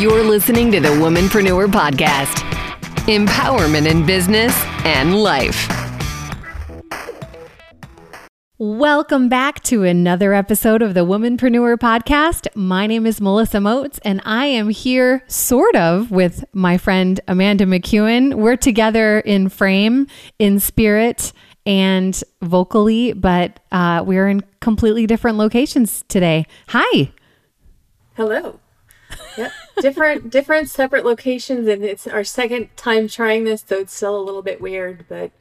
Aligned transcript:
You're 0.00 0.24
listening 0.24 0.72
to 0.72 0.80
the 0.80 0.88
Womanpreneur 0.88 1.66
Podcast 1.66 2.38
empowerment 3.06 3.86
in 3.86 4.06
business 4.06 4.54
and 4.84 5.22
life. 5.22 5.68
Welcome 8.58 9.28
back 9.28 9.62
to 9.64 9.82
another 9.82 10.32
episode 10.32 10.80
of 10.80 10.94
the 10.94 11.04
Womanpreneur 11.04 11.76
Podcast. 11.76 12.48
My 12.54 12.86
name 12.86 13.06
is 13.06 13.20
Melissa 13.20 13.60
Moats, 13.60 14.00
and 14.02 14.22
I 14.24 14.46
am 14.46 14.70
here 14.70 15.24
sort 15.26 15.76
of 15.76 16.10
with 16.10 16.42
my 16.54 16.78
friend 16.78 17.20
Amanda 17.28 17.66
McEwen. 17.66 18.34
We're 18.34 18.56
together 18.56 19.20
in 19.20 19.50
frame, 19.50 20.06
in 20.38 20.58
spirit, 20.58 21.32
and 21.66 22.20
vocally, 22.40 23.12
but 23.12 23.60
uh, 23.70 24.02
we're 24.06 24.28
in 24.28 24.42
completely 24.60 25.06
different 25.06 25.36
locations 25.36 26.02
today. 26.08 26.46
Hi. 26.68 27.12
Hello. 28.14 28.58
Yep. 29.36 29.52
different, 29.80 30.30
different, 30.30 30.68
separate 30.68 31.04
locations, 31.04 31.66
and 31.66 31.84
it's 31.84 32.06
our 32.06 32.24
second 32.24 32.76
time 32.76 33.08
trying 33.08 33.44
this, 33.44 33.64
so 33.66 33.78
it's 33.78 33.94
still 33.94 34.18
a 34.18 34.20
little 34.20 34.42
bit 34.42 34.60
weird, 34.60 35.06
but 35.08 35.32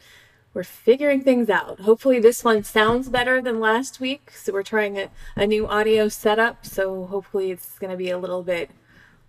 we're 0.53 0.63
figuring 0.63 1.21
things 1.21 1.49
out. 1.49 1.79
Hopefully, 1.81 2.19
this 2.19 2.43
one 2.43 2.63
sounds 2.63 3.09
better 3.09 3.41
than 3.41 3.59
last 3.59 3.99
week. 3.99 4.31
So 4.35 4.51
we're 4.51 4.63
trying 4.63 4.97
a, 4.97 5.09
a 5.35 5.47
new 5.47 5.65
audio 5.67 6.09
setup. 6.09 6.65
So 6.65 7.05
hopefully, 7.05 7.51
it's 7.51 7.79
going 7.79 7.91
to 7.91 7.97
be 7.97 8.09
a 8.09 8.17
little 8.17 8.43
bit, 8.43 8.69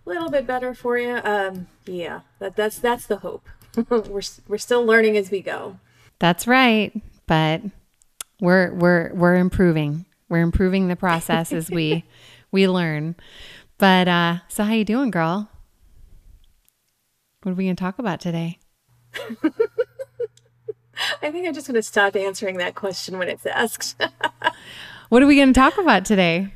little 0.05 0.29
bit 0.29 0.45
better 0.45 0.73
for 0.73 0.97
you. 0.97 1.21
Um, 1.23 1.67
yeah, 1.85 2.21
that, 2.39 2.55
that's 2.55 2.79
that's 2.79 3.07
the 3.07 3.17
hope. 3.17 3.47
we're 3.89 4.21
we're 4.47 4.57
still 4.57 4.85
learning 4.85 5.15
as 5.15 5.31
we 5.31 5.41
go. 5.41 5.79
That's 6.19 6.45
right, 6.45 6.91
but 7.25 7.61
we're 8.41 8.73
we're 8.73 9.13
we're 9.13 9.35
improving. 9.35 10.05
We're 10.27 10.41
improving 10.41 10.89
the 10.89 10.95
process 10.95 11.53
as 11.53 11.69
we 11.69 12.03
we 12.51 12.67
learn. 12.67 13.15
But 13.83 14.07
uh, 14.07 14.37
so 14.47 14.63
how 14.63 14.71
you 14.71 14.85
doing, 14.85 15.11
girl? 15.11 15.49
What 17.41 17.51
are 17.51 17.55
we 17.55 17.65
gonna 17.65 17.75
talk 17.75 17.99
about 17.99 18.21
today? 18.21 18.57
I 21.21 21.29
think 21.29 21.45
I'm 21.45 21.53
just 21.53 21.67
going 21.67 21.75
to 21.75 21.83
stop 21.83 22.15
answering 22.15 22.59
that 22.59 22.75
question 22.75 23.17
when 23.17 23.27
it's 23.27 23.45
asked. 23.45 24.01
what 25.09 25.21
are 25.21 25.27
we 25.27 25.35
going 25.35 25.51
to 25.51 25.59
talk 25.59 25.77
about 25.77 26.05
today? 26.05 26.53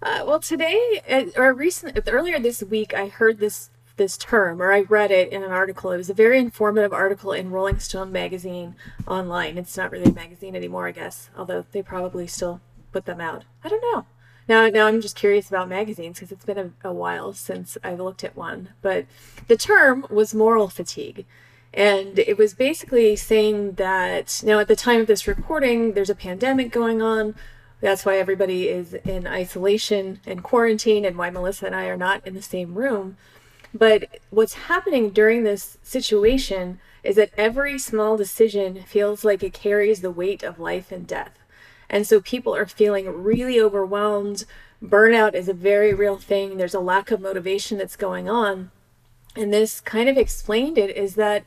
Uh, 0.00 0.24
well, 0.26 0.40
today 0.40 1.02
uh, 1.06 1.24
or 1.36 1.52
recent 1.52 1.98
earlier 2.08 2.38
this 2.38 2.62
week, 2.62 2.94
I 2.94 3.08
heard 3.08 3.40
this 3.40 3.68
this 3.96 4.16
term, 4.16 4.62
or 4.62 4.72
I 4.72 4.80
read 4.80 5.10
it 5.10 5.30
in 5.30 5.42
an 5.42 5.50
article. 5.52 5.90
It 5.90 5.98
was 5.98 6.08
a 6.08 6.14
very 6.14 6.38
informative 6.38 6.94
article 6.94 7.32
in 7.32 7.50
Rolling 7.50 7.78
Stone 7.78 8.10
magazine 8.10 8.74
online. 9.06 9.58
It's 9.58 9.76
not 9.76 9.90
really 9.90 10.10
a 10.10 10.14
magazine 10.14 10.56
anymore, 10.56 10.88
I 10.88 10.92
guess, 10.92 11.28
although 11.36 11.66
they 11.72 11.82
probably 11.82 12.26
still 12.26 12.62
put 12.90 13.04
them 13.04 13.20
out. 13.20 13.44
I 13.62 13.68
don't 13.68 13.82
know. 13.82 14.06
Now, 14.46 14.68
now 14.68 14.86
I'm 14.86 15.00
just 15.00 15.16
curious 15.16 15.48
about 15.48 15.68
magazines 15.68 16.18
because 16.18 16.32
it's 16.32 16.44
been 16.44 16.58
a, 16.58 16.88
a 16.88 16.92
while 16.92 17.32
since 17.32 17.78
I've 17.82 18.00
looked 18.00 18.24
at 18.24 18.36
one. 18.36 18.70
But 18.82 19.06
the 19.48 19.56
term 19.56 20.06
was 20.10 20.34
moral 20.34 20.68
fatigue. 20.68 21.24
And 21.72 22.18
it 22.20 22.38
was 22.38 22.54
basically 22.54 23.16
saying 23.16 23.72
that 23.72 24.42
now, 24.44 24.60
at 24.60 24.68
the 24.68 24.76
time 24.76 25.00
of 25.00 25.06
this 25.08 25.26
recording, 25.26 25.92
there's 25.92 26.10
a 26.10 26.14
pandemic 26.14 26.70
going 26.70 27.02
on. 27.02 27.34
That's 27.80 28.04
why 28.04 28.16
everybody 28.16 28.68
is 28.68 28.94
in 28.94 29.26
isolation 29.26 30.20
and 30.24 30.42
quarantine, 30.42 31.04
and 31.04 31.18
why 31.18 31.30
Melissa 31.30 31.66
and 31.66 31.74
I 31.74 31.86
are 31.86 31.96
not 31.96 32.24
in 32.26 32.34
the 32.34 32.42
same 32.42 32.74
room. 32.74 33.16
But 33.74 34.20
what's 34.30 34.54
happening 34.54 35.10
during 35.10 35.42
this 35.42 35.76
situation 35.82 36.78
is 37.02 37.16
that 37.16 37.32
every 37.36 37.78
small 37.78 38.16
decision 38.16 38.84
feels 38.84 39.24
like 39.24 39.42
it 39.42 39.52
carries 39.52 40.00
the 40.00 40.12
weight 40.12 40.44
of 40.44 40.60
life 40.60 40.92
and 40.92 41.06
death. 41.06 41.43
And 41.94 42.08
so 42.08 42.20
people 42.20 42.56
are 42.56 42.66
feeling 42.66 43.22
really 43.22 43.60
overwhelmed. 43.60 44.46
Burnout 44.82 45.32
is 45.34 45.48
a 45.48 45.54
very 45.54 45.94
real 45.94 46.16
thing. 46.16 46.56
There's 46.56 46.74
a 46.74 46.80
lack 46.80 47.12
of 47.12 47.20
motivation 47.20 47.78
that's 47.78 47.94
going 47.94 48.28
on. 48.28 48.72
And 49.36 49.54
this 49.54 49.80
kind 49.80 50.08
of 50.08 50.16
explained 50.16 50.76
it 50.76 50.96
is 50.96 51.14
that 51.14 51.44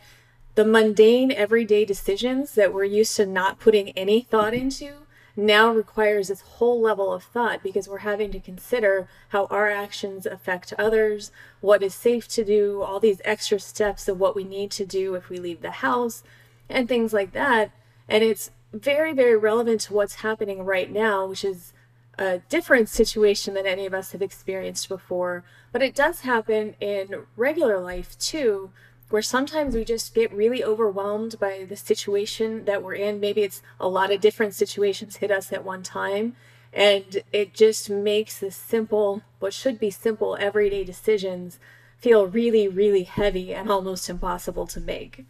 the 0.55 0.63
mundane 0.63 1.33
everyday 1.33 1.83
decisions 1.83 2.53
that 2.53 2.73
we're 2.73 2.85
used 2.85 3.17
to 3.17 3.25
not 3.25 3.59
putting 3.59 3.89
any 3.89 4.21
thought 4.21 4.53
into 4.53 4.93
now 5.35 5.69
requires 5.69 6.29
this 6.29 6.39
whole 6.39 6.79
level 6.79 7.11
of 7.11 7.23
thought 7.23 7.61
because 7.61 7.89
we're 7.89 7.97
having 7.97 8.31
to 8.31 8.39
consider 8.39 9.09
how 9.29 9.47
our 9.47 9.69
actions 9.69 10.25
affect 10.25 10.73
others, 10.79 11.29
what 11.59 11.83
is 11.83 11.93
safe 11.93 12.25
to 12.29 12.45
do, 12.45 12.81
all 12.81 13.01
these 13.01 13.21
extra 13.25 13.59
steps 13.59 14.07
of 14.07 14.17
what 14.17 14.33
we 14.33 14.45
need 14.45 14.71
to 14.71 14.85
do 14.85 15.13
if 15.13 15.27
we 15.27 15.39
leave 15.39 15.61
the 15.61 15.71
house, 15.71 16.23
and 16.69 16.87
things 16.87 17.11
like 17.11 17.33
that. 17.33 17.69
And 18.07 18.23
it's 18.23 18.49
very, 18.73 19.13
very 19.13 19.35
relevant 19.35 19.81
to 19.81 19.93
what's 19.93 20.15
happening 20.15 20.63
right 20.63 20.91
now, 20.91 21.25
which 21.25 21.43
is 21.43 21.73
a 22.17 22.39
different 22.49 22.89
situation 22.89 23.53
than 23.53 23.65
any 23.65 23.85
of 23.85 23.93
us 23.93 24.11
have 24.11 24.21
experienced 24.21 24.89
before. 24.89 25.43
But 25.71 25.81
it 25.81 25.95
does 25.95 26.21
happen 26.21 26.75
in 26.79 27.25
regular 27.35 27.79
life 27.79 28.17
too, 28.17 28.71
where 29.09 29.21
sometimes 29.21 29.75
we 29.75 29.85
just 29.85 30.13
get 30.13 30.33
really 30.33 30.63
overwhelmed 30.63 31.39
by 31.39 31.65
the 31.67 31.75
situation 31.75 32.65
that 32.65 32.83
we're 32.83 32.95
in. 32.95 33.19
Maybe 33.19 33.43
it's 33.43 33.61
a 33.79 33.87
lot 33.87 34.11
of 34.11 34.21
different 34.21 34.53
situations 34.53 35.17
hit 35.17 35.31
us 35.31 35.53
at 35.53 35.63
one 35.63 35.83
time. 35.83 36.35
And 36.73 37.23
it 37.31 37.53
just 37.53 37.89
makes 37.89 38.39
the 38.39 38.51
simple, 38.51 39.21
what 39.39 39.53
should 39.53 39.79
be 39.79 39.89
simple 39.89 40.37
everyday 40.39 40.83
decisions 40.83 41.59
feel 41.97 42.27
really, 42.27 42.67
really 42.67 43.03
heavy 43.03 43.53
and 43.53 43.71
almost 43.71 44.09
impossible 44.09 44.67
to 44.67 44.79
make. 44.79 45.25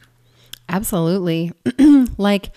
Absolutely. 0.68 1.54
like 2.18 2.52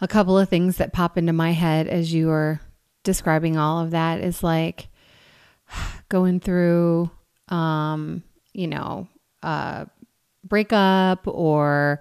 a 0.00 0.08
couple 0.08 0.38
of 0.38 0.48
things 0.48 0.76
that 0.76 0.92
pop 0.92 1.18
into 1.18 1.32
my 1.32 1.52
head 1.52 1.88
as 1.88 2.12
you 2.12 2.30
are 2.30 2.60
describing 3.02 3.56
all 3.56 3.80
of 3.80 3.90
that 3.92 4.20
is 4.20 4.42
like 4.42 4.88
going 6.08 6.40
through, 6.40 7.10
um, 7.48 8.22
you 8.52 8.66
know, 8.66 9.08
breakup 10.44 11.26
or 11.26 12.00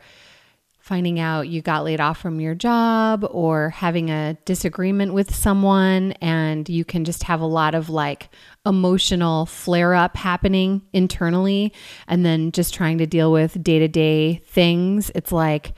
finding 0.79 1.19
out 1.19 1.49
you 1.49 1.61
got 1.61 1.83
laid 1.83 1.99
off 1.99 2.17
from 2.17 2.39
your 2.39 2.55
job 2.55 3.27
or 3.31 3.71
having 3.71 4.09
a 4.09 4.37
disagreement 4.45 5.13
with 5.13 5.35
someone 5.35 6.13
and 6.21 6.69
you 6.69 6.85
can 6.85 7.03
just 7.03 7.23
have 7.23 7.41
a 7.41 7.45
lot 7.45 7.75
of 7.75 7.89
like 7.89 8.29
emotional 8.65 9.45
flare 9.45 9.93
up 9.93 10.15
happening 10.15 10.81
internally 10.93 11.73
and 12.07 12.25
then 12.25 12.53
just 12.53 12.73
trying 12.73 12.97
to 12.97 13.05
deal 13.05 13.33
with 13.33 13.61
day-to-day 13.61 14.41
things. 14.45 15.11
It's 15.13 15.33
like 15.33 15.73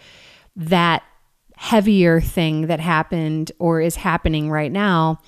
that 0.56 1.01
heavier 1.59 2.22
thing 2.22 2.68
that 2.68 2.80
happened 2.80 3.52
or 3.59 3.81
is 3.81 3.97
happening 3.97 4.50
right 4.50 4.72
now 4.72 5.20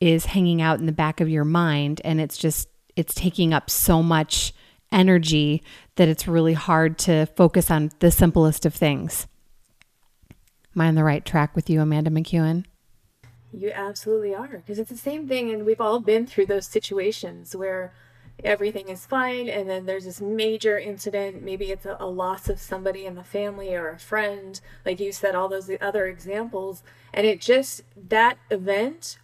is 0.00 0.24
hanging 0.24 0.62
out 0.62 0.78
in 0.78 0.86
the 0.86 0.92
back 0.92 1.20
of 1.20 1.28
your 1.28 1.44
mind 1.44 2.00
and 2.04 2.20
it's 2.20 2.38
just 2.38 2.68
it's 2.94 3.12
taking 3.12 3.52
up 3.52 3.68
so 3.68 4.00
much 4.00 4.54
energy 4.92 5.60
that 5.96 6.06
it's 6.06 6.28
really 6.28 6.52
hard 6.52 6.96
to 6.96 7.26
focus 7.34 7.72
on 7.72 7.90
the 7.98 8.12
simplest 8.12 8.64
of 8.64 8.72
things. 8.72 9.26
Am 10.76 10.82
I 10.82 10.86
on 10.86 10.94
the 10.94 11.02
right 11.02 11.24
track 11.24 11.56
with 11.56 11.68
you, 11.68 11.80
Amanda 11.80 12.10
McEwen? 12.10 12.66
You 13.52 13.72
absolutely 13.74 14.32
are, 14.32 14.46
because 14.46 14.78
it's 14.78 14.90
the 14.90 14.96
same 14.96 15.26
thing, 15.26 15.50
and 15.50 15.66
we've 15.66 15.80
all 15.80 15.98
been 15.98 16.24
through 16.24 16.46
those 16.46 16.66
situations 16.66 17.56
where 17.56 17.92
everything 18.44 18.88
is 18.88 19.06
fine, 19.06 19.48
and 19.48 19.68
then 19.68 19.86
there's 19.86 20.04
this 20.04 20.20
major 20.20 20.78
incident. 20.78 21.42
Maybe 21.42 21.70
it's 21.70 21.86
a, 21.86 21.96
a 22.00 22.06
loss 22.06 22.48
of 22.48 22.58
somebody 22.58 23.06
in 23.06 23.14
the 23.14 23.24
family 23.24 23.74
or 23.74 23.88
a 23.88 23.98
friend, 23.98 24.60
like 24.84 25.00
you 25.00 25.12
said, 25.12 25.34
all 25.34 25.48
those 25.48 25.70
other 25.80 26.06
examples, 26.06 26.82
and 27.12 27.26
it 27.26 27.40
just 27.40 27.82
that 28.08 28.38
event 28.50 29.18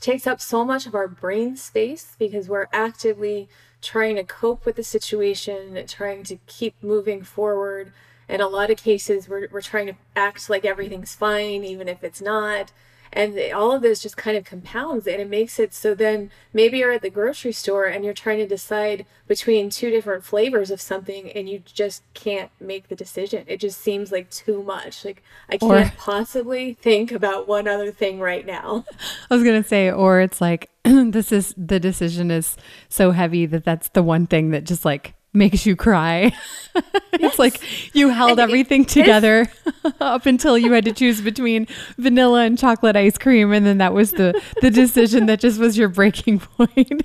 takes 0.00 0.26
up 0.26 0.40
so 0.40 0.64
much 0.64 0.86
of 0.86 0.94
our 0.94 1.08
brain 1.08 1.56
space 1.56 2.16
because 2.18 2.48
we're 2.48 2.68
actively 2.72 3.48
trying 3.80 4.16
to 4.16 4.24
cope 4.24 4.64
with 4.64 4.76
the 4.76 4.82
situation, 4.82 5.82
trying 5.86 6.24
to 6.24 6.36
keep 6.46 6.74
moving 6.82 7.22
forward. 7.22 7.92
In 8.28 8.40
a 8.40 8.48
lot 8.48 8.70
of 8.70 8.78
cases, 8.78 9.28
we're, 9.28 9.48
we're 9.50 9.60
trying 9.60 9.86
to 9.86 9.94
act 10.16 10.48
like 10.48 10.64
everything's 10.64 11.14
fine, 11.14 11.64
even 11.64 11.88
if 11.88 12.02
it's 12.02 12.22
not. 12.22 12.72
And 13.12 13.38
all 13.52 13.72
of 13.72 13.82
this 13.82 14.00
just 14.00 14.16
kind 14.16 14.36
of 14.36 14.44
compounds 14.44 15.06
it 15.06 15.12
and 15.14 15.22
it 15.22 15.28
makes 15.28 15.58
it 15.58 15.74
so 15.74 15.94
then 15.94 16.30
maybe 16.52 16.78
you're 16.78 16.92
at 16.92 17.02
the 17.02 17.10
grocery 17.10 17.52
store 17.52 17.84
and 17.84 18.04
you're 18.04 18.14
trying 18.14 18.38
to 18.38 18.46
decide 18.46 19.04
between 19.28 19.68
two 19.68 19.90
different 19.90 20.24
flavors 20.24 20.70
of 20.70 20.80
something 20.80 21.30
and 21.30 21.48
you 21.48 21.62
just 21.64 22.02
can't 22.14 22.50
make 22.60 22.88
the 22.88 22.96
decision. 22.96 23.44
It 23.46 23.58
just 23.60 23.80
seems 23.80 24.12
like 24.12 24.30
too 24.30 24.62
much. 24.62 25.04
Like 25.04 25.22
I 25.48 25.58
can't 25.58 25.92
or, 25.92 25.96
possibly 25.98 26.74
think 26.74 27.12
about 27.12 27.46
one 27.46 27.68
other 27.68 27.92
thing 27.92 28.20
right 28.20 28.46
now. 28.46 28.84
I 29.30 29.34
was 29.34 29.44
going 29.44 29.62
to 29.62 29.68
say, 29.68 29.90
or 29.90 30.20
it's 30.20 30.40
like, 30.40 30.70
this 30.84 31.32
is 31.32 31.54
the 31.56 31.78
decision 31.78 32.30
is 32.30 32.56
so 32.88 33.10
heavy 33.10 33.46
that 33.46 33.64
that's 33.64 33.88
the 33.90 34.02
one 34.02 34.26
thing 34.26 34.50
that 34.50 34.64
just 34.64 34.84
like 34.84 35.14
makes 35.32 35.64
you 35.64 35.76
cry. 35.76 36.32
it's 37.14 37.38
like 37.38 37.60
you 37.94 38.10
held 38.10 38.38
everything 38.38 38.84
together 38.84 39.46
up 40.00 40.26
until 40.26 40.56
you 40.56 40.72
had 40.72 40.84
to 40.84 40.92
choose 40.92 41.20
between 41.20 41.66
vanilla 41.98 42.42
and 42.42 42.58
chocolate 42.58 42.96
ice 42.96 43.18
cream 43.18 43.52
and 43.52 43.66
then 43.66 43.78
that 43.78 43.92
was 43.92 44.12
the 44.12 44.40
the 44.60 44.70
decision 44.70 45.26
that 45.26 45.40
just 45.40 45.58
was 45.58 45.76
your 45.76 45.88
breaking 45.88 46.38
point. 46.56 47.02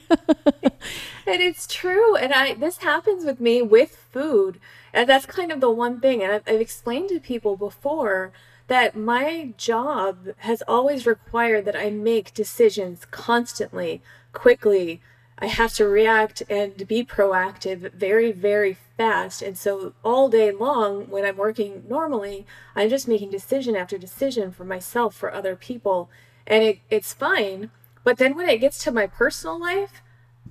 and 1.25 1.41
it's 1.41 1.68
true 1.68 2.15
and 2.15 2.33
I 2.33 2.53
this 2.53 2.77
happens 2.77 3.25
with 3.25 3.39
me 3.39 3.62
with 3.62 3.95
food. 4.12 4.59
And 4.94 5.07
that's 5.07 5.25
kind 5.25 5.51
of 5.51 5.59
the 5.59 5.69
one 5.69 6.00
thing 6.00 6.23
and 6.23 6.31
I've, 6.31 6.44
I've 6.47 6.62
explained 6.62 7.09
to 7.09 7.19
people 7.19 7.56
before 7.56 8.31
that 8.68 8.95
my 8.97 9.53
job 9.57 10.30
has 10.38 10.62
always 10.68 11.06
required 11.06 11.65
that 11.65 11.75
I 11.75 11.89
make 11.89 12.33
decisions 12.33 13.06
constantly, 13.06 14.01
quickly, 14.33 15.01
I 15.39 15.48
have 15.48 15.74
to 15.75 15.88
react 15.88 16.42
and 16.50 16.88
be 16.88 17.04
proactive 17.04 17.94
very, 17.94 18.31
very 18.31 18.78
fast. 18.98 19.42
And 19.44 19.57
so 19.57 19.94
all 20.04 20.30
day 20.30 20.51
long, 20.51 21.10
when 21.10 21.25
I'm 21.25 21.38
working 21.38 21.84
normally, 21.88 22.48
I'm 22.75 22.89
just 22.89 23.07
making 23.07 23.30
decision 23.30 23.75
after 23.75 23.98
decision 23.98 24.51
for 24.51 24.66
myself, 24.66 25.16
for 25.16 25.31
other 25.31 25.56
people. 25.56 26.10
And 26.48 26.63
it, 26.63 26.80
it's 26.89 27.13
fine. 27.13 27.69
But 28.04 28.18
then 28.18 28.36
when 28.36 28.50
it 28.50 28.57
gets 28.57 28.84
to 28.84 28.92
my 28.92 29.06
personal 29.06 29.60
life, 29.60 30.01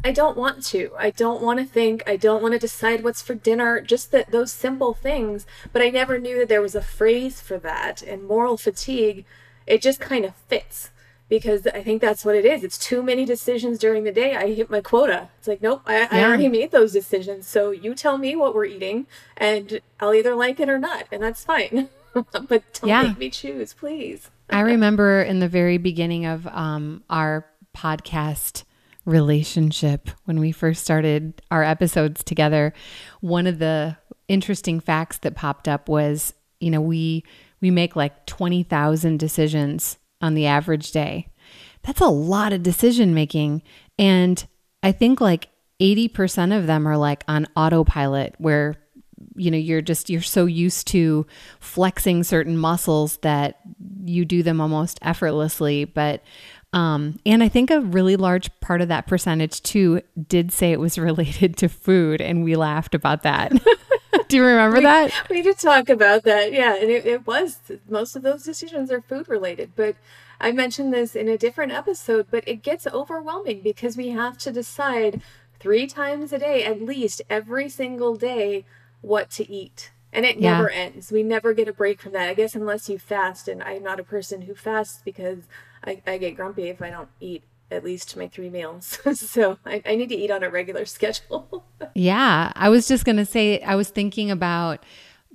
I 0.04 0.12
don't 0.12 0.36
want 0.36 0.62
to. 0.66 0.92
I 0.96 1.10
don't 1.10 1.42
want 1.42 1.58
to 1.58 1.64
think. 1.64 2.04
I 2.06 2.16
don't 2.16 2.42
want 2.42 2.52
to 2.52 2.58
decide 2.58 3.02
what's 3.02 3.22
for 3.22 3.34
dinner. 3.34 3.80
Just 3.80 4.12
that 4.12 4.30
those 4.30 4.52
simple 4.52 4.94
things. 4.94 5.46
But 5.72 5.82
I 5.82 5.88
never 5.88 6.18
knew 6.18 6.38
that 6.38 6.48
there 6.48 6.62
was 6.62 6.74
a 6.76 6.82
phrase 6.82 7.40
for 7.40 7.58
that. 7.58 8.02
And 8.02 8.22
moral 8.22 8.56
fatigue, 8.56 9.24
it 9.66 9.82
just 9.82 9.98
kind 9.98 10.24
of 10.24 10.36
fits 10.48 10.90
because 11.28 11.66
I 11.66 11.82
think 11.82 12.00
that's 12.00 12.24
what 12.24 12.34
it 12.36 12.44
is. 12.44 12.62
It's 12.62 12.78
too 12.78 13.02
many 13.02 13.24
decisions 13.24 13.78
during 13.78 14.04
the 14.04 14.12
day. 14.12 14.36
I 14.36 14.52
hit 14.52 14.70
my 14.70 14.80
quota. 14.80 15.28
It's 15.38 15.48
like, 15.48 15.60
nope, 15.60 15.82
I, 15.86 16.00
yeah. 16.00 16.08
I 16.10 16.24
already 16.24 16.48
made 16.48 16.70
those 16.70 16.92
decisions. 16.92 17.46
So 17.48 17.70
you 17.70 17.94
tell 17.94 18.18
me 18.18 18.36
what 18.36 18.54
we're 18.54 18.66
eating, 18.66 19.06
and 19.36 19.80
I'll 20.00 20.14
either 20.14 20.34
like 20.34 20.60
it 20.60 20.68
or 20.68 20.78
not, 20.78 21.06
and 21.10 21.22
that's 21.22 21.44
fine. 21.44 21.88
but 22.14 22.48
don't 22.48 22.88
yeah. 22.88 23.02
make 23.02 23.18
me 23.18 23.30
choose, 23.30 23.72
please. 23.74 24.30
I 24.50 24.60
remember 24.60 25.22
in 25.22 25.40
the 25.40 25.48
very 25.48 25.78
beginning 25.78 26.26
of 26.26 26.46
um, 26.46 27.02
our 27.10 27.46
podcast 27.76 28.62
relationship 29.04 30.10
when 30.24 30.38
we 30.38 30.52
first 30.52 30.82
started 30.82 31.42
our 31.50 31.62
episodes 31.62 32.22
together, 32.22 32.72
one 33.20 33.46
of 33.46 33.58
the 33.58 33.96
interesting 34.28 34.80
facts 34.80 35.18
that 35.18 35.34
popped 35.34 35.68
up 35.68 35.88
was, 35.88 36.34
you 36.60 36.70
know, 36.70 36.80
we 36.80 37.24
we 37.60 37.70
make 37.70 37.96
like 37.96 38.26
20,000 38.26 39.18
decisions 39.18 39.96
on 40.20 40.34
the 40.34 40.46
average 40.46 40.92
day. 40.92 41.28
That's 41.82 42.00
a 42.00 42.08
lot 42.08 42.52
of 42.52 42.62
decision 42.62 43.14
making. 43.14 43.62
And 43.98 44.44
I 44.82 44.92
think 44.92 45.20
like 45.20 45.48
80% 45.80 46.56
of 46.56 46.66
them 46.66 46.86
are 46.86 46.96
like 46.96 47.24
on 47.28 47.46
autopilot 47.56 48.34
where 48.38 48.76
you 49.34 49.50
know 49.50 49.58
you're 49.58 49.82
just 49.82 50.10
you're 50.10 50.20
so 50.20 50.46
used 50.46 50.86
to 50.88 51.26
flexing 51.58 52.22
certain 52.22 52.56
muscles 52.56 53.16
that 53.18 53.60
you 54.04 54.24
do 54.24 54.42
them 54.42 54.60
almost 54.60 54.98
effortlessly 55.02 55.84
but 55.84 56.22
um, 56.76 57.18
and 57.24 57.42
I 57.42 57.48
think 57.48 57.70
a 57.70 57.80
really 57.80 58.16
large 58.16 58.50
part 58.60 58.82
of 58.82 58.88
that 58.88 59.06
percentage 59.06 59.62
too 59.62 60.02
did 60.28 60.52
say 60.52 60.72
it 60.72 60.80
was 60.80 60.98
related 60.98 61.56
to 61.58 61.68
food, 61.68 62.20
and 62.20 62.44
we 62.44 62.54
laughed 62.54 62.94
about 62.94 63.22
that. 63.22 63.52
Do 64.28 64.36
you 64.36 64.44
remember 64.44 64.78
we, 64.78 64.82
that? 64.84 65.12
We 65.30 65.42
did 65.42 65.58
talk 65.58 65.88
about 65.88 66.24
that, 66.24 66.52
yeah. 66.52 66.74
And 66.74 66.90
it, 66.90 67.06
it 67.06 67.26
was 67.26 67.60
most 67.88 68.16
of 68.16 68.22
those 68.22 68.42
decisions 68.42 68.90
are 68.90 69.00
food 69.00 69.28
related, 69.28 69.72
but 69.76 69.96
I 70.40 70.52
mentioned 70.52 70.92
this 70.92 71.14
in 71.14 71.28
a 71.28 71.38
different 71.38 71.72
episode, 71.72 72.26
but 72.30 72.46
it 72.46 72.62
gets 72.62 72.86
overwhelming 72.86 73.60
because 73.62 73.96
we 73.96 74.08
have 74.10 74.36
to 74.38 74.52
decide 74.52 75.22
three 75.60 75.86
times 75.86 76.32
a 76.32 76.38
day, 76.38 76.64
at 76.64 76.82
least 76.82 77.22
every 77.30 77.68
single 77.68 78.16
day, 78.16 78.64
what 79.00 79.30
to 79.30 79.50
eat. 79.50 79.90
And 80.12 80.24
it 80.24 80.38
yeah. 80.38 80.52
never 80.52 80.70
ends. 80.70 81.12
We 81.12 81.22
never 81.22 81.54
get 81.54 81.68
a 81.68 81.72
break 81.72 82.00
from 82.00 82.12
that. 82.12 82.28
I 82.28 82.34
guess 82.34 82.54
unless 82.54 82.88
you 82.88 82.98
fast, 82.98 83.48
and 83.48 83.62
I'm 83.62 83.82
not 83.82 84.00
a 84.00 84.04
person 84.04 84.42
who 84.42 84.54
fasts 84.54 85.02
because 85.04 85.44
I, 85.84 86.02
I 86.06 86.18
get 86.18 86.36
grumpy 86.36 86.68
if 86.68 86.82
I 86.82 86.90
don't 86.90 87.08
eat 87.20 87.44
at 87.70 87.84
least 87.84 88.16
my 88.16 88.28
three 88.28 88.50
meals. 88.50 88.98
so 89.14 89.58
I, 89.64 89.82
I 89.84 89.96
need 89.96 90.08
to 90.10 90.16
eat 90.16 90.30
on 90.30 90.42
a 90.42 90.50
regular 90.50 90.84
schedule. 90.86 91.64
yeah. 91.94 92.52
I 92.54 92.68
was 92.68 92.88
just 92.88 93.04
going 93.04 93.16
to 93.16 93.26
say, 93.26 93.60
I 93.62 93.74
was 93.74 93.88
thinking 93.88 94.30
about 94.30 94.84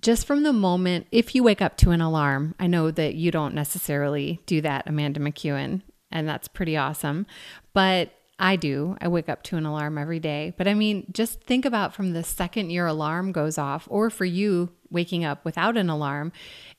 just 0.02 0.26
from 0.26 0.44
the 0.44 0.54
moment, 0.54 1.08
if 1.12 1.36
you 1.36 1.44
wake 1.44 1.62
up 1.62 1.78
to 1.78 1.92
an 1.92 2.02
alarm, 2.02 2.56
I 2.60 2.68
know 2.68 2.90
that 2.92 3.16
you 3.16 3.30
don't 3.30 3.54
necessarily 3.54 4.42
do 4.48 4.60
that, 4.62 4.88
Amanda 4.88 5.20
McEwen, 5.20 5.82
and 6.12 6.28
that's 6.28 6.48
pretty 6.48 6.76
awesome. 6.76 7.28
But 7.74 8.12
I 8.40 8.56
do. 8.56 8.98
I 9.00 9.08
wake 9.08 9.30
up 9.30 9.44
to 9.44 9.58
an 9.58 9.68
alarm 9.68 10.00
every 10.00 10.20
day. 10.20 10.56
But 10.58 10.68
I 10.68 10.74
mean, 10.74 11.06
just 11.12 11.44
think 11.44 11.64
about 11.66 11.94
from 11.94 12.14
the 12.14 12.24
second 12.24 12.72
your 12.72 12.88
alarm 12.88 13.32
goes 13.32 13.60
off, 13.60 13.88
or 13.92 14.10
for 14.10 14.26
you 14.26 14.72
waking 14.90 15.24
up 15.24 15.46
without 15.46 15.78
an 15.78 15.90
alarm, 15.90 16.32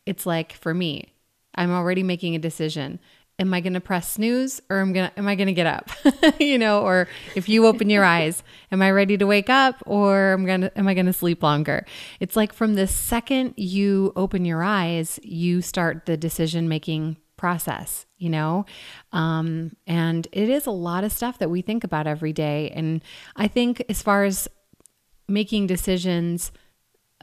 it's 0.04 0.26
like 0.26 0.52
for 0.52 0.74
me, 0.74 1.14
I'm 1.54 1.70
already 1.70 2.02
making 2.02 2.34
a 2.34 2.40
decision 2.40 2.98
am 3.42 3.52
I 3.52 3.60
going 3.60 3.74
to 3.74 3.80
press 3.80 4.12
snooze 4.12 4.62
or 4.70 4.80
am 4.80 4.92
going 4.92 5.10
am 5.16 5.28
I 5.28 5.34
going 5.34 5.48
to 5.48 5.52
get 5.52 5.66
up? 5.66 5.90
you 6.40 6.58
know, 6.58 6.82
or 6.82 7.08
if 7.34 7.48
you 7.48 7.66
open 7.66 7.90
your 7.90 8.04
eyes, 8.04 8.42
am 8.70 8.80
I 8.80 8.90
ready 8.90 9.18
to 9.18 9.26
wake 9.26 9.50
up 9.50 9.82
or 9.84 10.32
am 10.32 10.46
going 10.46 10.62
to 10.62 10.78
am 10.78 10.88
I 10.88 10.94
going 10.94 11.06
to 11.06 11.12
sleep 11.12 11.42
longer? 11.42 11.84
It's 12.20 12.36
like 12.36 12.52
from 12.52 12.74
the 12.74 12.86
second 12.86 13.54
you 13.56 14.12
open 14.16 14.44
your 14.44 14.62
eyes, 14.62 15.20
you 15.22 15.60
start 15.60 16.06
the 16.06 16.16
decision 16.16 16.68
making 16.68 17.18
process, 17.36 18.06
you 18.18 18.30
know? 18.30 18.64
Um, 19.12 19.76
and 19.86 20.28
it 20.30 20.48
is 20.48 20.66
a 20.66 20.70
lot 20.70 21.02
of 21.02 21.10
stuff 21.10 21.38
that 21.38 21.50
we 21.50 21.60
think 21.60 21.82
about 21.82 22.06
every 22.06 22.32
day. 22.32 22.70
And 22.70 23.02
I 23.34 23.48
think 23.48 23.84
as 23.88 24.00
far 24.00 24.22
as 24.24 24.46
making 25.26 25.66
decisions, 25.66 26.52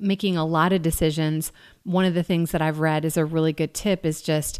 making 0.01 0.35
a 0.35 0.45
lot 0.45 0.73
of 0.73 0.81
decisions, 0.81 1.53
one 1.83 2.03
of 2.03 2.13
the 2.13 2.23
things 2.23 2.51
that 2.51 2.61
I've 2.61 2.79
read 2.79 3.05
is 3.05 3.15
a 3.15 3.23
really 3.23 3.53
good 3.53 3.73
tip 3.73 4.05
is 4.05 4.21
just 4.21 4.59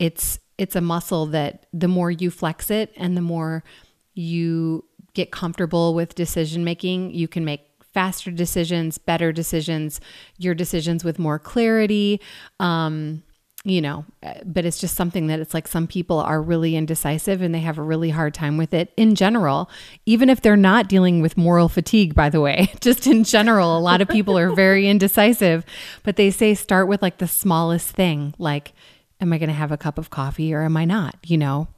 it's 0.00 0.38
it's 0.60 0.76
a 0.76 0.80
muscle 0.82 1.24
that 1.24 1.64
the 1.72 1.88
more 1.88 2.10
you 2.10 2.30
flex 2.30 2.70
it 2.70 2.92
and 2.94 3.16
the 3.16 3.22
more 3.22 3.64
you 4.12 4.84
get 5.14 5.30
comfortable 5.30 5.94
with 5.94 6.14
decision 6.14 6.64
making, 6.64 7.12
you 7.12 7.26
can 7.26 7.46
make 7.46 7.62
faster 7.94 8.30
decisions, 8.30 8.98
better 8.98 9.32
decisions, 9.32 10.02
your 10.36 10.54
decisions 10.54 11.02
with 11.02 11.18
more 11.18 11.38
clarity. 11.38 12.20
Um, 12.60 13.22
you 13.64 13.80
know, 13.80 14.06
but 14.44 14.64
it's 14.64 14.78
just 14.78 14.96
something 14.96 15.26
that 15.26 15.38
it's 15.38 15.52
like 15.52 15.68
some 15.68 15.86
people 15.86 16.18
are 16.18 16.40
really 16.40 16.76
indecisive 16.76 17.42
and 17.42 17.54
they 17.54 17.60
have 17.60 17.76
a 17.76 17.82
really 17.82 18.08
hard 18.08 18.32
time 18.32 18.56
with 18.56 18.72
it 18.72 18.90
in 18.96 19.14
general, 19.14 19.68
even 20.06 20.30
if 20.30 20.40
they're 20.40 20.56
not 20.56 20.88
dealing 20.88 21.20
with 21.20 21.36
moral 21.36 21.68
fatigue, 21.68 22.14
by 22.14 22.30
the 22.30 22.40
way. 22.40 22.72
Just 22.80 23.06
in 23.06 23.22
general, 23.22 23.76
a 23.76 23.80
lot 23.80 24.00
of 24.00 24.08
people 24.08 24.38
are 24.38 24.54
very 24.54 24.88
indecisive, 24.88 25.66
but 26.04 26.16
they 26.16 26.30
say 26.30 26.54
start 26.54 26.88
with 26.88 27.02
like 27.02 27.18
the 27.18 27.28
smallest 27.28 27.90
thing, 27.90 28.34
like 28.38 28.72
am 29.20 29.32
I 29.32 29.38
going 29.38 29.48
to 29.48 29.54
have 29.54 29.72
a 29.72 29.76
cup 29.76 29.98
of 29.98 30.10
coffee 30.10 30.54
or 30.54 30.62
am 30.62 30.76
I 30.76 30.84
not? 30.84 31.16
You 31.24 31.38
know, 31.38 31.68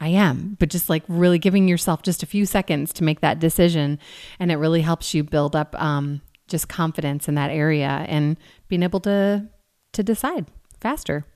I 0.00 0.08
am, 0.08 0.56
but 0.58 0.70
just 0.70 0.88
like 0.88 1.02
really 1.08 1.38
giving 1.38 1.68
yourself 1.68 2.02
just 2.02 2.22
a 2.22 2.26
few 2.26 2.46
seconds 2.46 2.92
to 2.94 3.04
make 3.04 3.20
that 3.20 3.38
decision. 3.38 3.98
And 4.38 4.50
it 4.50 4.56
really 4.56 4.82
helps 4.82 5.14
you 5.14 5.24
build 5.24 5.54
up 5.54 5.80
um, 5.80 6.22
just 6.48 6.68
confidence 6.68 7.28
in 7.28 7.34
that 7.34 7.50
area 7.50 8.04
and 8.08 8.36
being 8.68 8.82
able 8.82 9.00
to 9.00 9.48
to 9.92 10.02
decide 10.02 10.46
faster. 10.80 11.26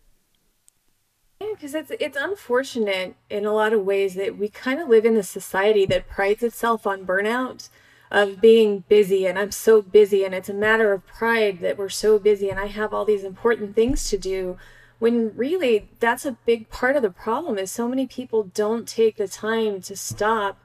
Yeah, 1.40 1.48
because 1.52 1.74
it's 1.74 1.90
it's 2.00 2.16
unfortunate 2.18 3.16
in 3.28 3.44
a 3.44 3.52
lot 3.52 3.72
of 3.72 3.84
ways 3.84 4.14
that 4.14 4.38
we 4.38 4.48
kind 4.48 4.80
of 4.80 4.88
live 4.88 5.04
in 5.04 5.16
a 5.16 5.22
society 5.22 5.84
that 5.86 6.08
prides 6.08 6.42
itself 6.42 6.86
on 6.86 7.06
burnout 7.06 7.68
of 8.10 8.40
being 8.40 8.84
busy 8.88 9.26
and 9.26 9.38
I'm 9.38 9.50
so 9.50 9.82
busy 9.82 10.24
and 10.24 10.34
it's 10.34 10.48
a 10.48 10.54
matter 10.54 10.92
of 10.92 11.06
pride 11.06 11.60
that 11.60 11.76
we're 11.76 11.88
so 11.88 12.18
busy 12.18 12.48
and 12.48 12.60
I 12.60 12.66
have 12.66 12.94
all 12.94 13.04
these 13.04 13.24
important 13.24 13.74
things 13.74 14.08
to 14.10 14.18
do 14.18 14.56
when 15.04 15.36
really 15.36 15.86
that's 16.00 16.24
a 16.24 16.38
big 16.46 16.70
part 16.70 16.96
of 16.96 17.02
the 17.02 17.10
problem 17.10 17.58
is 17.58 17.70
so 17.70 17.86
many 17.86 18.06
people 18.06 18.44
don't 18.54 18.88
take 18.88 19.18
the 19.18 19.28
time 19.28 19.82
to 19.82 19.94
stop 19.94 20.58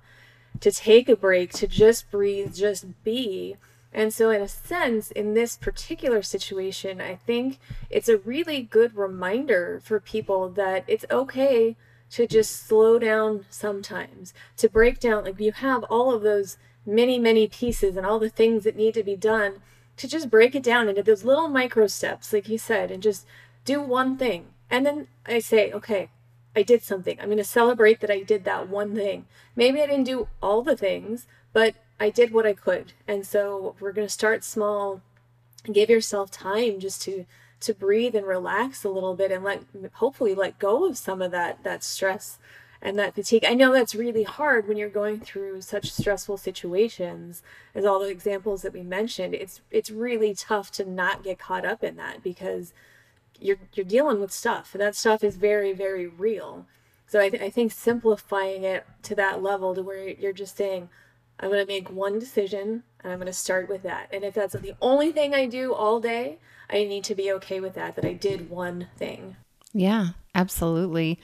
to 0.61 0.71
take 0.71 1.09
a 1.09 1.15
break 1.17 1.51
to 1.51 1.67
just 1.67 2.09
breathe 2.09 2.55
just 2.55 2.85
be. 3.03 3.57
And 3.91 4.13
so 4.13 4.29
in 4.29 4.41
a 4.41 4.47
sense 4.47 5.11
in 5.11 5.33
this 5.33 5.57
particular 5.57 6.21
situation 6.21 7.01
i 7.01 7.15
think 7.15 7.59
it's 7.89 8.07
a 8.07 8.15
really 8.19 8.61
good 8.61 8.95
reminder 8.95 9.81
for 9.83 9.99
people 9.99 10.47
that 10.51 10.85
it's 10.87 11.03
okay 11.11 11.75
to 12.11 12.25
just 12.25 12.65
slow 12.65 12.97
down 12.97 13.45
sometimes 13.49 14.33
to 14.55 14.69
break 14.69 15.01
down. 15.01 15.25
Like 15.25 15.41
you 15.41 15.51
have 15.51 15.83
all 15.89 16.13
of 16.13 16.21
those 16.21 16.57
many 16.85 17.19
many 17.19 17.49
pieces 17.49 17.97
and 17.97 18.05
all 18.05 18.19
the 18.19 18.29
things 18.29 18.63
that 18.63 18.77
need 18.77 18.93
to 18.93 19.03
be 19.03 19.17
done 19.17 19.55
to 19.97 20.07
just 20.07 20.29
break 20.29 20.55
it 20.55 20.63
down 20.63 20.87
into 20.87 21.03
those 21.03 21.25
little 21.25 21.49
micro 21.49 21.87
steps 21.87 22.31
like 22.31 22.47
you 22.47 22.57
said 22.57 22.89
and 22.89 23.03
just 23.03 23.25
do 23.69 23.81
one 23.81 24.17
thing. 24.17 24.47
And 24.69 24.83
then 24.85 25.07
I 25.27 25.39
say, 25.39 25.71
okay, 25.71 26.09
I 26.55 26.63
did 26.63 26.81
something. 26.81 27.19
I'm 27.19 27.27
going 27.27 27.37
to 27.37 27.43
celebrate 27.43 27.99
that 27.99 28.09
I 28.09 28.21
did 28.21 28.43
that 28.45 28.67
one 28.67 28.95
thing. 28.95 29.27
Maybe 29.55 29.79
I 29.79 29.85
didn't 29.85 30.05
do 30.05 30.27
all 30.41 30.63
the 30.63 30.75
things, 30.75 31.27
but 31.53 31.75
I 31.99 32.09
did 32.09 32.33
what 32.33 32.47
I 32.47 32.53
could. 32.53 32.93
And 33.07 33.25
so 33.25 33.75
we're 33.79 33.91
going 33.91 34.07
to 34.07 34.13
start 34.13 34.43
small. 34.43 35.01
Give 35.71 35.89
yourself 35.89 36.31
time 36.31 36.79
just 36.79 37.01
to 37.03 37.25
to 37.61 37.73
breathe 37.73 38.15
and 38.15 38.25
relax 38.25 38.85
a 38.85 38.89
little 38.89 39.15
bit 39.15 39.33
and 39.33 39.43
let 39.43 39.63
hopefully 39.95 40.33
let 40.33 40.59
go 40.59 40.87
of 40.87 40.97
some 40.97 41.21
of 41.21 41.31
that 41.31 41.61
that 41.63 41.83
stress 41.83 42.39
and 42.81 42.97
that 42.97 43.13
fatigue. 43.13 43.43
I 43.43 43.53
know 43.53 43.73
that's 43.73 43.93
really 43.93 44.23
hard 44.23 44.65
when 44.65 44.77
you're 44.77 44.87
going 44.89 45.19
through 45.19 45.61
such 45.61 45.91
stressful 45.91 46.37
situations 46.37 47.43
as 47.75 47.83
all 47.83 47.99
the 47.99 48.09
examples 48.09 48.61
that 48.61 48.71
we 48.73 48.81
mentioned. 48.81 49.35
It's 49.35 49.59
it's 49.69 49.91
really 49.91 50.33
tough 50.33 50.71
to 50.73 50.85
not 50.85 51.23
get 51.23 51.37
caught 51.37 51.65
up 51.65 51.83
in 51.83 51.97
that 51.97 52.23
because 52.23 52.73
you're 53.41 53.57
you're 53.73 53.85
dealing 53.85 54.19
with 54.19 54.31
stuff. 54.31 54.73
And 54.73 54.81
that 54.81 54.95
stuff 54.95 55.23
is 55.23 55.37
very 55.37 55.73
very 55.73 56.07
real. 56.07 56.65
So 57.07 57.19
I, 57.19 57.29
th- 57.29 57.41
I 57.41 57.49
think 57.49 57.71
simplifying 57.71 58.63
it 58.63 58.85
to 59.03 59.15
that 59.15 59.41
level 59.41 59.73
to 59.73 59.81
where 59.81 60.07
you're 60.07 60.33
just 60.33 60.55
saying 60.55 60.89
i'm 61.39 61.49
going 61.49 61.65
to 61.65 61.71
make 61.71 61.89
one 61.89 62.19
decision 62.19 62.83
and 63.01 63.11
i'm 63.11 63.17
going 63.17 63.25
to 63.25 63.33
start 63.33 63.67
with 63.69 63.83
that. 63.83 64.09
And 64.11 64.23
if 64.23 64.33
that's 64.33 64.53
the 64.53 64.75
only 64.81 65.11
thing 65.11 65.33
i 65.33 65.45
do 65.45 65.73
all 65.73 65.99
day 65.99 66.37
i 66.69 66.83
need 66.83 67.03
to 67.05 67.15
be 67.15 67.31
okay 67.33 67.59
with 67.59 67.73
that 67.75 67.95
that 67.95 68.05
i 68.05 68.13
did 68.13 68.49
one 68.49 68.87
thing. 68.97 69.35
Yeah 69.73 70.09
absolutely. 70.35 71.19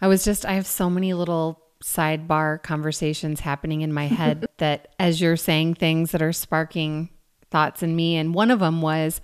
I 0.00 0.08
was 0.08 0.24
just 0.24 0.44
i 0.44 0.52
have 0.52 0.66
so 0.66 0.90
many 0.90 1.14
little 1.14 1.62
sidebar 1.82 2.62
conversations 2.62 3.40
happening 3.40 3.80
in 3.82 3.92
my 3.92 4.06
head 4.06 4.46
that 4.58 4.94
as 4.98 5.20
you're 5.20 5.36
saying 5.36 5.74
things 5.74 6.10
that 6.10 6.22
are 6.22 6.32
sparking 6.32 7.10
thoughts 7.50 7.82
in 7.82 7.94
me. 7.94 8.16
And 8.16 8.34
one 8.34 8.50
of 8.50 8.60
them 8.60 8.82
was 8.82 9.20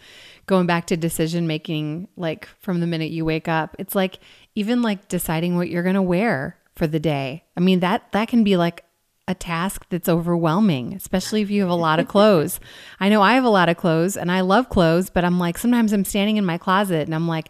going 0.46 0.66
back 0.66 0.86
to 0.86 0.96
decision 0.96 1.46
making, 1.46 2.08
like 2.16 2.46
from 2.60 2.80
the 2.80 2.86
minute 2.86 3.10
you 3.10 3.24
wake 3.24 3.48
up. 3.48 3.76
It's 3.78 3.94
like 3.94 4.18
even 4.54 4.82
like 4.82 5.08
deciding 5.08 5.56
what 5.56 5.68
you're 5.68 5.82
going 5.82 5.94
to 5.94 6.02
wear 6.02 6.58
for 6.74 6.86
the 6.86 7.00
day. 7.00 7.44
I 7.56 7.60
mean, 7.60 7.80
that 7.80 8.10
that 8.12 8.28
can 8.28 8.44
be 8.44 8.56
like 8.56 8.84
a 9.28 9.34
task 9.34 9.86
that's 9.88 10.08
overwhelming, 10.08 10.94
especially 10.94 11.42
if 11.42 11.50
you 11.50 11.62
have 11.62 11.70
a 11.70 11.74
lot 11.74 12.00
of 12.00 12.08
clothes. 12.08 12.60
I 13.00 13.08
know 13.08 13.22
I 13.22 13.34
have 13.34 13.44
a 13.44 13.50
lot 13.50 13.68
of 13.68 13.76
clothes 13.76 14.16
and 14.16 14.30
I 14.32 14.40
love 14.40 14.68
clothes, 14.68 15.10
but 15.10 15.24
I'm 15.24 15.38
like 15.38 15.58
sometimes 15.58 15.92
I'm 15.92 16.04
standing 16.04 16.36
in 16.36 16.44
my 16.44 16.58
closet 16.58 17.02
and 17.06 17.14
I'm 17.14 17.28
like 17.28 17.48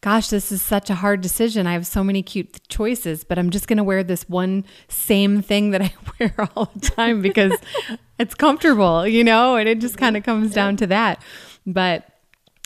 gosh, 0.00 0.28
this 0.28 0.50
is 0.50 0.62
such 0.62 0.88
a 0.88 0.94
hard 0.94 1.20
decision. 1.20 1.66
I 1.66 1.72
have 1.74 1.86
so 1.86 2.02
many 2.02 2.22
cute 2.22 2.66
choices, 2.68 3.24
but 3.24 3.38
I'm 3.38 3.50
just 3.50 3.68
going 3.68 3.76
to 3.76 3.84
wear 3.84 4.02
this 4.02 4.28
one 4.28 4.64
same 4.88 5.42
thing 5.42 5.70
that 5.70 5.82
I 5.82 5.92
wear 6.18 6.34
all 6.56 6.70
the 6.74 6.90
time 6.90 7.20
because 7.20 7.52
it's 8.18 8.34
comfortable, 8.34 9.06
you 9.06 9.24
know? 9.24 9.56
And 9.56 9.68
it 9.68 9.80
just 9.80 9.98
kind 9.98 10.16
of 10.16 10.24
comes 10.24 10.52
down 10.52 10.76
to 10.78 10.86
that. 10.88 11.22
But 11.66 12.09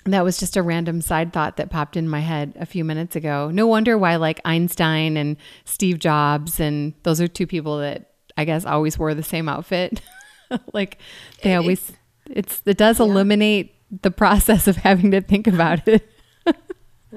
that 0.05 0.25
was 0.25 0.39
just 0.39 0.57
a 0.57 0.63
random 0.63 1.01
side 1.01 1.33
thought 1.33 1.57
that 1.57 1.71
popped 1.71 1.97
in 1.97 2.09
my 2.09 2.21
head 2.21 2.55
a 2.59 2.67
few 2.67 2.85
minutes 2.85 3.17
ago. 3.17 3.51
No 3.51 3.67
wonder 3.67 3.97
why, 3.97 4.17
like 4.17 4.41
Einstein 4.45 5.17
and 5.17 5.37
Steve 5.65 5.99
Jobs, 5.99 6.61
and 6.61 6.95
those 7.03 7.21
are 7.21 7.29
two 7.29 7.47
people 7.47 7.79
that 7.79 8.13
I 8.37 8.45
guess 8.45 8.65
always 8.65 8.99
wore 8.99 9.15
the 9.15 9.23
same 9.23 9.49
outfit. 9.49 10.01
like 10.73 10.99
they 11.43 11.55
always, 11.55 11.93
it's, 12.31 12.63
it 12.67 12.77
does 12.77 13.01
eliminate 13.01 13.75
the 14.03 14.11
process 14.11 14.69
of 14.69 14.77
having 14.77 15.11
to 15.13 15.21
think 15.21 15.47
about 15.47 15.87
it. 15.89 16.09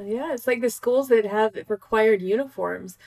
Yeah, 0.06 0.34
it's 0.34 0.48
like 0.48 0.62
the 0.62 0.70
schools 0.70 1.08
that 1.10 1.25
have 1.25 1.58
required 1.67 2.22
uniforms. 2.22 2.98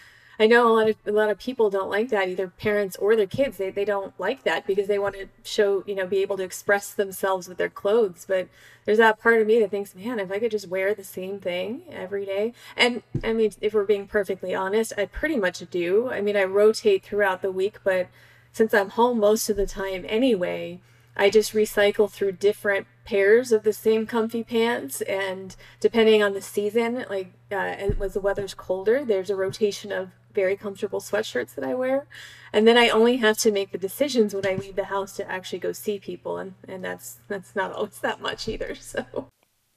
I 0.40 0.46
know 0.46 0.66
a 0.66 0.72
lot 0.72 0.88
of 0.88 0.96
a 1.04 1.12
lot 1.12 1.28
of 1.28 1.38
people 1.38 1.68
don't 1.68 1.90
like 1.90 2.08
that, 2.08 2.30
either 2.30 2.48
parents 2.48 2.96
or 2.96 3.14
their 3.14 3.26
kids. 3.26 3.58
They 3.58 3.68
they 3.68 3.84
don't 3.84 4.18
like 4.18 4.42
that 4.44 4.66
because 4.66 4.86
they 4.88 4.98
want 4.98 5.16
to 5.16 5.28
show, 5.42 5.84
you 5.86 5.94
know, 5.94 6.06
be 6.06 6.22
able 6.22 6.38
to 6.38 6.42
express 6.42 6.94
themselves 6.94 7.46
with 7.46 7.58
their 7.58 7.68
clothes. 7.68 8.24
But 8.26 8.48
there's 8.86 8.96
that 8.96 9.20
part 9.20 9.42
of 9.42 9.46
me 9.46 9.60
that 9.60 9.70
thinks, 9.70 9.94
man, 9.94 10.18
if 10.18 10.32
I 10.32 10.38
could 10.38 10.50
just 10.50 10.68
wear 10.68 10.94
the 10.94 11.04
same 11.04 11.40
thing 11.40 11.82
every 11.90 12.24
day. 12.24 12.54
And 12.74 13.02
I 13.22 13.34
mean, 13.34 13.52
if 13.60 13.74
we're 13.74 13.84
being 13.84 14.06
perfectly 14.06 14.54
honest, 14.54 14.94
I 14.96 15.04
pretty 15.04 15.36
much 15.36 15.62
do. 15.70 16.10
I 16.10 16.22
mean, 16.22 16.38
I 16.38 16.44
rotate 16.44 17.04
throughout 17.04 17.42
the 17.42 17.52
week, 17.52 17.80
but 17.84 18.08
since 18.50 18.72
I'm 18.72 18.88
home 18.88 19.20
most 19.20 19.50
of 19.50 19.58
the 19.58 19.66
time 19.66 20.06
anyway, 20.08 20.80
I 21.16 21.28
just 21.28 21.52
recycle 21.52 22.10
through 22.10 22.32
different 22.32 22.86
pairs 23.04 23.52
of 23.52 23.62
the 23.62 23.74
same 23.74 24.06
comfy 24.06 24.42
pants 24.42 25.02
and 25.02 25.54
depending 25.80 26.22
on 26.22 26.32
the 26.32 26.40
season 26.40 27.04
like 27.10 27.32
uh, 27.50 27.56
as 27.56 28.14
the 28.14 28.20
weather's 28.20 28.54
colder 28.54 29.04
there's 29.04 29.30
a 29.30 29.34
rotation 29.34 29.90
of 29.90 30.10
very 30.34 30.56
comfortable 30.56 31.00
sweatshirts 31.00 31.54
that 31.54 31.64
i 31.64 31.74
wear 31.74 32.06
and 32.52 32.66
then 32.66 32.76
i 32.76 32.88
only 32.88 33.16
have 33.18 33.36
to 33.36 33.50
make 33.50 33.72
the 33.72 33.78
decisions 33.78 34.34
when 34.34 34.46
i 34.46 34.54
leave 34.54 34.76
the 34.76 34.84
house 34.84 35.12
to 35.16 35.30
actually 35.30 35.58
go 35.58 35.72
see 35.72 35.98
people 35.98 36.38
and 36.38 36.54
and 36.66 36.84
that's 36.84 37.18
that's 37.28 37.54
not 37.54 37.72
always 37.72 37.98
that 38.00 38.20
much 38.20 38.48
either 38.48 38.74
so 38.80 39.28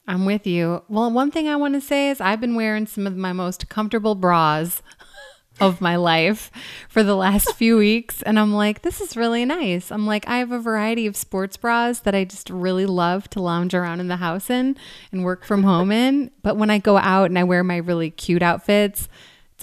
i'm 0.08 0.26
with 0.26 0.46
you 0.46 0.84
well 0.88 1.12
one 1.12 1.32
thing 1.32 1.48
i 1.48 1.56
want 1.56 1.74
to 1.74 1.82
say 1.82 2.10
is 2.10 2.22
i've 2.22 2.42
been 2.42 2.56
wearing 2.56 2.88
some 2.88 3.08
of 3.08 3.16
my 3.16 3.34
most 3.34 3.70
comfortable 3.70 4.16
bras 4.16 4.82
of 5.60 5.82
my 5.82 5.96
life 5.96 6.52
for 6.90 7.04
the 7.04 7.16
last 7.16 7.54
few 7.56 7.78
weeks. 7.78 8.22
And 8.22 8.40
I'm 8.40 8.54
like, 8.54 8.82
this 8.82 9.02
is 9.02 9.16
really 9.16 9.46
nice. 9.46 9.92
I'm 9.92 10.06
like, 10.06 10.28
I 10.28 10.38
have 10.38 10.52
a 10.52 10.60
variety 10.60 11.06
of 11.06 11.16
sports 11.16 11.58
bras 11.58 12.00
that 12.00 12.16
I 12.16 12.24
just 12.24 12.50
really 12.50 12.86
love 12.86 13.30
to 13.32 13.42
lounge 13.42 13.74
around 13.74 14.00
in 14.00 14.08
the 14.08 14.18
house 14.18 14.50
in 14.50 14.76
and 15.12 15.24
work 15.24 15.46
from 15.46 15.64
home 15.64 15.92
in. 15.92 16.32
But 16.42 16.58
when 16.58 16.70
I 16.70 16.80
go 16.80 16.98
out 16.98 17.26
and 17.26 17.38
I 17.38 17.44
wear 17.44 17.64
my 17.64 17.78
really 17.78 18.10
cute 18.10 18.42
outfits, 18.42 19.02
it's 19.02 19.10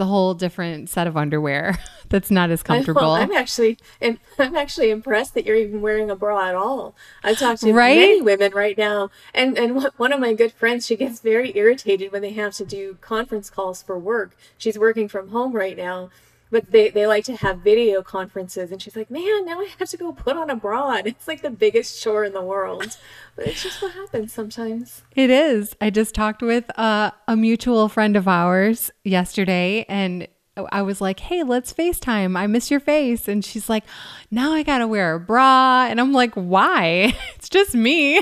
a 0.00 0.06
whole 0.06 0.34
different 0.34 0.88
set 0.88 1.06
of 1.06 1.16
underwear 1.16 1.78
that's 2.08 2.30
not 2.30 2.50
as 2.50 2.62
comfortable. 2.62 3.12
I'm 3.12 3.32
actually, 3.32 3.78
I'm 4.00 4.18
actually 4.38 4.90
impressed 4.90 5.34
that 5.34 5.46
you're 5.46 5.56
even 5.56 5.80
wearing 5.80 6.10
a 6.10 6.16
bra 6.16 6.48
at 6.48 6.54
all. 6.54 6.94
I've 7.22 7.38
talked 7.38 7.60
to 7.62 7.72
right? 7.72 7.96
many 7.96 8.22
women 8.22 8.52
right 8.52 8.76
now, 8.76 9.10
and 9.34 9.56
and 9.58 9.88
one 9.96 10.12
of 10.12 10.20
my 10.20 10.32
good 10.34 10.52
friends, 10.52 10.86
she 10.86 10.96
gets 10.96 11.20
very 11.20 11.56
irritated 11.56 12.12
when 12.12 12.22
they 12.22 12.32
have 12.32 12.54
to 12.54 12.64
do 12.64 12.98
conference 13.00 13.50
calls 13.50 13.82
for 13.82 13.98
work. 13.98 14.36
She's 14.58 14.78
working 14.78 15.08
from 15.08 15.28
home 15.28 15.52
right 15.52 15.76
now, 15.76 16.10
but 16.50 16.70
they, 16.70 16.90
they 16.90 17.06
like 17.06 17.24
to 17.24 17.36
have 17.36 17.58
video 17.58 18.02
conferences 18.02 18.70
and 18.72 18.82
she's 18.82 18.96
like 18.96 19.10
man 19.10 19.44
now 19.44 19.60
i 19.60 19.68
have 19.78 19.88
to 19.88 19.96
go 19.96 20.12
put 20.12 20.36
on 20.36 20.50
a 20.50 20.56
bra 20.56 20.92
and 20.92 21.06
it's 21.06 21.28
like 21.28 21.42
the 21.42 21.50
biggest 21.50 22.02
chore 22.02 22.24
in 22.24 22.32
the 22.32 22.42
world 22.42 22.96
but 23.36 23.46
it's 23.46 23.62
just 23.62 23.80
what 23.82 23.92
happens 23.92 24.32
sometimes 24.32 25.02
it 25.14 25.30
is 25.30 25.74
i 25.80 25.90
just 25.90 26.14
talked 26.14 26.42
with 26.42 26.64
uh, 26.78 27.10
a 27.28 27.36
mutual 27.36 27.88
friend 27.88 28.16
of 28.16 28.26
ours 28.28 28.90
yesterday 29.04 29.84
and 29.88 30.26
I 30.72 30.82
was 30.82 31.00
like, 31.00 31.20
hey, 31.20 31.42
let's 31.42 31.72
FaceTime. 31.72 32.36
I 32.36 32.46
miss 32.46 32.70
your 32.70 32.80
face. 32.80 33.28
And 33.28 33.44
she's 33.44 33.70
like, 33.70 33.84
now 34.30 34.52
I 34.52 34.62
got 34.62 34.78
to 34.78 34.88
wear 34.88 35.14
a 35.14 35.20
bra. 35.20 35.86
And 35.88 36.00
I'm 36.00 36.12
like, 36.12 36.34
why? 36.34 37.16
It's 37.36 37.48
just 37.48 37.74
me. 37.74 38.20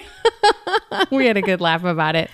we 1.10 1.26
had 1.26 1.36
a 1.36 1.42
good 1.42 1.60
laugh 1.60 1.82
about 1.82 2.14
it. 2.14 2.30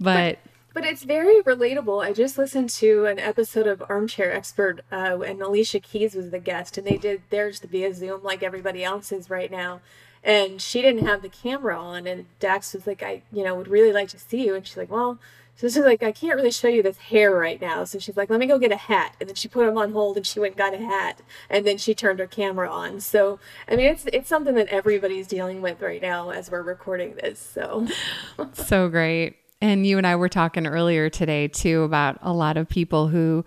But 0.00 0.38
but 0.44 0.45
it's 0.84 1.04
very 1.04 1.42
relatable. 1.42 2.04
I 2.04 2.12
just 2.12 2.36
listened 2.36 2.70
to 2.70 3.06
an 3.06 3.18
episode 3.18 3.66
of 3.66 3.82
Armchair 3.88 4.32
Expert, 4.32 4.80
uh, 4.92 5.20
and 5.20 5.40
Alicia 5.40 5.80
Keys 5.80 6.14
was 6.14 6.30
the 6.30 6.38
guest, 6.38 6.76
and 6.76 6.86
they 6.86 6.96
did 6.96 7.22
theirs 7.30 7.60
to 7.60 7.66
be 7.66 7.84
a 7.84 7.94
Zoom 7.94 8.22
like 8.22 8.42
everybody 8.42 8.84
else 8.84 9.12
is 9.12 9.30
right 9.30 9.50
now. 9.50 9.80
And 10.22 10.60
she 10.60 10.82
didn't 10.82 11.06
have 11.06 11.22
the 11.22 11.28
camera 11.28 11.78
on, 11.78 12.06
and 12.06 12.26
Dax 12.40 12.74
was 12.74 12.86
like, 12.86 13.02
"I, 13.02 13.22
you 13.32 13.44
know, 13.44 13.54
would 13.54 13.68
really 13.68 13.92
like 13.92 14.08
to 14.08 14.18
see 14.18 14.44
you." 14.44 14.54
And 14.54 14.66
she's 14.66 14.76
like, 14.76 14.90
"Well." 14.90 15.18
So 15.56 15.68
she's 15.68 15.78
like, 15.78 16.02
I 16.02 16.12
can't 16.12 16.36
really 16.36 16.50
show 16.50 16.68
you 16.68 16.82
this 16.82 16.98
hair 16.98 17.30
right 17.30 17.58
now. 17.58 17.84
So 17.84 17.98
she's 17.98 18.14
like, 18.16 18.28
let 18.28 18.38
me 18.38 18.44
go 18.44 18.58
get 18.58 18.72
a 18.72 18.76
hat. 18.76 19.14
And 19.18 19.26
then 19.26 19.34
she 19.34 19.48
put 19.48 19.66
him 19.66 19.78
on 19.78 19.92
hold 19.92 20.18
and 20.18 20.26
she 20.26 20.38
went 20.38 20.52
and 20.52 20.58
got 20.58 20.74
a 20.74 20.84
hat. 20.84 21.22
And 21.48 21.66
then 21.66 21.78
she 21.78 21.94
turned 21.94 22.18
her 22.18 22.26
camera 22.26 22.70
on. 22.70 23.00
So, 23.00 23.38
I 23.66 23.74
mean, 23.74 23.86
it's, 23.86 24.04
it's 24.12 24.28
something 24.28 24.54
that 24.56 24.68
everybody's 24.68 25.26
dealing 25.26 25.62
with 25.62 25.80
right 25.80 26.02
now 26.02 26.28
as 26.28 26.50
we're 26.50 26.60
recording 26.60 27.14
this. 27.14 27.38
So, 27.38 27.86
so 28.52 28.90
great. 28.90 29.36
And 29.60 29.86
you 29.86 29.98
and 29.98 30.06
I 30.06 30.16
were 30.16 30.28
talking 30.28 30.66
earlier 30.66 31.08
today 31.08 31.48
too 31.48 31.82
about 31.82 32.18
a 32.20 32.32
lot 32.32 32.56
of 32.56 32.68
people 32.68 33.08
who, 33.08 33.44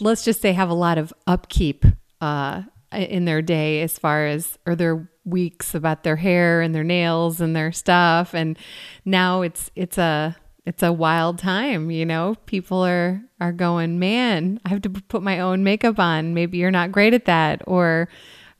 let's 0.00 0.24
just 0.24 0.40
say, 0.40 0.52
have 0.52 0.70
a 0.70 0.74
lot 0.74 0.98
of 0.98 1.12
upkeep 1.26 1.84
uh, 2.20 2.62
in 2.92 3.24
their 3.24 3.42
day 3.42 3.82
as 3.82 3.98
far 3.98 4.26
as 4.26 4.58
or 4.66 4.74
their 4.76 5.08
weeks 5.24 5.74
about 5.74 6.04
their 6.04 6.16
hair 6.16 6.60
and 6.60 6.74
their 6.74 6.84
nails 6.84 7.40
and 7.40 7.56
their 7.56 7.72
stuff. 7.72 8.34
And 8.34 8.58
now 9.04 9.42
it's 9.42 9.70
it's 9.74 9.98
a 9.98 10.36
it's 10.66 10.82
a 10.82 10.92
wild 10.92 11.38
time, 11.38 11.90
you 11.90 12.06
know. 12.06 12.36
People 12.46 12.84
are 12.84 13.22
are 13.40 13.52
going, 13.52 13.98
man, 13.98 14.60
I 14.64 14.70
have 14.70 14.82
to 14.82 14.90
put 14.90 15.22
my 15.22 15.40
own 15.40 15.64
makeup 15.64 15.98
on. 15.98 16.34
Maybe 16.34 16.58
you're 16.58 16.70
not 16.70 16.92
great 16.92 17.14
at 17.14 17.26
that, 17.26 17.62
or 17.66 18.08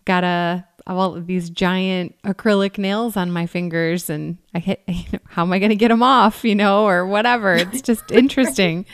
gotta 0.04 0.66
all 0.86 1.12
these 1.20 1.50
giant 1.50 2.14
acrylic 2.22 2.78
nails 2.78 3.16
on 3.16 3.30
my 3.30 3.46
fingers 3.46 4.10
and 4.10 4.38
I 4.54 4.58
hit, 4.58 4.82
how 5.28 5.42
am 5.42 5.52
I 5.52 5.58
going 5.58 5.70
to 5.70 5.76
get 5.76 5.88
them 5.88 6.02
off, 6.02 6.44
you 6.44 6.54
know, 6.54 6.86
or 6.86 7.06
whatever. 7.06 7.54
It's 7.54 7.82
just 7.82 8.10
interesting 8.10 8.86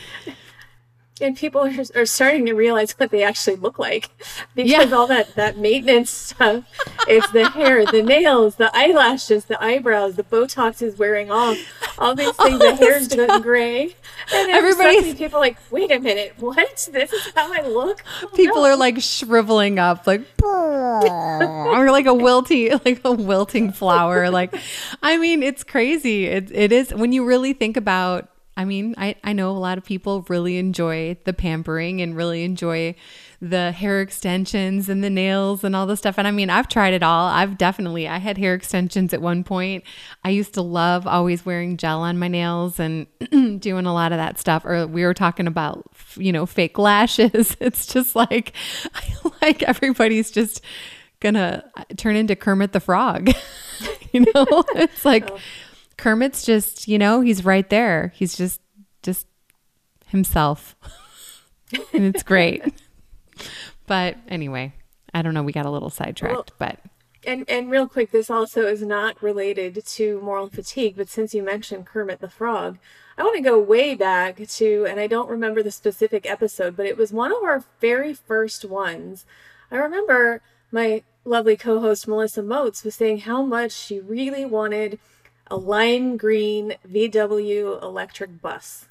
and 1.21 1.37
people 1.37 1.63
are, 1.63 1.73
are 1.95 2.07
starting 2.07 2.47
to 2.47 2.55
realize 2.55 2.93
what 2.93 3.11
they 3.11 3.23
actually 3.23 3.57
look 3.57 3.79
like. 3.79 4.11
Because 4.55 4.91
yeah. 4.91 4.97
all 4.97 5.07
that 5.07 5.35
that 5.35 5.59
maintenance 5.59 6.11
stuff 6.11 6.65
it's 7.09 7.31
the 7.31 7.49
hair 7.51 7.85
the 7.87 8.03
nails 8.03 8.57
the 8.57 8.75
eyelashes 8.77 9.47
the 9.47 9.63
eyebrows 9.63 10.17
the 10.17 10.25
botox 10.25 10.83
is 10.83 10.99
wearing 10.99 11.31
off. 11.31 11.59
All 11.99 12.15
these 12.15 12.37
things 12.37 12.59
the 12.59 12.77
hair's 12.77 13.09
going 13.09 13.43
gray. 13.43 13.95
And 14.33 14.51
everybody 14.51 15.15
people 15.15 15.41
like 15.41 15.59
wait 15.71 15.91
a 15.91 16.01
minute 16.01 16.35
what? 16.39 16.89
This 16.93 17.13
is 17.13 17.33
how 17.35 17.53
i 17.53 17.67
look? 17.67 18.03
Oh, 18.23 18.29
people 18.29 18.63
no. 18.63 18.65
are 18.65 18.77
like 18.77 19.01
shriveling 19.01 19.79
up 19.79 20.07
like 20.07 20.23
or 20.43 21.91
like 21.91 22.07
a 22.07 22.15
wilting 22.15 22.73
like 22.85 23.01
a 23.05 23.13
wilting 23.13 23.73
flower 23.73 24.31
like 24.31 24.55
i 25.03 25.17
mean 25.17 25.43
it's 25.43 25.65
crazy. 25.65 26.27
It, 26.27 26.51
it 26.53 26.73
is 26.73 26.93
when 26.95 27.13
you 27.13 27.25
really 27.25 27.53
think 27.53 27.77
about 27.77 28.29
I 28.61 28.67
mean, 28.67 28.95
I, 28.99 29.15
I 29.25 29.33
know 29.33 29.51
a 29.51 29.57
lot 29.57 29.79
of 29.79 29.87
people 29.87 30.27
really 30.29 30.59
enjoy 30.59 31.17
the 31.25 31.33
pampering 31.33 32.03
and 32.03 32.15
really 32.15 32.45
enjoy 32.45 32.95
the 33.41 33.73
hair 33.73 34.03
extensions 34.03 34.91
and 34.91 35.03
the 35.03 35.09
nails 35.09 35.65
and 35.65 35.75
all 35.75 35.87
the 35.87 35.97
stuff. 35.97 36.19
And 36.19 36.29
I 36.29 36.31
mean, 36.31 36.51
I've 36.51 36.69
tried 36.69 36.93
it 36.93 37.03
all. 37.03 37.29
I've 37.29 37.57
definitely, 37.57 38.07
I 38.07 38.19
had 38.19 38.37
hair 38.37 38.53
extensions 38.53 39.15
at 39.15 39.23
one 39.23 39.45
point. 39.45 39.83
I 40.25 40.29
used 40.29 40.53
to 40.55 40.61
love 40.61 41.07
always 41.07 41.47
wearing 41.47 41.79
gel 41.79 42.01
on 42.01 42.19
my 42.19 42.29
nails 42.29 42.79
and 42.79 43.07
doing 43.61 43.87
a 43.87 43.95
lot 43.95 44.13
of 44.13 44.19
that 44.19 44.39
stuff. 44.39 44.67
Or 44.67 44.87
we 44.87 45.07
were 45.07 45.15
talking 45.15 45.47
about, 45.47 45.87
you 46.17 46.31
know, 46.31 46.45
fake 46.45 46.79
lashes. 46.79 47.57
It's 47.61 47.87
just 47.87 48.15
like, 48.15 48.53
I 48.95 49.15
like 49.43 49.63
everybody's 49.63 50.31
just 50.31 50.61
gonna 51.21 51.65
turn 51.97 52.15
into 52.15 52.37
Kermit 52.37 52.73
the 52.73 52.81
Frog. 52.81 53.31
you 54.13 54.21
know, 54.21 54.65
it's 54.75 55.07
like, 55.07 55.31
oh 55.31 55.39
Kermit's 56.01 56.45
just, 56.47 56.89
you 56.89 56.99
know, 56.99 57.21
he's 57.21 57.45
right 57.45 57.69
there. 57.69 58.11
He's 58.17 58.35
just 58.35 58.63
just 59.03 59.27
himself. 60.07 60.75
and 61.93 62.05
it's 62.05 62.23
great. 62.23 62.63
but 63.87 64.17
anyway, 64.27 64.73
I 65.13 65.21
don't 65.21 65.35
know, 65.35 65.43
we 65.43 65.53
got 65.53 65.67
a 65.67 65.71
little 65.71 65.91
sidetracked, 65.91 66.35
well, 66.35 66.47
but 66.59 66.79
and 67.27 67.45
and 67.51 67.71
real 67.71 67.87
quick, 67.87 68.13
this 68.13 68.31
also 68.31 68.67
is 68.67 68.81
not 68.81 69.23
related 69.23 69.85
to 69.85 70.21
moral 70.23 70.49
fatigue, 70.49 70.95
but 70.97 71.11
since 71.11 71.35
you 71.35 71.43
mentioned 71.43 71.85
Kermit 71.85 72.21
the 72.21 72.31
Frog, 72.31 72.79
I 73.19 73.23
want 73.23 73.37
to 73.37 73.43
go 73.43 73.59
way 73.59 73.95
back 73.95 74.41
to, 74.49 74.87
and 74.89 74.99
I 74.99 75.07
don't 75.07 75.29
remember 75.29 75.63
the 75.63 75.71
specific 75.71 76.25
episode, 76.25 76.79
but 76.79 76.87
it 76.87 76.97
was 76.97 77.13
one 77.13 77.31
of 77.31 77.43
our 77.43 77.63
very 77.79 78.15
first 78.15 78.65
ones. 78.65 79.27
I 79.71 79.77
remember 79.77 80.41
my 80.73 81.03
lovely 81.27 81.59
co 81.59 81.79
host 81.81 82.09
Melissa 82.09 82.43
Moats 82.43 82.85
was 82.85 82.95
saying 82.95 83.19
how 83.19 83.43
much 83.43 83.73
she 83.73 84.01
really 84.01 84.47
wanted 84.47 84.99
a 85.51 85.57
lime 85.57 86.17
green 86.17 86.75
VW 86.89 87.83
electric 87.83 88.41
bus. 88.41 88.87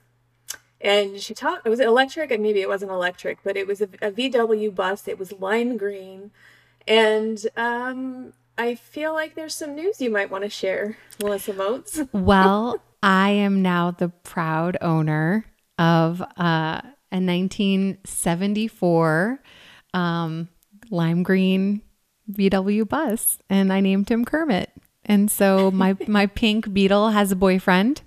And 0.81 1.19
she 1.19 1.33
talked, 1.33 1.65
it 1.65 1.69
was 1.69 1.79
electric? 1.79 2.31
And 2.31 2.41
maybe 2.41 2.61
it 2.61 2.69
wasn't 2.69 2.91
electric, 2.91 3.43
but 3.43 3.57
it 3.57 3.67
was 3.67 3.81
a, 3.81 3.89
a 4.01 4.11
VW 4.11 4.73
bus. 4.73 5.07
It 5.07 5.19
was 5.19 5.33
lime 5.33 5.77
green. 5.77 6.31
And 6.87 7.45
um, 7.57 8.33
I 8.57 8.75
feel 8.75 9.13
like 9.13 9.35
there's 9.35 9.55
some 9.55 9.75
news 9.75 10.01
you 10.01 10.09
might 10.09 10.31
want 10.31 10.43
to 10.43 10.49
share, 10.49 10.97
Melissa 11.21 11.53
Moats. 11.53 12.01
well, 12.11 12.81
I 13.03 13.31
am 13.31 13.61
now 13.61 13.91
the 13.91 14.09
proud 14.09 14.77
owner 14.81 15.45
of 15.77 16.21
uh, 16.21 16.81
a 17.11 17.21
1974 17.21 19.39
um, 19.93 20.49
lime 20.89 21.23
green 21.23 21.81
VW 22.31 22.87
bus, 22.87 23.39
and 23.49 23.73
I 23.73 23.79
named 23.79 24.09
him 24.09 24.25
Kermit. 24.25 24.71
And 25.09 25.29
so 25.29 25.71
my 25.71 25.97
my 26.07 26.27
pink 26.27 26.71
beetle 26.71 27.09
has 27.09 27.33
a 27.33 27.35
boyfriend, 27.35 28.01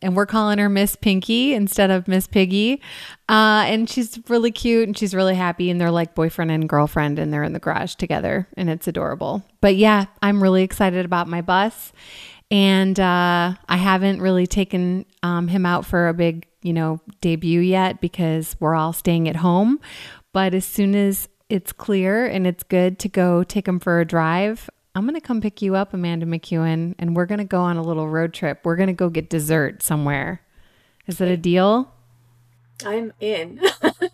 and 0.00 0.16
we're 0.16 0.26
calling 0.26 0.58
her 0.58 0.70
Miss 0.70 0.96
Pinky 0.96 1.52
instead 1.52 1.90
of 1.90 2.08
Miss 2.08 2.26
Piggy. 2.26 2.80
Uh, 3.28 3.64
and 3.66 3.90
she's 3.90 4.18
really 4.28 4.52
cute 4.52 4.86
and 4.86 4.96
she's 4.96 5.14
really 5.14 5.34
happy. 5.34 5.68
And 5.68 5.80
they're 5.80 5.90
like 5.90 6.14
boyfriend 6.14 6.50
and 6.50 6.68
girlfriend, 6.68 7.18
and 7.18 7.32
they're 7.32 7.42
in 7.42 7.52
the 7.52 7.58
garage 7.58 7.96
together, 7.96 8.48
and 8.56 8.70
it's 8.70 8.88
adorable. 8.88 9.42
But 9.60 9.76
yeah, 9.76 10.06
I'm 10.22 10.42
really 10.42 10.62
excited 10.62 11.04
about 11.04 11.28
my 11.28 11.42
bus. 11.42 11.92
And 12.48 12.98
uh, 13.00 13.54
I 13.68 13.76
haven't 13.76 14.22
really 14.22 14.46
taken 14.46 15.04
um, 15.24 15.48
him 15.48 15.66
out 15.66 15.84
for 15.84 16.06
a 16.06 16.14
big, 16.14 16.46
you 16.62 16.72
know, 16.72 17.00
debut 17.20 17.58
yet 17.58 18.00
because 18.00 18.56
we're 18.60 18.76
all 18.76 18.92
staying 18.92 19.28
at 19.28 19.34
home. 19.34 19.80
But 20.32 20.54
as 20.54 20.64
soon 20.64 20.94
as 20.94 21.28
it's 21.48 21.72
clear 21.72 22.24
and 22.24 22.46
it's 22.46 22.62
good 22.62 23.00
to 23.00 23.08
go 23.08 23.42
take 23.42 23.66
him 23.66 23.80
for 23.80 24.00
a 24.00 24.04
drive, 24.04 24.70
I'm 24.96 25.02
going 25.02 25.14
to 25.14 25.20
come 25.20 25.42
pick 25.42 25.60
you 25.60 25.74
up, 25.74 25.92
Amanda 25.92 26.24
McEwen, 26.24 26.94
and 26.98 27.14
we're 27.14 27.26
going 27.26 27.36
to 27.36 27.44
go 27.44 27.60
on 27.60 27.76
a 27.76 27.82
little 27.82 28.08
road 28.08 28.32
trip. 28.32 28.60
We're 28.64 28.76
going 28.76 28.86
to 28.86 28.94
go 28.94 29.10
get 29.10 29.28
dessert 29.28 29.82
somewhere. 29.82 30.40
Is 31.06 31.18
that 31.18 31.28
a 31.28 31.36
deal? 31.36 31.92
I'm 32.82 33.12
in. 33.20 33.60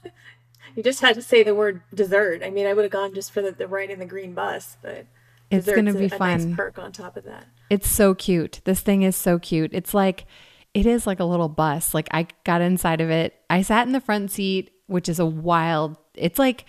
you 0.75 0.83
just 0.83 1.01
had 1.01 1.15
to 1.15 1.23
say 1.23 1.45
the 1.45 1.55
word 1.55 1.83
dessert. 1.95 2.43
I 2.43 2.51
mean, 2.51 2.67
I 2.67 2.75
would 2.75 2.83
have 2.83 2.91
gone 2.91 3.15
just 3.15 3.31
for 3.31 3.41
the, 3.41 3.53
the 3.53 3.69
red 3.69 3.91
and 3.91 4.03
the 4.03 4.07
green 4.07 4.35
bus, 4.35 4.77
but 4.83 5.07
it's 5.53 5.67
going 5.67 5.87
to 5.87 5.93
be 5.93 6.07
a, 6.07 6.09
fun. 6.09 6.31
A 6.31 6.47
nice 6.47 6.57
perk 6.57 6.81
on 6.81 6.91
top 6.91 7.17
of 7.17 7.23
that. 7.27 7.47
It's 7.71 7.89
so 7.89 8.13
cute. 8.13 8.61
This 8.65 8.81
thing 8.81 9.03
is 9.03 9.15
so 9.15 9.39
cute. 9.39 9.71
It's 9.73 9.95
like 9.95 10.27
it 10.75 10.85
is 10.85 11.07
like 11.07 11.21
a 11.21 11.25
little 11.25 11.49
bus. 11.49 11.95
Like 11.95 12.09
I 12.11 12.27
got 12.43 12.61
inside 12.61 13.01
of 13.01 13.09
it. 13.09 13.41
I 13.49 13.63
sat 13.63 13.87
in 13.87 13.93
the 13.93 14.01
front 14.01 14.33
seat, 14.33 14.73
which 14.89 15.09
is 15.09 15.21
a 15.21 15.27
wild. 15.27 15.97
It's 16.15 16.41
like 16.41 16.65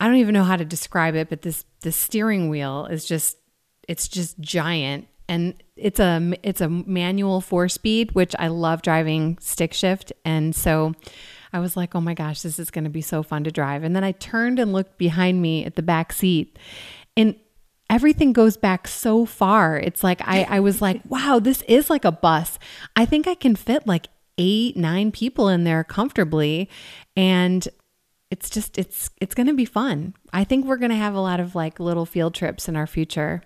I 0.00 0.06
don't 0.06 0.16
even 0.16 0.32
know 0.32 0.44
how 0.44 0.56
to 0.56 0.64
describe 0.64 1.14
it, 1.14 1.28
but 1.28 1.42
this 1.42 1.66
the 1.80 1.92
steering 1.92 2.48
wheel 2.48 2.86
is 2.86 3.04
just 3.04 3.36
it's 3.88 4.08
just 4.08 4.38
giant. 4.40 5.08
And 5.28 5.54
it's 5.76 6.00
a 6.00 6.34
it's 6.42 6.60
a 6.60 6.68
manual 6.68 7.40
four 7.40 7.68
speed 7.68 8.12
which 8.12 8.34
i 8.38 8.48
love 8.48 8.82
driving 8.82 9.38
stick 9.40 9.72
shift. 9.72 10.12
And 10.24 10.54
so 10.54 10.94
i 11.52 11.58
was 11.58 11.76
like 11.76 11.94
oh 11.94 12.00
my 12.00 12.14
gosh 12.14 12.42
this 12.42 12.58
is 12.58 12.70
going 12.70 12.84
to 12.84 12.90
be 12.90 13.00
so 13.00 13.22
fun 13.22 13.44
to 13.44 13.50
drive. 13.50 13.82
And 13.82 13.96
then 13.96 14.04
i 14.04 14.12
turned 14.12 14.58
and 14.58 14.72
looked 14.72 14.98
behind 14.98 15.40
me 15.40 15.64
at 15.64 15.76
the 15.76 15.82
back 15.82 16.12
seat. 16.12 16.58
And 17.16 17.36
everything 17.88 18.32
goes 18.32 18.56
back 18.56 18.88
so 18.88 19.24
far. 19.24 19.78
It's 19.78 20.04
like 20.04 20.20
i 20.22 20.42
i 20.50 20.60
was 20.60 20.82
like 20.82 21.00
wow 21.08 21.38
this 21.38 21.62
is 21.62 21.88
like 21.88 22.04
a 22.04 22.12
bus. 22.12 22.58
I 22.96 23.06
think 23.06 23.26
i 23.26 23.34
can 23.34 23.56
fit 23.56 23.86
like 23.86 24.08
eight 24.38 24.76
nine 24.76 25.12
people 25.12 25.48
in 25.48 25.64
there 25.64 25.84
comfortably. 25.84 26.68
And 27.16 27.66
it's 28.30 28.50
just 28.50 28.76
it's 28.76 29.08
it's 29.20 29.34
going 29.34 29.46
to 29.46 29.54
be 29.54 29.66
fun. 29.66 30.14
I 30.32 30.44
think 30.44 30.66
we're 30.66 30.78
going 30.78 30.90
to 30.90 30.96
have 30.96 31.14
a 31.14 31.20
lot 31.20 31.38
of 31.38 31.54
like 31.54 31.78
little 31.78 32.06
field 32.06 32.34
trips 32.34 32.68
in 32.68 32.76
our 32.76 32.86
future 32.86 33.42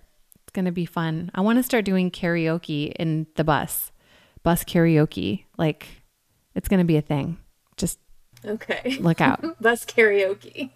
going 0.57 0.65
to 0.65 0.73
be 0.73 0.87
fun. 0.87 1.31
I 1.35 1.43
want 1.43 1.59
to 1.59 1.63
start 1.63 1.85
doing 1.85 2.11
karaoke 2.11 2.93
in 2.95 3.29
the 3.37 3.45
bus, 3.45 3.93
bus 4.43 4.65
karaoke. 4.65 5.45
Like, 5.57 5.87
it's 6.57 6.67
going 6.67 6.79
to 6.79 6.85
be 6.85 6.97
a 6.97 7.03
thing. 7.03 7.37
Just 7.77 8.01
okay. 8.45 8.97
Look 8.99 9.21
out. 9.21 9.45
bus 9.61 9.85
karaoke. 9.85 10.71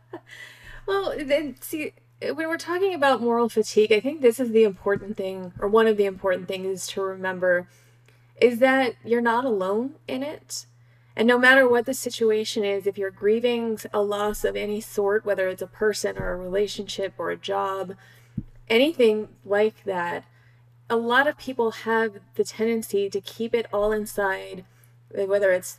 well, 0.86 1.14
then 1.16 1.56
see, 1.60 1.92
when 2.22 2.48
we're 2.48 2.56
talking 2.56 2.94
about 2.94 3.20
moral 3.20 3.48
fatigue, 3.48 3.92
I 3.92 4.00
think 4.00 4.22
this 4.22 4.40
is 4.40 4.50
the 4.50 4.64
important 4.64 5.16
thing, 5.16 5.52
or 5.60 5.68
one 5.68 5.86
of 5.86 5.98
the 5.98 6.06
important 6.06 6.48
things 6.48 6.86
to 6.88 7.02
remember, 7.02 7.68
is 8.40 8.58
that 8.58 8.96
you're 9.04 9.20
not 9.20 9.44
alone 9.44 9.96
in 10.08 10.22
it. 10.22 10.66
And 11.14 11.28
no 11.28 11.38
matter 11.38 11.68
what 11.68 11.84
the 11.84 11.92
situation 11.92 12.64
is, 12.64 12.86
if 12.86 12.96
you're 12.96 13.10
grieving 13.10 13.78
a 13.92 14.00
loss 14.00 14.44
of 14.44 14.56
any 14.56 14.80
sort, 14.80 15.26
whether 15.26 15.48
it's 15.48 15.60
a 15.60 15.66
person 15.66 16.16
or 16.16 16.32
a 16.32 16.36
relationship 16.36 17.12
or 17.18 17.30
a 17.30 17.36
job, 17.36 17.94
anything 18.72 19.28
like 19.44 19.84
that, 19.84 20.24
a 20.88 20.96
lot 20.96 21.28
of 21.28 21.36
people 21.36 21.70
have 21.70 22.14
the 22.34 22.44
tendency 22.44 23.08
to 23.10 23.20
keep 23.20 23.54
it 23.54 23.66
all 23.72 23.92
inside, 23.92 24.64
whether 25.10 25.52
it's 25.52 25.78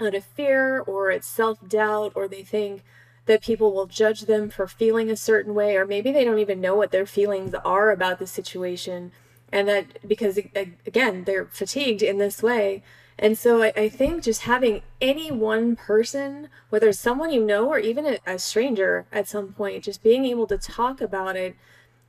out 0.00 0.14
of 0.14 0.24
fear 0.24 0.80
or 0.80 1.10
it's 1.10 1.26
self 1.26 1.66
doubt, 1.66 2.12
or 2.14 2.28
they 2.28 2.42
think 2.42 2.84
that 3.24 3.42
people 3.42 3.72
will 3.72 3.86
judge 3.86 4.22
them 4.22 4.48
for 4.50 4.66
feeling 4.66 5.10
a 5.10 5.16
certain 5.16 5.54
way, 5.54 5.76
or 5.76 5.86
maybe 5.86 6.12
they 6.12 6.24
don't 6.24 6.38
even 6.38 6.60
know 6.60 6.76
what 6.76 6.92
their 6.92 7.06
feelings 7.06 7.54
are 7.64 7.90
about 7.90 8.18
the 8.18 8.26
situation. 8.26 9.10
And 9.50 9.66
that 9.66 10.06
because, 10.06 10.36
again, 10.36 11.24
they're 11.24 11.46
fatigued 11.46 12.02
in 12.02 12.18
this 12.18 12.42
way. 12.42 12.82
And 13.18 13.36
so 13.36 13.62
I, 13.62 13.72
I 13.74 13.88
think 13.88 14.22
just 14.22 14.42
having 14.42 14.82
any 15.00 15.32
one 15.32 15.74
person, 15.74 16.48
whether 16.68 16.90
it's 16.90 17.00
someone 17.00 17.32
you 17.32 17.42
know 17.42 17.68
or 17.68 17.78
even 17.78 18.06
a, 18.06 18.18
a 18.26 18.38
stranger 18.38 19.06
at 19.10 19.26
some 19.26 19.54
point, 19.54 19.84
just 19.84 20.02
being 20.02 20.26
able 20.26 20.46
to 20.46 20.58
talk 20.58 21.00
about 21.00 21.34
it 21.34 21.56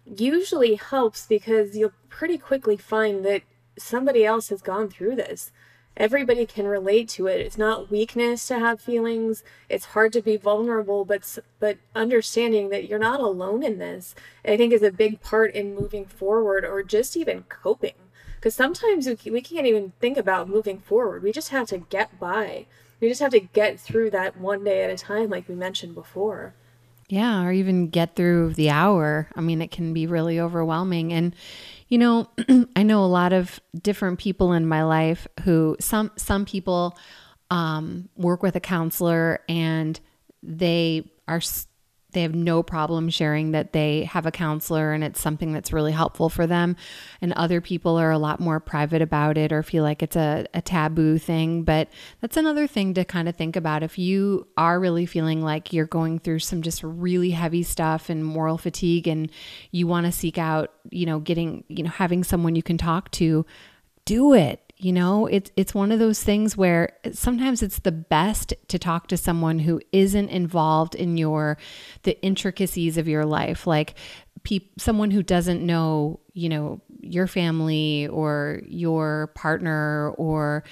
usually 0.06 0.76
helps 0.76 1.26
because 1.26 1.76
you'll 1.76 1.94
pretty 2.10 2.38
quickly 2.38 2.78
find 2.78 3.24
that 3.26 3.44
somebody 3.78 4.26
else 4.26 4.50
has 4.50 4.62
gone 4.62 4.90
through 4.90 5.16
this. 5.16 5.52
Everybody 5.98 6.46
can 6.46 6.66
relate 6.66 7.10
to 7.10 7.28
it. 7.28 7.42
It's 7.42 7.58
not 7.58 7.92
weakness 7.92 8.48
to 8.48 8.60
have 8.60 8.80
feelings. 8.80 9.44
It's 9.68 9.88
hard 9.88 10.14
to 10.14 10.22
be 10.22 10.38
vulnerable, 10.38 11.04
but 11.04 11.38
but 11.60 11.78
understanding 11.94 12.70
that 12.70 12.88
you're 12.88 13.00
not 13.00 13.20
alone 13.20 13.64
in 13.64 13.80
this, 13.80 14.16
I 14.46 14.56
think, 14.56 14.72
is 14.72 14.84
a 14.84 14.92
big 14.92 15.20
part 15.22 15.54
in 15.54 15.76
moving 15.76 16.06
forward 16.06 16.64
or 16.64 16.84
just 16.84 17.18
even 17.18 17.44
coping. 17.44 17.96
Because 18.36 18.56
sometimes 18.56 19.08
we, 19.08 19.32
we 19.32 19.42
can't 19.42 19.68
even 19.68 19.92
think 20.00 20.18
about 20.18 20.48
moving 20.48 20.80
forward. 20.80 21.22
We 21.22 21.34
just 21.34 21.50
have 21.50 21.68
to 21.68 21.80
get 21.80 22.18
by. 22.18 22.68
We 23.02 23.10
just 23.10 23.20
have 23.20 23.32
to 23.32 23.42
get 23.42 23.78
through 23.78 24.12
that 24.12 24.38
one 24.38 24.64
day 24.64 24.84
at 24.84 24.90
a 24.90 24.98
time, 24.98 25.30
like 25.30 25.50
we 25.50 25.56
mentioned 25.56 25.96
before. 25.96 26.54
Yeah, 27.10 27.44
or 27.44 27.52
even 27.52 27.90
get 27.90 28.16
through 28.16 28.54
the 28.54 28.70
hour. 28.70 29.28
I 29.36 29.42
mean, 29.42 29.64
it 29.64 29.72
can 29.72 29.94
be 29.94 30.06
really 30.06 30.40
overwhelming. 30.40 31.12
And 31.12 31.36
you 31.88 31.98
know, 31.98 32.30
I 32.76 32.84
know 32.84 33.04
a 33.04 33.08
lot 33.08 33.34
of 33.34 33.60
different 33.82 34.20
people 34.20 34.54
in 34.54 34.68
my 34.68 34.84
life 34.84 35.28
who 35.42 35.76
some 35.80 36.12
some 36.16 36.46
people 36.46 36.98
um, 37.50 38.10
work 38.16 38.44
with 38.44 38.56
a 38.56 38.60
counselor 38.60 39.40
and 39.50 40.00
they 40.44 41.12
are 41.28 41.42
they 42.12 42.24
have 42.24 42.34
no 42.34 42.64
problem 42.64 43.10
sharing 43.10 43.52
that 43.52 43.74
they 43.74 44.04
have 44.06 44.26
a 44.26 44.32
counselor 44.32 44.94
and 44.94 45.04
it's 45.04 45.22
something 45.22 45.54
that's 45.54 45.72
really 45.72 45.92
helpful 45.92 46.30
for 46.30 46.48
them. 46.48 46.76
And 47.22 47.34
other 47.34 47.62
people 47.62 47.98
are 47.98 48.12
a 48.12 48.18
lot 48.18 48.40
more 48.40 48.60
private 48.60 49.02
about 49.02 49.38
it 49.38 49.52
or 49.52 49.62
feel 49.62 49.84
like 49.84 50.02
it's 50.02 50.16
a, 50.16 50.48
a 50.54 50.62
taboo 50.62 51.20
thing. 51.20 51.64
But 51.64 51.90
that's 52.20 52.38
another 52.38 52.66
thing 52.66 52.96
to 52.96 53.06
kind 53.06 53.30
of 53.30 53.36
think 53.36 53.56
about. 53.56 53.84
If 53.84 54.00
you 54.00 54.48
are 54.58 54.80
really 54.80 55.06
feeling 55.06 55.44
like 55.44 55.72
you're 55.72 55.86
going 55.86 56.20
through 56.20 56.40
some 56.40 56.62
just 56.62 56.84
really 56.84 57.32
heavy 57.32 57.64
stuff 57.64 58.10
and 58.10 58.26
moral 58.26 58.58
fatigue 58.58 59.08
and 59.08 59.32
you 59.72 59.86
want 59.86 60.06
to 60.08 60.12
seek 60.12 60.38
out, 60.38 60.74
you 60.90 61.06
know, 61.06 61.20
getting, 61.20 61.64
you 61.68 61.84
know, 61.84 61.92
having 61.92 62.24
someone 62.24 62.56
you 62.56 62.64
can 62.64 62.78
talk 62.78 63.12
to, 63.12 63.46
do 64.06 64.34
it 64.34 64.69
you 64.82 64.94
know, 64.94 65.26
it's 65.26 65.52
it's 65.58 65.74
one 65.74 65.92
of 65.92 66.00
those 66.00 66.24
things 66.24 66.56
where 66.56 66.94
sometimes 67.12 67.62
it's 67.62 67.80
the 67.80 67.92
best 67.92 68.54
to 68.70 68.80
talk 68.80 69.08
to 69.08 69.18
someone 69.18 69.60
who 69.60 69.82
isn't 69.92 70.30
involved 70.30 70.96
in 70.96 71.18
your 71.18 71.58
the 72.04 72.20
intricacies 72.24 72.98
of 72.98 73.06
your 73.06 73.26
life. 73.26 73.68
Like 73.68 73.96
someone 74.78 75.12
who 75.12 75.24
doesn't 75.24 75.66
know, 75.66 76.20
you 76.34 76.50
know, 76.50 76.82
your 77.02 77.28
family 77.28 78.08
or 78.08 78.62
your 78.66 79.28
partner 79.36 80.12
or 80.18 80.64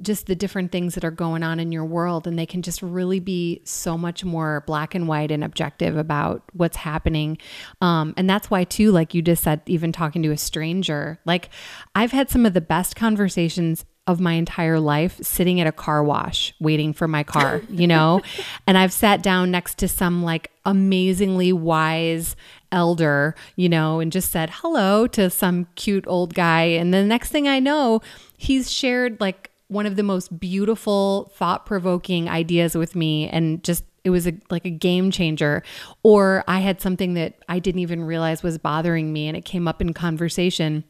just 0.00 0.26
the 0.26 0.34
different 0.34 0.72
things 0.72 0.94
that 0.94 1.04
are 1.04 1.10
going 1.10 1.42
on 1.42 1.60
in 1.60 1.72
your 1.72 1.84
world. 1.84 2.26
And 2.26 2.38
they 2.38 2.46
can 2.46 2.62
just 2.62 2.80
really 2.80 3.20
be 3.20 3.60
so 3.64 3.98
much 3.98 4.24
more 4.24 4.64
black 4.66 4.94
and 4.94 5.06
white 5.06 5.30
and 5.30 5.44
objective 5.44 5.96
about 5.96 6.42
what's 6.52 6.76
happening. 6.76 7.38
Um, 7.80 8.14
and 8.16 8.28
that's 8.28 8.50
why, 8.50 8.64
too, 8.64 8.92
like 8.92 9.14
you 9.14 9.22
just 9.22 9.42
said, 9.42 9.60
even 9.66 9.92
talking 9.92 10.22
to 10.22 10.30
a 10.30 10.38
stranger, 10.38 11.18
like 11.24 11.50
I've 11.94 12.12
had 12.12 12.30
some 12.30 12.46
of 12.46 12.54
the 12.54 12.60
best 12.60 12.96
conversations 12.96 13.84
of 14.06 14.20
my 14.20 14.34
entire 14.34 14.78
life 14.78 15.18
sitting 15.22 15.60
at 15.60 15.66
a 15.66 15.72
car 15.72 16.04
wash 16.04 16.54
waiting 16.60 16.92
for 16.92 17.08
my 17.08 17.22
car, 17.22 17.62
you 17.70 17.86
know? 17.86 18.20
and 18.66 18.76
I've 18.76 18.92
sat 18.92 19.22
down 19.22 19.50
next 19.50 19.78
to 19.78 19.88
some 19.88 20.22
like 20.22 20.50
amazingly 20.64 21.52
wise 21.52 22.36
elder, 22.70 23.34
you 23.56 23.68
know, 23.68 24.00
and 24.00 24.12
just 24.12 24.30
said 24.30 24.50
hello 24.50 25.06
to 25.08 25.30
some 25.30 25.66
cute 25.74 26.04
old 26.06 26.34
guy. 26.34 26.62
And 26.62 26.92
the 26.92 27.02
next 27.02 27.30
thing 27.30 27.48
I 27.48 27.60
know, 27.60 28.02
he's 28.36 28.70
shared 28.70 29.20
like 29.20 29.50
one 29.68 29.86
of 29.86 29.96
the 29.96 30.02
most 30.02 30.38
beautiful, 30.38 31.32
thought 31.36 31.64
provoking 31.64 32.28
ideas 32.28 32.74
with 32.74 32.94
me 32.94 33.28
and 33.28 33.64
just 33.64 33.84
it 34.04 34.10
was 34.10 34.26
a, 34.26 34.34
like 34.50 34.66
a 34.66 34.70
game 34.70 35.10
changer 35.10 35.62
or 36.02 36.44
i 36.46 36.60
had 36.60 36.78
something 36.78 37.14
that 37.14 37.42
i 37.48 37.58
didn't 37.58 37.80
even 37.80 38.04
realize 38.04 38.42
was 38.42 38.58
bothering 38.58 39.10
me 39.14 39.28
and 39.28 39.36
it 39.36 39.46
came 39.46 39.66
up 39.66 39.80
in 39.80 39.94
conversation 39.94 40.84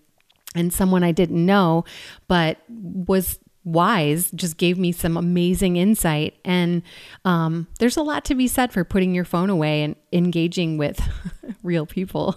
and 0.54 0.72
someone 0.72 1.02
i 1.02 1.12
didn't 1.12 1.44
know 1.44 1.84
but 2.28 2.58
was 2.68 3.38
wise 3.64 4.30
just 4.32 4.58
gave 4.58 4.78
me 4.78 4.92
some 4.92 5.16
amazing 5.16 5.76
insight. 5.76 6.34
And 6.44 6.82
um, 7.24 7.66
there's 7.78 7.96
a 7.96 8.02
lot 8.02 8.24
to 8.26 8.34
be 8.34 8.46
said 8.46 8.72
for 8.72 8.84
putting 8.84 9.14
your 9.14 9.24
phone 9.24 9.50
away 9.50 9.82
and 9.82 9.96
engaging 10.12 10.78
with 10.78 11.00
real 11.62 11.86
people. 11.86 12.36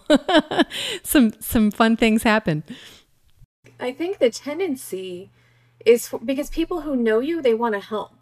Some 1.03 1.34
some 1.39 1.71
fun 1.71 1.97
things 1.97 2.23
happen. 2.23 2.63
I 3.80 3.91
think 3.91 4.17
the 4.17 4.30
tendency 4.30 5.30
is 5.86 6.08
for, 6.08 6.19
because 6.19 6.49
people 6.49 6.82
who 6.82 6.95
know 6.95 7.19
you 7.19 7.41
they 7.41 7.53
want 7.53 7.75
to 7.75 7.82
help. 7.82 8.13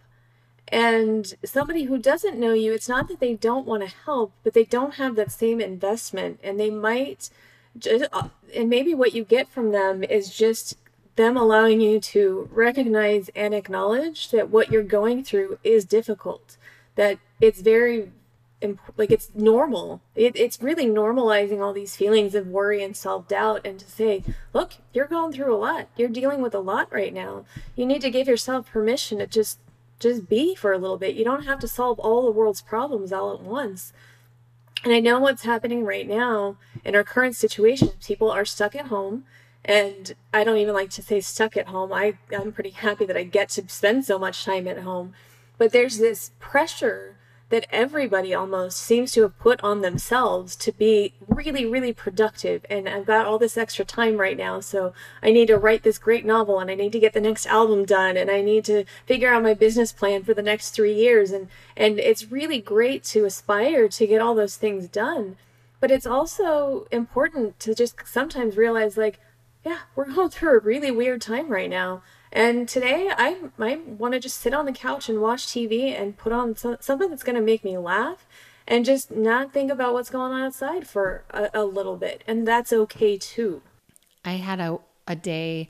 And 0.68 1.32
somebody 1.46 1.84
who 1.84 2.00
doesn't 2.00 2.40
know 2.40 2.54
you, 2.54 2.74
it's 2.74 2.90
not 2.90 3.08
that 3.10 3.20
they 3.20 3.36
don't 3.36 3.68
want 3.68 3.84
to 3.84 3.96
help, 4.06 4.34
but 4.44 4.54
they 4.54 4.64
don't 4.64 4.96
have 4.96 5.16
that 5.16 5.32
same 5.32 5.62
investment. 5.62 6.40
And 6.44 6.60
they 6.60 6.72
might 6.72 7.30
just, 7.78 8.06
uh, 8.12 8.30
and 8.56 8.70
maybe 8.70 8.94
what 8.94 9.14
you 9.14 9.24
get 9.24 9.50
from 9.50 9.72
them 9.72 10.04
is 10.04 10.36
just 10.36 10.78
them 11.16 11.38
allowing 11.38 11.82
you 11.82 12.00
to 12.00 12.50
recognize 12.52 13.30
and 13.36 13.54
acknowledge 13.54 14.32
that 14.32 14.50
what 14.50 14.72
you're 14.72 14.84
going 14.84 15.24
through 15.24 15.60
is 15.64 15.86
difficult, 15.86 16.58
that 16.96 17.20
it's 17.40 17.62
very 17.62 18.12
like 18.98 19.12
it's 19.12 19.30
normal. 19.36 20.02
It, 20.16 20.36
it's 20.36 20.62
really 20.62 20.86
normalizing 20.86 21.62
all 21.62 21.74
these 21.74 21.96
feelings 21.96 22.34
of 22.36 22.48
worry 22.48 22.84
and 22.84 22.96
self 22.96 23.28
doubt, 23.28 23.62
and 23.66 23.80
to 23.80 23.86
say, 23.86 24.24
look, 24.54 24.74
you're 24.94 25.06
going 25.08 25.34
through 25.34 25.54
a 25.54 25.58
lot. 25.58 25.88
You're 25.98 26.10
dealing 26.10 26.42
with 26.42 26.56
a 26.56 26.60
lot 26.60 26.92
right 26.92 27.14
now. 27.14 27.46
You 27.76 27.86
need 27.86 28.02
to 28.02 28.10
give 28.10 28.28
yourself 28.28 28.72
permission 28.72 29.20
to 29.20 29.28
just 29.28 29.60
just 30.00 30.28
be 30.28 30.56
for 30.56 30.74
a 30.74 30.78
little 30.78 30.98
bit. 30.98 31.16
You 31.16 31.24
don't 31.24 31.46
have 31.46 31.60
to 31.60 31.68
solve 31.68 32.00
all 32.00 32.26
the 32.26 32.32
world's 32.32 32.62
problems 32.62 33.14
all 33.14 33.34
at 33.34 33.42
once. 33.42 33.94
And 34.86 34.94
I 34.94 35.00
know 35.00 35.20
what's 35.20 35.44
happening 35.44 35.84
right 35.84 36.08
now 36.08 36.58
in 36.86 36.96
our 36.96 37.04
current 37.04 37.36
situation. 37.36 37.90
People 38.06 38.30
are 38.30 38.46
stuck 38.46 38.76
at 38.76 38.88
home. 38.88 39.26
And 39.66 40.14
I 40.32 40.44
don't 40.44 40.58
even 40.58 40.76
like 40.76 40.92
to 40.92 41.02
say 41.02 41.22
stuck 41.22 41.58
at 41.58 41.70
home. 41.70 41.92
I, 41.92 42.20
I'm 42.32 42.52
pretty 42.52 42.70
happy 42.70 43.04
that 43.08 43.18
I 43.18 43.24
get 43.24 43.50
to 43.50 43.68
spend 43.68 44.06
so 44.06 44.20
much 44.20 44.46
time 44.46 44.68
at 44.68 44.78
home. 44.78 45.14
But 45.58 45.72
there's 45.72 45.98
this 45.98 46.32
pressure 46.40 47.15
that 47.50 47.68
everybody 47.70 48.34
almost 48.34 48.78
seems 48.78 49.12
to 49.12 49.22
have 49.22 49.38
put 49.38 49.64
on 49.64 49.82
themselves 49.82 50.56
to 50.56 50.72
be 50.72 51.14
really, 51.28 51.66
really 51.66 51.94
productive. 51.94 52.66
And 52.70 52.90
I've 52.90 53.06
got 53.06 53.28
all 53.28 53.38
this 53.38 53.58
extra 53.58 53.86
time 53.86 54.18
right 54.18 54.36
now, 54.36 54.60
so 54.60 54.94
I 55.22 55.32
need 55.32 55.48
to 55.48 55.58
write 55.58 55.84
this 55.84 56.00
great 56.00 56.26
novel 56.26 56.60
and 56.60 56.72
I 56.72 56.76
need 56.76 56.92
to 56.94 57.00
get 57.00 57.14
the 57.14 57.22
next 57.22 57.46
album 57.46 57.86
done 57.86 58.18
and 58.18 58.32
I 58.32 58.42
need 58.42 58.66
to 58.66 58.86
figure 59.06 59.32
out 59.32 59.44
my 59.44 59.54
business 59.54 59.92
plan 59.92 60.24
for 60.24 60.34
the 60.34 60.42
next 60.42 60.72
three 60.72 60.94
years. 60.94 61.32
And, 61.32 61.50
and 61.78 62.00
it's 62.00 62.32
really 62.32 62.60
great 62.60 63.04
to 63.06 63.26
aspire 63.26 63.88
to 63.90 64.08
get 64.08 64.22
all 64.22 64.34
those 64.34 64.56
things 64.56 64.88
done. 64.88 65.38
But 65.80 65.92
it's 65.92 66.08
also 66.08 66.88
important 66.92 67.60
to 67.60 67.76
just 67.76 68.08
sometimes 68.08 68.58
realize, 68.58 68.98
like, 68.98 69.20
yeah, 69.64 69.80
we're 69.96 70.12
going 70.14 70.30
through 70.30 70.58
a 70.58 70.62
really 70.62 70.90
weird 70.90 71.22
time 71.22 71.50
right 71.50 71.70
now. 71.70 72.02
And 72.36 72.68
today 72.68 73.10
I 73.18 73.38
might 73.58 73.88
want 73.88 74.14
to 74.14 74.20
just 74.20 74.42
sit 74.42 74.54
on 74.54 74.66
the 74.66 74.74
couch 74.74 75.08
and 75.08 75.22
watch 75.22 75.48
TV 75.48 75.98
and 75.98 76.18
put 76.18 76.34
on 76.34 76.58
so- 76.58 76.76
something 76.82 77.10
that's 77.10 77.24
going 77.24 77.38
to 77.38 77.42
make 77.42 77.64
me 77.64 77.78
laugh 77.78 78.28
and 78.68 78.84
just 78.84 79.10
not 79.10 79.54
think 79.54 79.72
about 79.72 79.94
what's 79.94 80.10
going 80.10 80.34
on 80.34 80.42
outside 80.42 80.86
for 80.86 81.24
a, 81.30 81.50
a 81.54 81.64
little 81.64 81.96
bit. 81.96 82.26
And 82.28 82.46
that's 82.46 82.74
okay 82.74 83.18
too. 83.18 83.62
I 84.26 84.34
had 84.34 84.60
a, 84.60 84.80
a 85.08 85.16
day 85.16 85.70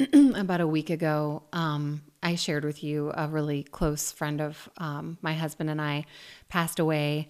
about 0.34 0.60
a 0.60 0.66
week 0.66 0.90
ago. 0.90 1.44
Um, 1.52 2.02
I 2.24 2.34
shared 2.34 2.64
with 2.64 2.82
you 2.82 3.12
a 3.14 3.28
really 3.28 3.62
close 3.62 4.10
friend 4.10 4.40
of 4.40 4.68
um, 4.78 5.16
my 5.22 5.34
husband 5.34 5.70
and 5.70 5.80
I 5.80 6.06
passed 6.48 6.80
away. 6.80 7.28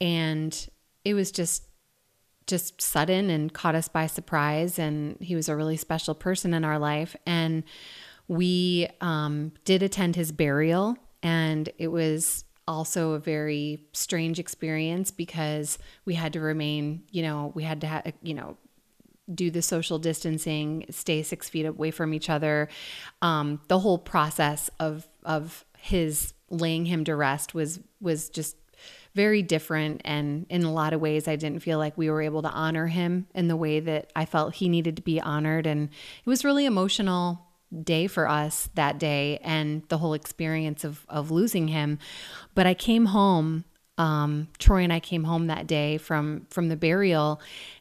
And 0.00 0.68
it 1.04 1.12
was 1.12 1.30
just 1.30 1.64
just 2.46 2.80
sudden 2.80 3.30
and 3.30 3.52
caught 3.52 3.74
us 3.74 3.88
by 3.88 4.06
surprise 4.06 4.78
and 4.78 5.16
he 5.20 5.36
was 5.36 5.48
a 5.48 5.54
really 5.54 5.76
special 5.76 6.14
person 6.14 6.52
in 6.52 6.64
our 6.64 6.78
life 6.78 7.14
and 7.24 7.62
we 8.28 8.88
um, 9.00 9.52
did 9.64 9.82
attend 9.82 10.16
his 10.16 10.32
burial, 10.32 10.96
and 11.22 11.68
it 11.78 11.88
was 11.88 12.44
also 12.66 13.12
a 13.12 13.18
very 13.18 13.84
strange 13.92 14.38
experience 14.38 15.10
because 15.10 15.78
we 16.04 16.14
had 16.14 16.32
to 16.32 16.40
remain, 16.40 17.02
you 17.10 17.22
know, 17.22 17.52
we 17.54 17.64
had 17.64 17.80
to, 17.80 17.86
have, 17.86 18.12
you 18.22 18.34
know, 18.34 18.56
do 19.32 19.50
the 19.50 19.62
social 19.62 19.98
distancing, 19.98 20.84
stay 20.90 21.22
six 21.22 21.48
feet 21.48 21.66
away 21.66 21.90
from 21.90 22.14
each 22.14 22.30
other. 22.30 22.68
Um, 23.20 23.60
the 23.68 23.78
whole 23.78 23.98
process 23.98 24.70
of 24.80 25.08
of 25.24 25.64
his 25.78 26.34
laying 26.50 26.86
him 26.86 27.04
to 27.04 27.16
rest 27.16 27.54
was 27.54 27.80
was 28.00 28.28
just 28.28 28.56
very 29.14 29.42
different 29.42 30.00
and 30.04 30.46
in 30.48 30.62
a 30.64 30.72
lot 30.72 30.92
of 30.92 31.00
ways 31.00 31.28
I 31.28 31.36
didn't 31.36 31.60
feel 31.60 31.78
like 31.78 31.98
we 31.98 32.10
were 32.10 32.22
able 32.22 32.42
to 32.42 32.50
honor 32.50 32.86
him 32.86 33.26
in 33.34 33.48
the 33.48 33.56
way 33.56 33.78
that 33.80 34.10
I 34.16 34.24
felt 34.24 34.54
he 34.54 34.68
needed 34.68 34.96
to 34.96 35.02
be 35.02 35.20
honored 35.20 35.66
and 35.66 35.88
it 35.88 36.28
was 36.28 36.44
really 36.44 36.64
emotional 36.64 37.46
day 37.82 38.06
for 38.06 38.28
us 38.28 38.68
that 38.74 38.98
day 38.98 39.38
and 39.42 39.82
the 39.88 39.98
whole 39.98 40.14
experience 40.14 40.84
of 40.84 41.04
of 41.08 41.30
losing 41.30 41.68
him. 41.68 41.98
But 42.54 42.66
I 42.66 42.74
came 42.74 43.06
home. 43.06 43.64
Um, 43.98 44.48
Troy 44.58 44.82
and 44.82 44.92
I 44.92 45.00
came 45.00 45.24
home 45.24 45.48
that 45.48 45.66
day 45.66 45.98
from 45.98 46.46
from 46.50 46.68
the 46.68 46.76
burial, 46.76 47.40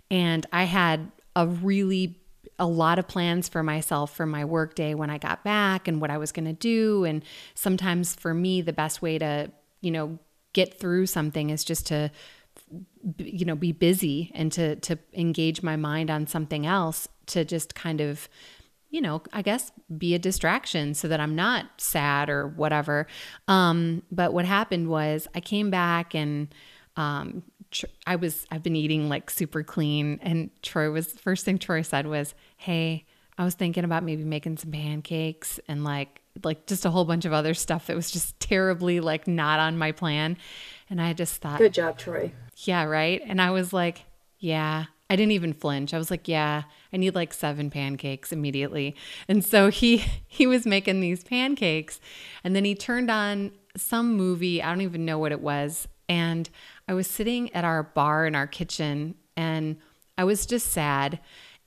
and 0.09 0.45
I 0.51 0.65
had 0.65 1.11
a 1.35 1.47
really 1.47 2.19
a 2.59 2.67
lot 2.67 2.99
of 2.99 3.07
plans 3.07 3.49
for 3.49 3.63
myself 3.63 4.15
for 4.15 4.25
my 4.25 4.45
work 4.45 4.75
day 4.75 4.93
when 4.93 5.09
I 5.09 5.17
got 5.17 5.43
back 5.43 5.87
and 5.87 5.99
what 5.99 6.11
I 6.11 6.17
was 6.17 6.31
going 6.31 6.45
to 6.45 6.53
do. 6.53 7.05
And 7.05 7.23
sometimes 7.55 8.13
for 8.13 8.33
me, 8.33 8.61
the 8.61 8.73
best 8.73 9.01
way 9.01 9.17
to 9.17 9.51
you 9.81 9.91
know 9.91 10.19
get 10.53 10.79
through 10.79 11.05
something 11.07 11.49
is 11.49 11.63
just 11.63 11.87
to 11.87 12.11
you 13.17 13.45
know 13.45 13.55
be 13.55 13.71
busy 13.71 14.31
and 14.33 14.51
to 14.51 14.75
to 14.77 14.99
engage 15.13 15.63
my 15.63 15.75
mind 15.75 16.11
on 16.11 16.27
something 16.27 16.65
else 16.65 17.07
to 17.27 17.43
just 17.45 17.73
kind 17.73 18.01
of 18.01 18.29
you 18.91 18.99
know, 19.01 19.23
I 19.33 19.41
guess 19.41 19.71
be 19.97 20.13
a 20.13 20.19
distraction 20.19 20.93
so 20.93 21.07
that 21.07 21.19
I'm 21.19 21.33
not 21.33 21.65
sad 21.77 22.29
or 22.29 22.47
whatever. 22.47 23.07
Um, 23.47 24.03
but 24.11 24.33
what 24.33 24.45
happened 24.45 24.89
was 24.89 25.27
I 25.33 25.39
came 25.39 25.71
back 25.71 26.13
and 26.13 26.53
um, 26.97 27.41
tr- 27.71 27.85
I 28.05 28.17
was 28.17 28.45
I've 28.51 28.61
been 28.61 28.75
eating 28.75 29.09
like 29.09 29.29
super 29.29 29.63
clean, 29.63 30.19
and 30.21 30.49
Troy 30.61 30.91
was 30.91 31.13
first 31.13 31.45
thing 31.45 31.57
Troy 31.57 31.81
said 31.81 32.05
was, 32.05 32.35
"Hey, 32.57 33.05
I 33.37 33.45
was 33.45 33.55
thinking 33.55 33.85
about 33.85 34.03
maybe 34.03 34.25
making 34.25 34.57
some 34.57 34.71
pancakes 34.71 35.59
and 35.67 35.83
like 35.85 36.21
like 36.43 36.67
just 36.67 36.85
a 36.85 36.89
whole 36.89 37.05
bunch 37.05 37.23
of 37.25 37.33
other 37.33 37.53
stuff 37.53 37.87
that 37.87 37.95
was 37.95 38.11
just 38.11 38.39
terribly 38.39 38.99
like 38.99 39.25
not 39.25 39.59
on 39.61 39.77
my 39.77 39.93
plan." 39.93 40.37
And 40.89 41.01
I 41.01 41.13
just 41.13 41.41
thought, 41.41 41.59
"Good 41.59 41.73
job, 41.73 41.97
Troy." 41.97 42.33
Yeah, 42.57 42.83
right. 42.83 43.21
And 43.25 43.41
I 43.41 43.51
was 43.51 43.71
like, 43.71 44.03
"Yeah." 44.37 44.85
I 45.09 45.17
didn't 45.17 45.33
even 45.33 45.51
flinch. 45.51 45.93
I 45.93 45.97
was 45.97 46.09
like, 46.09 46.29
"Yeah." 46.29 46.63
I 46.93 46.97
need 46.97 47.15
like 47.15 47.33
seven 47.33 47.69
pancakes 47.69 48.31
immediately. 48.31 48.95
And 49.27 49.43
so 49.43 49.69
he 49.69 49.97
he 50.27 50.47
was 50.47 50.65
making 50.65 50.99
these 50.99 51.23
pancakes 51.23 51.99
and 52.43 52.55
then 52.55 52.65
he 52.65 52.75
turned 52.75 53.09
on 53.09 53.51
some 53.77 54.15
movie, 54.15 54.61
I 54.61 54.69
don't 54.69 54.81
even 54.81 55.05
know 55.05 55.17
what 55.17 55.31
it 55.31 55.39
was, 55.39 55.87
and 56.09 56.49
I 56.87 56.93
was 56.93 57.07
sitting 57.07 57.53
at 57.55 57.63
our 57.63 57.83
bar 57.83 58.25
in 58.25 58.35
our 58.35 58.47
kitchen 58.47 59.15
and 59.37 59.77
I 60.17 60.25
was 60.25 60.45
just 60.45 60.71
sad 60.71 61.19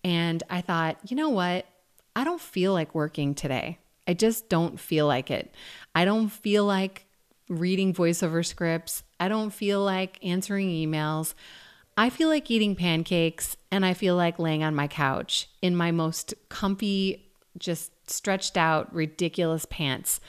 and 0.02 0.42
I 0.50 0.60
thought, 0.60 0.98
"You 1.08 1.16
know 1.16 1.30
what? 1.30 1.66
I 2.14 2.24
don't 2.24 2.40
feel 2.40 2.72
like 2.72 2.94
working 2.94 3.34
today. 3.34 3.78
I 4.06 4.14
just 4.14 4.48
don't 4.48 4.78
feel 4.78 5.06
like 5.06 5.30
it. 5.30 5.54
I 5.94 6.04
don't 6.04 6.28
feel 6.28 6.64
like 6.64 7.06
reading 7.48 7.92
voiceover 7.94 8.44
scripts. 8.44 9.02
I 9.18 9.28
don't 9.28 9.50
feel 9.50 9.82
like 9.82 10.18
answering 10.22 10.68
emails. 10.68 11.34
I 11.96 12.10
feel 12.10 12.28
like 12.28 12.50
eating 12.50 12.74
pancakes 12.74 13.56
and 13.70 13.84
I 13.84 13.94
feel 13.94 14.16
like 14.16 14.38
laying 14.38 14.62
on 14.62 14.74
my 14.74 14.88
couch 14.88 15.48
in 15.62 15.76
my 15.76 15.92
most 15.92 16.34
comfy, 16.48 17.30
just 17.58 17.92
stretched 18.10 18.56
out, 18.56 18.92
ridiculous 18.94 19.64
pants. 19.64 20.20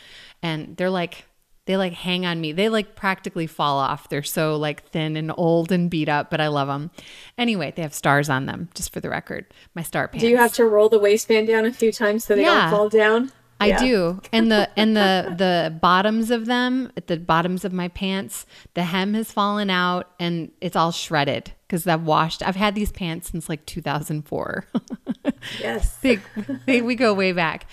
And 0.44 0.78
they're 0.78 0.90
like, 0.90 1.26
they 1.66 1.78
like 1.78 1.94
hang 1.94 2.26
on 2.26 2.40
me. 2.40 2.52
They 2.52 2.70
like 2.70 2.96
practically 2.96 3.48
fall 3.48 3.80
off. 3.80 4.10
They're 4.10 4.22
so 4.22 4.56
like 4.56 4.88
thin 4.90 5.18
and 5.18 5.32
old 5.36 5.72
and 5.72 5.90
beat 5.90 6.08
up, 6.08 6.30
but 6.30 6.40
I 6.40 6.48
love 6.48 6.68
them. 6.68 6.92
Anyway, 7.38 7.74
they 7.76 7.82
have 7.82 7.94
stars 7.94 8.30
on 8.30 8.46
them, 8.46 8.70
just 8.76 8.94
for 8.94 9.00
the 9.00 9.10
record. 9.10 9.46
My 9.74 9.82
star 9.82 10.08
pants. 10.08 10.22
Do 10.22 10.30
you 10.30 10.38
have 10.38 10.54
to 10.54 10.66
roll 10.66 10.90
the 10.90 11.00
waistband 11.00 11.48
down 11.48 11.66
a 11.66 11.74
few 11.74 11.92
times 11.92 12.24
so 12.24 12.36
they 12.36 12.44
yeah. 12.44 12.62
don't 12.62 12.70
fall 12.70 12.90
down? 12.90 13.32
I 13.60 13.68
yeah. 13.68 13.80
do. 13.80 14.22
And 14.34 14.52
the 14.52 14.70
and 14.76 14.96
the 14.96 15.34
the 15.38 15.78
bottoms 15.82 16.30
of 16.30 16.46
them, 16.46 16.92
at 16.98 17.08
the 17.08 17.18
bottoms 17.18 17.64
of 17.64 17.72
my 17.72 17.88
pants, 17.88 18.46
the 18.74 18.84
hem 18.84 19.14
has 19.14 19.32
fallen 19.32 19.70
out 19.70 20.12
and 20.20 20.52
it's 20.60 20.76
all 20.76 20.92
shredded 20.92 21.54
because 21.68 21.88
I've 21.88 22.04
washed. 22.04 22.44
I've 22.46 22.58
had 22.58 22.76
these 22.76 22.92
pants 22.92 23.32
since 23.32 23.48
like 23.48 23.66
2004. 23.66 24.66
yes, 25.60 25.96
they, 25.98 26.20
they, 26.66 26.82
we 26.82 26.96
go 26.96 27.14
way 27.14 27.32
back. 27.32 27.68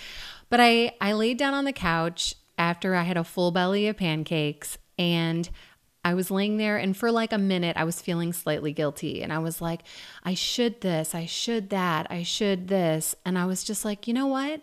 But 0.50 0.60
I 0.60 0.92
I 1.00 1.14
laid 1.14 1.36
down 1.36 1.54
on 1.54 1.64
the 1.64 1.72
couch 1.72 2.36
after 2.56 2.94
I 2.94 3.02
had 3.02 3.16
a 3.16 3.24
full 3.24 3.50
belly 3.50 3.88
of 3.88 3.96
pancakes 3.96 4.78
and 4.98 5.50
I 6.04 6.14
was 6.14 6.30
laying 6.30 6.58
there 6.58 6.76
and 6.76 6.96
for 6.96 7.10
like 7.10 7.32
a 7.32 7.38
minute 7.38 7.76
I 7.76 7.84
was 7.84 8.00
feeling 8.00 8.32
slightly 8.32 8.72
guilty 8.72 9.22
and 9.22 9.32
I 9.32 9.38
was 9.38 9.60
like 9.60 9.82
I 10.22 10.34
should 10.34 10.80
this, 10.80 11.12
I 11.12 11.26
should 11.26 11.70
that, 11.70 12.06
I 12.08 12.22
should 12.22 12.68
this 12.68 13.16
and 13.24 13.36
I 13.36 13.46
was 13.46 13.64
just 13.64 13.84
like, 13.84 14.06
"You 14.06 14.14
know 14.14 14.26
what? 14.26 14.62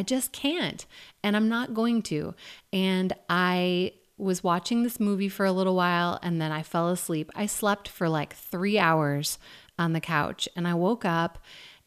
I 0.00 0.02
just 0.02 0.32
can't. 0.32 0.86
And 1.22 1.36
I'm 1.36 1.50
not 1.50 1.74
going 1.74 2.00
to. 2.04 2.34
And 2.72 3.12
I 3.28 3.92
was 4.16 4.42
watching 4.42 4.82
this 4.82 4.98
movie 4.98 5.28
for 5.28 5.44
a 5.44 5.52
little 5.52 5.76
while 5.76 6.18
and 6.22 6.40
then 6.40 6.50
I 6.50 6.62
fell 6.62 6.88
asleep. 6.88 7.30
I 7.34 7.44
slept 7.44 7.86
for 7.86 8.08
like 8.08 8.34
three 8.34 8.78
hours 8.78 9.38
on 9.78 9.92
the 9.92 10.00
couch 10.00 10.48
and 10.56 10.66
I 10.66 10.72
woke 10.72 11.04
up 11.04 11.38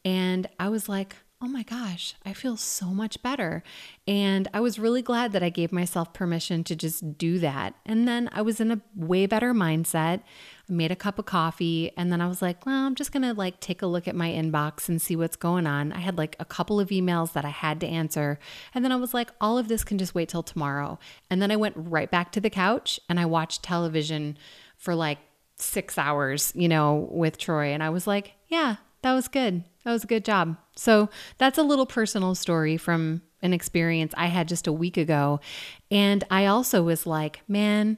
and 0.06 0.48
I 0.60 0.70
was 0.70 0.88
like, 0.88 1.16
oh 1.44 1.48
my 1.48 1.64
gosh, 1.64 2.16
I 2.26 2.32
feel 2.32 2.56
so 2.56 2.86
much 2.86 3.22
better. 3.22 3.64
And 4.08 4.48
I 4.54 4.62
was 4.62 4.80
really 4.80 5.02
glad 5.02 5.34
that 5.34 5.44
I 5.44 5.50
gave 5.50 5.74
myself 5.74 6.14
permission 6.14 6.64
to 6.64 6.74
just 6.74 7.18
do 7.18 7.38
that. 7.40 7.76
And 7.86 8.08
then 8.08 8.30
I 8.32 8.42
was 8.42 8.62
in 8.62 8.72
a 8.72 8.80
way 8.96 9.26
better 9.26 9.54
mindset. 9.54 10.22
I 10.70 10.72
made 10.72 10.90
a 10.90 10.96
cup 10.96 11.20
of 11.20 11.26
coffee 11.26 11.92
and 11.98 12.14
then 12.14 12.22
I 12.22 12.28
was 12.28 12.42
like, 12.42 12.66
well, 12.66 12.86
I'm 12.88 12.96
just 12.96 13.12
going 13.12 13.24
to 13.24 13.34
like 13.34 13.60
take 13.60 13.82
a 13.82 13.88
look 13.88 14.08
at 14.08 14.16
my 14.16 14.30
inbox 14.30 14.88
and 14.88 15.02
see 15.02 15.18
what's 15.18 15.36
going 15.36 15.68
on. 15.68 15.92
I 15.92 16.00
had 16.00 16.18
like 16.18 16.38
a 16.40 16.46
couple 16.46 16.80
of 16.80 16.90
emails 16.90 17.34
that 17.34 17.44
I 17.44 17.50
had 17.50 17.82
to 17.82 17.88
answer. 17.88 18.40
And 18.74 18.86
then 18.86 18.94
I 18.94 18.98
was 18.98 19.14
like, 19.14 19.32
all 19.42 19.58
of 19.58 19.68
this 19.68 19.84
can 19.84 19.98
just 19.98 20.16
wait 20.16 20.30
till 20.30 20.44
tomorrow. 20.44 20.98
And 21.30 21.42
then 21.42 21.52
I 21.52 21.58
went 21.58 21.76
right 21.78 22.10
back 22.10 22.32
to 22.32 22.40
the 22.40 22.50
couch 22.50 23.02
and 23.10 23.20
I 23.20 23.26
watched 23.26 23.64
television 23.64 24.38
for 24.78 24.96
like 24.96 25.18
six 25.58 25.98
hours, 25.98 26.54
you 26.56 26.70
know, 26.70 27.10
with 27.12 27.38
Troy. 27.38 27.74
And 27.74 27.84
I 27.84 27.90
was 27.90 28.08
like, 28.08 28.36
yeah, 28.48 28.78
that 29.04 29.14
was 29.14 29.28
good. 29.28 29.64
That 29.86 29.92
was 29.92 30.04
a 30.04 30.08
good 30.08 30.26
job. 30.26 30.58
So 30.76 31.10
that's 31.38 31.58
a 31.58 31.64
little 31.64 31.86
personal 31.86 32.36
story 32.36 32.78
from 32.78 33.22
an 33.42 33.54
experience 33.54 34.14
I 34.18 34.28
had 34.28 34.48
just 34.48 34.66
a 34.66 34.74
week 34.74 34.98
ago. 34.98 35.40
And 35.92 36.24
I 36.32 36.46
also 36.46 36.82
was 36.82 37.06
like, 37.06 37.42
man, 37.48 37.98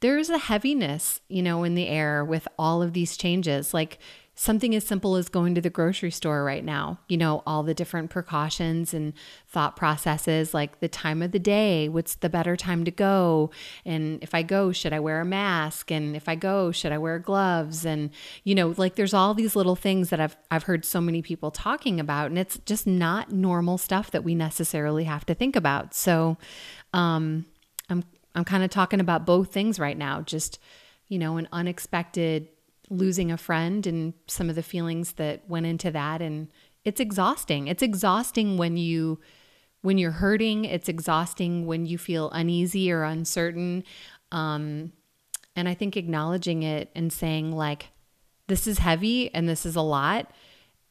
there's 0.00 0.28
a 0.30 0.38
heaviness, 0.38 1.20
you 1.28 1.42
know, 1.42 1.64
in 1.64 1.74
the 1.74 1.88
air 1.88 2.24
with 2.24 2.46
all 2.58 2.82
of 2.82 2.92
these 2.92 3.16
changes. 3.16 3.72
Like, 3.72 3.98
something 4.38 4.74
as 4.74 4.84
simple 4.84 5.16
as 5.16 5.30
going 5.30 5.54
to 5.54 5.62
the 5.62 5.70
grocery 5.70 6.10
store 6.10 6.44
right 6.44 6.62
now, 6.62 6.98
you 7.08 7.16
know, 7.16 7.42
all 7.46 7.62
the 7.62 7.72
different 7.72 8.10
precautions 8.10 8.92
and 8.92 9.14
thought 9.48 9.76
processes, 9.76 10.52
like 10.52 10.78
the 10.80 10.88
time 10.88 11.22
of 11.22 11.32
the 11.32 11.38
day, 11.38 11.88
what's 11.88 12.16
the 12.16 12.28
better 12.28 12.54
time 12.54 12.84
to 12.84 12.90
go? 12.90 13.50
And 13.86 14.22
if 14.22 14.34
I 14.34 14.42
go, 14.42 14.72
should 14.72 14.92
I 14.92 15.00
wear 15.00 15.22
a 15.22 15.24
mask? 15.24 15.90
And 15.90 16.14
if 16.14 16.28
I 16.28 16.34
go, 16.34 16.70
should 16.70 16.92
I 16.92 16.98
wear 16.98 17.18
gloves? 17.18 17.86
And, 17.86 18.10
you 18.44 18.54
know, 18.54 18.74
like 18.76 18.96
there's 18.96 19.14
all 19.14 19.32
these 19.32 19.56
little 19.56 19.74
things 19.74 20.10
that 20.10 20.20
I've, 20.20 20.36
I've 20.50 20.64
heard 20.64 20.84
so 20.84 21.00
many 21.00 21.22
people 21.22 21.50
talking 21.50 21.98
about, 21.98 22.26
and 22.26 22.38
it's 22.38 22.58
just 22.66 22.86
not 22.86 23.32
normal 23.32 23.78
stuff 23.78 24.10
that 24.10 24.22
we 24.22 24.34
necessarily 24.34 25.04
have 25.04 25.24
to 25.26 25.34
think 25.34 25.56
about. 25.56 25.94
So, 25.94 26.36
um, 26.92 27.46
I'm, 27.88 28.04
I'm 28.34 28.44
kind 28.44 28.62
of 28.62 28.68
talking 28.68 29.00
about 29.00 29.24
both 29.24 29.50
things 29.50 29.78
right 29.78 29.96
now, 29.96 30.20
just, 30.20 30.58
you 31.08 31.18
know, 31.18 31.38
an 31.38 31.48
unexpected 31.52 32.48
losing 32.90 33.32
a 33.32 33.36
friend 33.36 33.86
and 33.86 34.14
some 34.26 34.48
of 34.48 34.56
the 34.56 34.62
feelings 34.62 35.14
that 35.14 35.48
went 35.48 35.66
into 35.66 35.90
that 35.90 36.22
and 36.22 36.48
it's 36.84 37.00
exhausting. 37.00 37.66
It's 37.66 37.82
exhausting 37.82 38.56
when 38.56 38.76
you 38.76 39.18
when 39.82 39.98
you're 39.98 40.12
hurting, 40.12 40.64
it's 40.64 40.88
exhausting 40.88 41.66
when 41.66 41.86
you 41.86 41.98
feel 41.98 42.30
uneasy 42.30 42.90
or 42.90 43.04
uncertain. 43.04 43.84
Um, 44.32 44.92
and 45.54 45.68
I 45.68 45.74
think 45.74 45.96
acknowledging 45.96 46.62
it 46.62 46.90
and 46.94 47.12
saying 47.12 47.52
like 47.52 47.88
this 48.46 48.66
is 48.66 48.78
heavy 48.78 49.32
and 49.34 49.48
this 49.48 49.66
is 49.66 49.76
a 49.76 49.80
lot 49.82 50.30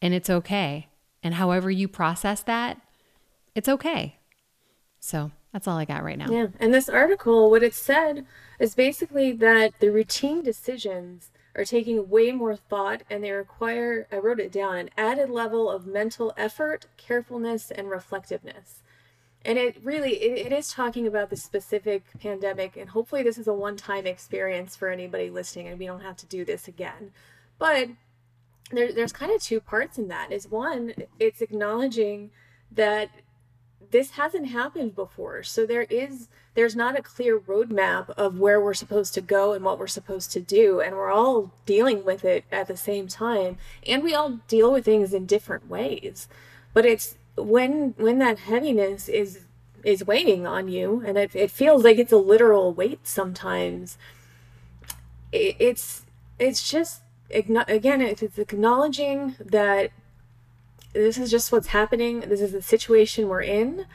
and 0.01 0.13
it's 0.13 0.29
okay. 0.29 0.87
And 1.23 1.33
however 1.35 1.71
you 1.71 1.87
process 1.87 2.43
that, 2.43 2.79
it's 3.55 3.69
okay. 3.69 4.17
So, 4.99 5.31
that's 5.53 5.69
all 5.69 5.77
I 5.77 5.85
got 5.85 6.03
right 6.03 6.17
now. 6.17 6.29
Yeah. 6.29 6.47
And 6.59 6.73
this 6.73 6.89
article, 6.89 7.49
what 7.49 7.63
it 7.63 7.73
said 7.73 8.25
is 8.59 8.75
basically 8.75 9.31
that 9.31 9.79
the 9.79 9.89
routine 9.89 10.43
decisions 10.43 11.31
are 11.55 11.65
taking 11.65 12.09
way 12.09 12.31
more 12.31 12.55
thought 12.55 13.01
and 13.09 13.23
they 13.23 13.31
require, 13.31 14.07
I 14.11 14.17
wrote 14.17 14.39
it 14.39 14.51
down, 14.51 14.77
an 14.77 14.89
added 14.97 15.29
level 15.29 15.69
of 15.69 15.87
mental 15.87 16.33
effort, 16.37 16.87
carefulness, 16.97 17.71
and 17.71 17.89
reflectiveness. 17.89 18.83
And 19.45 19.57
it 19.57 19.77
really, 19.83 20.13
it, 20.15 20.47
it 20.47 20.51
is 20.51 20.71
talking 20.71 21.05
about 21.07 21.29
the 21.29 21.37
specific 21.37 22.03
pandemic, 22.19 22.75
and 22.75 22.89
hopefully 22.89 23.21
this 23.21 23.37
is 23.37 23.47
a 23.47 23.53
one-time 23.53 24.07
experience 24.07 24.75
for 24.75 24.89
anybody 24.89 25.29
listening, 25.29 25.67
and 25.67 25.77
we 25.77 25.85
don't 25.85 26.01
have 26.01 26.17
to 26.17 26.25
do 26.25 26.43
this 26.43 26.67
again. 26.67 27.11
But 27.59 27.89
there, 28.71 28.91
there's 28.91 29.13
kind 29.13 29.31
of 29.31 29.41
two 29.41 29.59
parts 29.59 29.97
in 29.99 30.07
that. 30.07 30.31
Is 30.31 30.49
one, 30.49 30.93
it's 31.19 31.41
acknowledging 31.41 32.31
that 32.71 33.09
this 33.95 34.11
hasn't 34.11 34.47
happened 34.47 34.93
before. 34.93 35.41
So 35.41 35.65
there 35.65 35.83
is 35.83 36.27
there's 36.53 36.75
not 36.75 36.99
a 36.99 37.01
clear 37.01 37.39
roadmap 37.39 38.09
of 38.17 38.37
where 38.37 38.59
we're 38.59 38.73
supposed 38.73 39.13
to 39.13 39.21
go 39.21 39.53
and 39.53 39.63
what 39.63 39.79
we're 39.79 39.87
supposed 39.87 40.33
to 40.33 40.41
do 40.41 40.81
and 40.81 40.97
we're 40.97 41.11
all 41.11 41.53
dealing 41.65 42.03
with 42.03 42.25
it 42.25 42.43
at 42.51 42.67
the 42.67 42.75
same 42.75 43.07
time 43.07 43.57
and 43.87 44.03
we 44.03 44.13
all 44.13 44.41
deal 44.49 44.73
with 44.73 44.83
things 44.83 45.13
in 45.13 45.25
different 45.25 45.69
ways. 45.69 46.27
But 46.73 46.85
it's 46.85 47.15
when 47.37 47.93
when 47.95 48.19
that 48.19 48.39
heaviness 48.39 49.07
is 49.07 49.45
is 49.85 50.03
weighing 50.03 50.45
on 50.45 50.67
you 50.67 51.01
and 51.05 51.17
it, 51.17 51.33
it 51.33 51.49
feels 51.49 51.85
like 51.85 51.97
it's 51.97 52.11
a 52.11 52.17
literal 52.17 52.73
weight 52.73 53.07
sometimes 53.07 53.97
it, 55.31 55.55
it's 55.57 56.05
it's 56.37 56.69
just 56.69 57.01
again 57.31 58.01
it's 58.01 58.37
acknowledging 58.37 59.35
that 59.39 59.91
this 60.95 61.17
is 61.17 61.29
just 61.29 61.51
what's 61.51 61.67
happening. 61.67 62.21
This 62.21 62.41
is 62.41 62.53
the 62.53 62.61
situation 62.61 63.27
we're 63.27 63.41
in, 63.41 63.85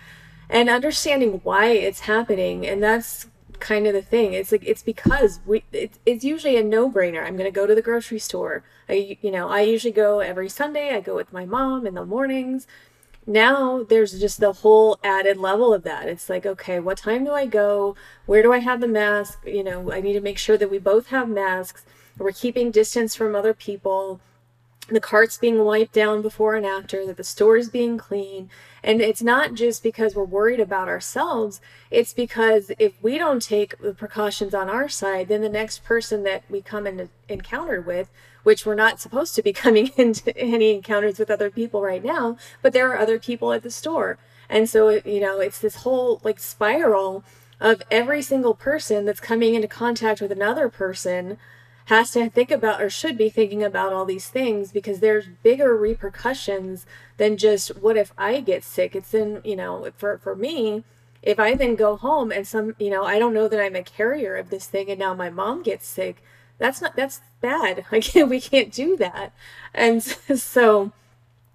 and 0.49 0.69
understanding 0.69 1.41
why 1.43 1.69
it's 1.69 2.01
happening. 2.01 2.67
And 2.67 2.83
that's 2.83 3.27
kind 3.59 3.87
of 3.87 3.95
the 3.95 4.03
thing. 4.03 4.35
It's 4.35 4.53
like 4.53 4.65
it's 4.65 4.83
because 4.83 5.41
we. 5.47 5.65
It's, 5.73 6.25
usually 6.25 6.57
a 6.57 6.63
no 6.63 6.91
brainer. 6.91 7.25
I'm 7.25 7.37
going 7.37 7.51
to 7.51 7.61
go 7.61 7.67
to 7.67 7.75
the 7.75 7.83
grocery 7.83 8.19
store. 8.19 8.63
I 8.89 9.19
you 9.23 9.31
know 9.31 9.49
I 9.49 9.63
usually 9.63 9.93
go 9.93 10.21
every 10.21 10.49
Sunday. 10.49 10.95
I 10.95 11.01
go 11.01 11.17
with 11.17 11.33
my 11.33 11.47
mom 11.47 11.87
in 11.87 11.95
the 11.95 12.05
mornings. 12.05 12.67
Now 13.27 13.83
there's 13.83 14.19
just 14.19 14.41
the 14.41 14.53
whole 14.53 14.99
added 15.03 15.37
level 15.37 15.73
of 15.73 15.83
that. 15.85 16.09
It's 16.09 16.29
like, 16.29 16.47
okay, 16.47 16.81
what 16.81 16.99
time 16.99 17.25
do 17.25 17.33
I 17.33 17.47
go? 17.47 17.95
Where 18.27 18.43
do 18.43 18.53
I 18.53 18.59
have 18.59 18.81
the 18.81 18.89
mask? 18.89 19.39
You 19.47 19.65
know, 19.65 19.93
I 19.93 20.01
need 20.01 20.15
to 20.15 20.21
make 20.21 20.39
sure 20.39 20.57
that 20.57 20.71
we 20.71 20.79
both 20.79 21.09
have 21.09 21.29
masks. 21.29 21.85
We're 22.19 22.33
keeping 22.33 22.71
distance 22.71 23.15
from 23.15 23.35
other 23.35 23.55
people 23.55 24.21
the 24.97 25.01
carts 25.01 25.39
being 25.39 25.65
wiped 25.65 25.93
down 25.93 26.23
before 26.23 26.55
and 26.55 26.67
after, 26.67 27.07
that 27.07 27.17
the 27.17 27.25
store 27.25 27.57
is 27.57 27.69
being 27.69 27.99
clean. 27.99 28.51
And 28.83 29.01
it's 29.01 29.23
not 29.23 29.55
just 29.55 29.83
because 29.83 30.15
we're 30.15 30.25
worried 30.25 30.61
about 30.61 30.89
ourselves, 30.89 31.61
it's 31.91 32.13
because 32.13 32.73
if 32.79 32.93
we 33.03 33.19
don't 33.19 33.43
take 33.43 33.79
the 33.79 33.93
precautions 33.93 34.55
on 34.55 34.69
our 34.69 34.89
side, 34.89 35.29
then 35.29 35.43
the 35.43 35.49
next 35.49 35.85
person 35.85 36.23
that 36.25 36.45
we 36.49 36.63
come 36.63 36.87
into 36.87 37.09
encounter 37.29 37.81
with, 37.81 38.11
which 38.43 38.65
we're 38.65 38.75
not 38.75 39.01
supposed 39.01 39.35
to 39.35 39.43
be 39.43 39.53
coming 39.65 39.91
into 39.97 40.37
any 40.37 40.75
encounters 40.75 41.19
with 41.19 41.31
other 41.31 41.51
people 41.51 41.83
right 41.83 42.05
now, 42.05 42.37
but 42.63 42.73
there 42.73 42.91
are 42.91 42.99
other 42.99 43.19
people 43.19 43.53
at 43.53 43.63
the 43.63 43.71
store. 43.71 44.19
And 44.49 44.69
so, 44.69 44.89
you 44.89 45.21
know, 45.21 45.39
it's 45.41 45.61
this 45.61 45.77
whole 45.77 46.21
like 46.25 46.41
spiral 46.41 47.23
of 47.61 47.83
every 47.91 48.23
single 48.23 48.55
person 48.55 49.05
that's 49.05 49.21
coming 49.21 49.55
into 49.55 49.69
contact 49.69 50.21
with 50.21 50.33
another 50.33 50.69
person 50.69 51.37
has 51.91 52.13
to 52.13 52.31
think 52.31 52.53
about 52.53 52.81
or 52.81 52.89
should 52.89 53.19
be 53.19 53.29
thinking 53.29 53.65
about 53.65 53.93
all 53.93 54.05
these 54.05 54.29
things 54.29 54.71
because 54.71 55.01
there's 55.01 55.27
bigger 55.43 55.77
repercussions 55.77 56.87
than 57.17 57.37
just 57.37 57.77
what 57.77 57.97
if 57.97 58.13
I 58.17 58.41
get 58.41 58.63
sick. 58.63 58.95
It's 58.95 59.13
in, 59.13 59.41
you 59.45 59.57
know, 59.57 59.91
for, 59.97 60.19
for 60.19 60.37
me, 60.37 60.85
if 61.21 61.41
I 61.41 61.57
then 61.57 61.75
go 61.75 61.97
home 61.97 62.31
and 62.31 62.47
some, 62.47 62.77
you 62.79 62.91
know, 62.91 63.03
I 63.03 63.19
don't 63.19 63.35
know 63.35 63.49
that 63.49 63.61
I'm 63.61 63.75
a 63.75 63.83
carrier 63.83 64.37
of 64.37 64.51
this 64.51 64.67
thing 64.67 64.89
and 64.89 65.01
now 65.01 65.15
my 65.15 65.31
mom 65.31 65.65
gets 65.65 65.85
sick, 65.85 66.23
that's 66.59 66.81
not, 66.81 66.95
that's 66.95 67.21
bad. 67.41 67.85
Like 67.93 68.15
we 68.15 68.41
can't 68.41 68.73
do 68.73 68.97
that. 68.99 69.33
And 69.75 70.01
so, 70.37 70.93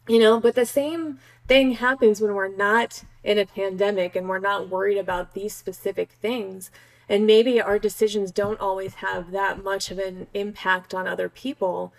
you 0.06 0.20
know, 0.20 0.42
but 0.42 0.56
the 0.56 0.66
same 0.66 1.20
thing 1.48 1.72
happens 1.74 2.20
when 2.20 2.34
we're 2.34 2.54
not 2.54 3.06
in 3.24 3.40
a 3.40 3.46
pandemic 3.46 4.18
and 4.18 4.28
we're 4.28 4.40
not 4.40 4.68
worried 4.68 4.98
about 4.98 5.34
these 5.34 5.56
specific 5.56 6.12
things 6.22 6.72
and 7.08 7.26
maybe 7.28 7.62
our 7.62 7.78
decisions 7.78 8.32
don't 8.32 8.60
always 8.60 8.96
have 8.96 9.32
that 9.32 9.64
much 9.64 9.92
of 9.92 10.00
an 10.00 10.28
impact 10.34 10.94
on 10.94 11.08
other 11.08 11.30
people 11.30 11.94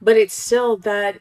but 0.00 0.16
it's 0.16 0.34
still 0.34 0.76
that 0.76 1.20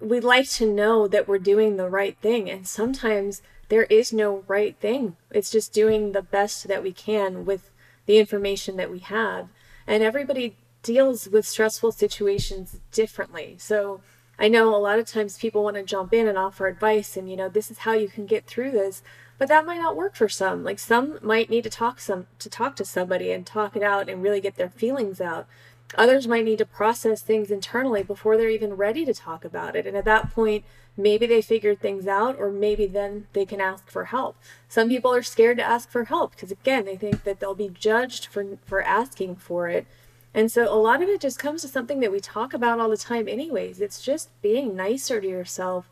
we 0.00 0.20
like 0.20 0.48
to 0.50 0.70
know 0.70 1.08
that 1.08 1.26
we're 1.26 1.38
doing 1.38 1.76
the 1.76 1.88
right 1.88 2.16
thing. 2.18 2.50
And 2.50 2.66
sometimes 2.66 3.42
there 3.68 3.84
is 3.84 4.12
no 4.12 4.44
right 4.46 4.76
thing. 4.78 5.16
It's 5.30 5.50
just 5.50 5.72
doing 5.72 6.12
the 6.12 6.22
best 6.22 6.68
that 6.68 6.82
we 6.82 6.92
can 6.92 7.44
with 7.44 7.70
the 8.06 8.18
information 8.18 8.76
that 8.76 8.90
we 8.90 8.98
have. 9.00 9.48
And 9.86 10.02
everybody 10.02 10.56
deals 10.82 11.28
with 11.28 11.46
stressful 11.46 11.92
situations 11.92 12.80
differently. 12.92 13.56
So 13.58 14.00
i 14.36 14.48
know 14.48 14.74
a 14.74 14.76
lot 14.76 14.98
of 14.98 15.06
times 15.06 15.38
people 15.38 15.62
want 15.62 15.76
to 15.76 15.82
jump 15.84 16.12
in 16.12 16.26
and 16.26 16.36
offer 16.36 16.66
advice 16.66 17.16
and 17.16 17.30
you 17.30 17.36
know 17.36 17.48
this 17.48 17.70
is 17.70 17.78
how 17.78 17.92
you 17.92 18.08
can 18.08 18.26
get 18.26 18.44
through 18.46 18.72
this 18.72 19.00
but 19.38 19.48
that 19.48 19.66
might 19.66 19.80
not 19.80 19.96
work 19.96 20.14
for 20.14 20.28
some. 20.28 20.64
Like 20.64 20.78
some 20.78 21.18
might 21.22 21.50
need 21.50 21.64
to 21.64 21.70
talk 21.70 22.00
some 22.00 22.26
to 22.38 22.48
talk 22.48 22.76
to 22.76 22.84
somebody 22.84 23.32
and 23.32 23.46
talk 23.46 23.76
it 23.76 23.82
out 23.82 24.08
and 24.08 24.22
really 24.22 24.40
get 24.40 24.56
their 24.56 24.70
feelings 24.70 25.20
out. 25.20 25.46
Others 25.96 26.26
might 26.26 26.44
need 26.44 26.58
to 26.58 26.64
process 26.64 27.22
things 27.22 27.50
internally 27.50 28.02
before 28.02 28.36
they're 28.36 28.48
even 28.48 28.74
ready 28.74 29.04
to 29.04 29.14
talk 29.14 29.44
about 29.44 29.76
it. 29.76 29.86
And 29.86 29.96
at 29.96 30.04
that 30.04 30.32
point 30.32 30.64
maybe 30.96 31.26
they 31.26 31.42
figured 31.42 31.80
things 31.80 32.06
out 32.06 32.36
or 32.38 32.50
maybe 32.50 32.86
then 32.86 33.26
they 33.32 33.44
can 33.44 33.60
ask 33.60 33.90
for 33.90 34.06
help. 34.06 34.36
Some 34.68 34.88
people 34.88 35.12
are 35.12 35.22
scared 35.22 35.56
to 35.58 35.64
ask 35.64 35.90
for 35.90 36.04
help 36.04 36.32
because 36.32 36.52
again 36.52 36.84
they 36.84 36.96
think 36.96 37.24
that 37.24 37.40
they'll 37.40 37.54
be 37.54 37.68
judged 37.68 38.26
for 38.26 38.58
for 38.64 38.82
asking 38.82 39.36
for 39.36 39.68
it. 39.68 39.86
And 40.32 40.50
so 40.50 40.72
a 40.72 40.74
lot 40.74 41.02
of 41.02 41.08
it 41.08 41.20
just 41.20 41.38
comes 41.38 41.62
to 41.62 41.68
something 41.68 42.00
that 42.00 42.10
we 42.10 42.18
talk 42.18 42.54
about 42.54 42.80
all 42.80 42.90
the 42.90 42.96
time 42.96 43.28
anyways. 43.28 43.80
It's 43.80 44.02
just 44.02 44.30
being 44.42 44.74
nicer 44.74 45.20
to 45.20 45.28
yourself 45.28 45.88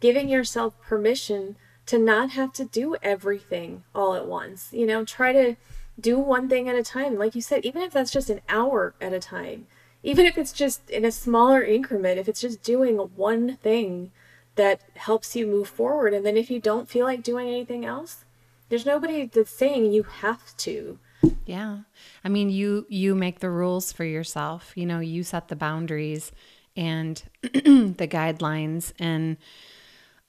giving 0.00 0.28
yourself 0.28 0.80
permission 0.80 1.56
to 1.90 1.98
not 1.98 2.30
have 2.30 2.52
to 2.52 2.64
do 2.64 2.94
everything 3.02 3.82
all 3.96 4.14
at 4.14 4.24
once. 4.24 4.68
You 4.70 4.86
know, 4.86 5.04
try 5.04 5.32
to 5.32 5.56
do 5.98 6.20
one 6.20 6.48
thing 6.48 6.68
at 6.68 6.76
a 6.76 6.84
time. 6.84 7.18
Like 7.18 7.34
you 7.34 7.42
said, 7.42 7.64
even 7.64 7.82
if 7.82 7.92
that's 7.92 8.12
just 8.12 8.30
an 8.30 8.42
hour 8.48 8.94
at 9.00 9.12
a 9.12 9.18
time, 9.18 9.66
even 10.04 10.24
if 10.24 10.38
it's 10.38 10.52
just 10.52 10.88
in 10.88 11.04
a 11.04 11.10
smaller 11.10 11.64
increment, 11.64 12.20
if 12.20 12.28
it's 12.28 12.40
just 12.40 12.62
doing 12.62 12.96
one 12.96 13.56
thing 13.56 14.12
that 14.54 14.82
helps 14.94 15.34
you 15.34 15.48
move 15.48 15.68
forward. 15.68 16.14
And 16.14 16.24
then 16.24 16.36
if 16.36 16.48
you 16.48 16.60
don't 16.60 16.88
feel 16.88 17.06
like 17.06 17.24
doing 17.24 17.48
anything 17.48 17.84
else, 17.84 18.24
there's 18.68 18.86
nobody 18.86 19.26
that's 19.26 19.50
saying 19.50 19.92
you 19.92 20.04
have 20.04 20.56
to. 20.58 21.00
Yeah. 21.44 21.80
I 22.22 22.28
mean, 22.28 22.50
you 22.50 22.86
you 22.88 23.16
make 23.16 23.40
the 23.40 23.50
rules 23.50 23.92
for 23.92 24.04
yourself. 24.04 24.72
You 24.76 24.86
know, 24.86 25.00
you 25.00 25.24
set 25.24 25.48
the 25.48 25.56
boundaries 25.56 26.30
and 26.76 27.20
the 27.42 28.08
guidelines 28.08 28.92
and 29.00 29.38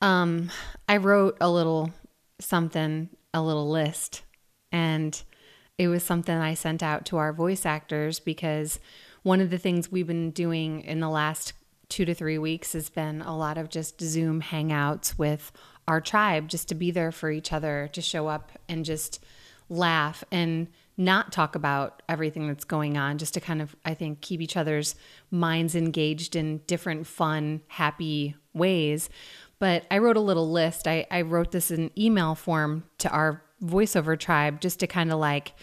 um 0.01 0.49
I 0.87 0.97
wrote 0.97 1.37
a 1.39 1.49
little 1.49 1.91
something, 2.39 3.09
a 3.33 3.41
little 3.41 3.69
list 3.69 4.23
and 4.71 5.21
it 5.77 5.87
was 5.87 6.03
something 6.03 6.37
I 6.37 6.53
sent 6.53 6.83
out 6.83 7.05
to 7.07 7.17
our 7.17 7.33
voice 7.33 7.65
actors 7.65 8.19
because 8.19 8.79
one 9.23 9.41
of 9.41 9.49
the 9.49 9.57
things 9.57 9.91
we've 9.91 10.07
been 10.07 10.31
doing 10.31 10.81
in 10.81 10.99
the 10.99 11.09
last 11.09 11.53
2 11.89 12.05
to 12.05 12.13
3 12.13 12.37
weeks 12.37 12.73
has 12.73 12.89
been 12.89 13.21
a 13.21 13.35
lot 13.35 13.57
of 13.57 13.69
just 13.69 13.99
Zoom 13.99 14.41
hangouts 14.41 15.17
with 15.17 15.51
our 15.87 15.99
tribe 15.99 16.47
just 16.47 16.69
to 16.69 16.75
be 16.75 16.91
there 16.91 17.11
for 17.11 17.31
each 17.31 17.51
other, 17.51 17.89
to 17.93 18.01
show 18.01 18.27
up 18.27 18.51
and 18.69 18.85
just 18.85 19.23
laugh 19.69 20.23
and 20.31 20.67
not 20.97 21.31
talk 21.31 21.55
about 21.55 22.01
everything 22.07 22.47
that's 22.47 22.63
going 22.63 22.97
on, 22.97 23.17
just 23.17 23.33
to 23.33 23.41
kind 23.41 23.61
of, 23.61 23.75
I 23.83 23.93
think, 23.93 24.21
keep 24.21 24.39
each 24.41 24.55
other's 24.55 24.95
minds 25.31 25.75
engaged 25.75 26.35
in 26.35 26.59
different, 26.67 27.07
fun, 27.07 27.61
happy 27.67 28.35
ways. 28.53 29.09
But 29.61 29.85
I 29.91 29.99
wrote 29.99 30.17
a 30.17 30.21
little 30.21 30.49
list. 30.51 30.87
I, 30.87 31.05
I 31.11 31.21
wrote 31.21 31.51
this 31.51 31.69
in 31.69 31.91
email 31.95 32.33
form 32.33 32.83
to 32.97 33.09
our 33.11 33.43
voiceover 33.63 34.17
tribe 34.17 34.59
just 34.59 34.79
to 34.79 34.87
kind 34.87 35.11
of 35.11 35.19
like, 35.19 35.53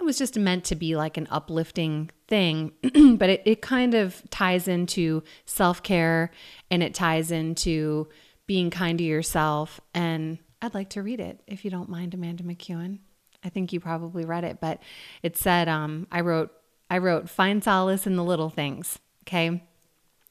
it 0.00 0.02
was 0.02 0.18
just 0.18 0.36
meant 0.36 0.64
to 0.64 0.74
be 0.74 0.96
like 0.96 1.16
an 1.16 1.28
uplifting 1.30 2.10
thing, 2.26 2.72
but 3.16 3.30
it, 3.30 3.42
it 3.44 3.62
kind 3.62 3.94
of 3.94 4.28
ties 4.30 4.66
into 4.66 5.22
self 5.46 5.84
care 5.84 6.32
and 6.68 6.82
it 6.82 6.94
ties 6.94 7.30
into 7.30 8.08
being 8.48 8.70
kind 8.70 8.98
to 8.98 9.04
yourself. 9.04 9.80
And 9.94 10.38
I'd 10.60 10.74
like 10.74 10.88
to 10.90 11.02
read 11.04 11.20
it 11.20 11.44
if 11.46 11.64
you 11.64 11.70
don't 11.70 11.88
mind, 11.88 12.14
Amanda 12.14 12.42
McEwen. 12.42 12.98
I 13.44 13.50
think 13.50 13.72
you 13.72 13.78
probably 13.78 14.24
read 14.24 14.42
it, 14.42 14.58
but 14.60 14.82
it 15.22 15.36
said, 15.36 15.68
um, 15.68 16.08
I 16.10 16.22
wrote, 16.22 16.50
I 16.90 16.98
wrote, 16.98 17.30
find 17.30 17.62
solace 17.62 18.04
in 18.04 18.16
the 18.16 18.24
little 18.24 18.50
things. 18.50 18.98
Okay. 19.22 19.62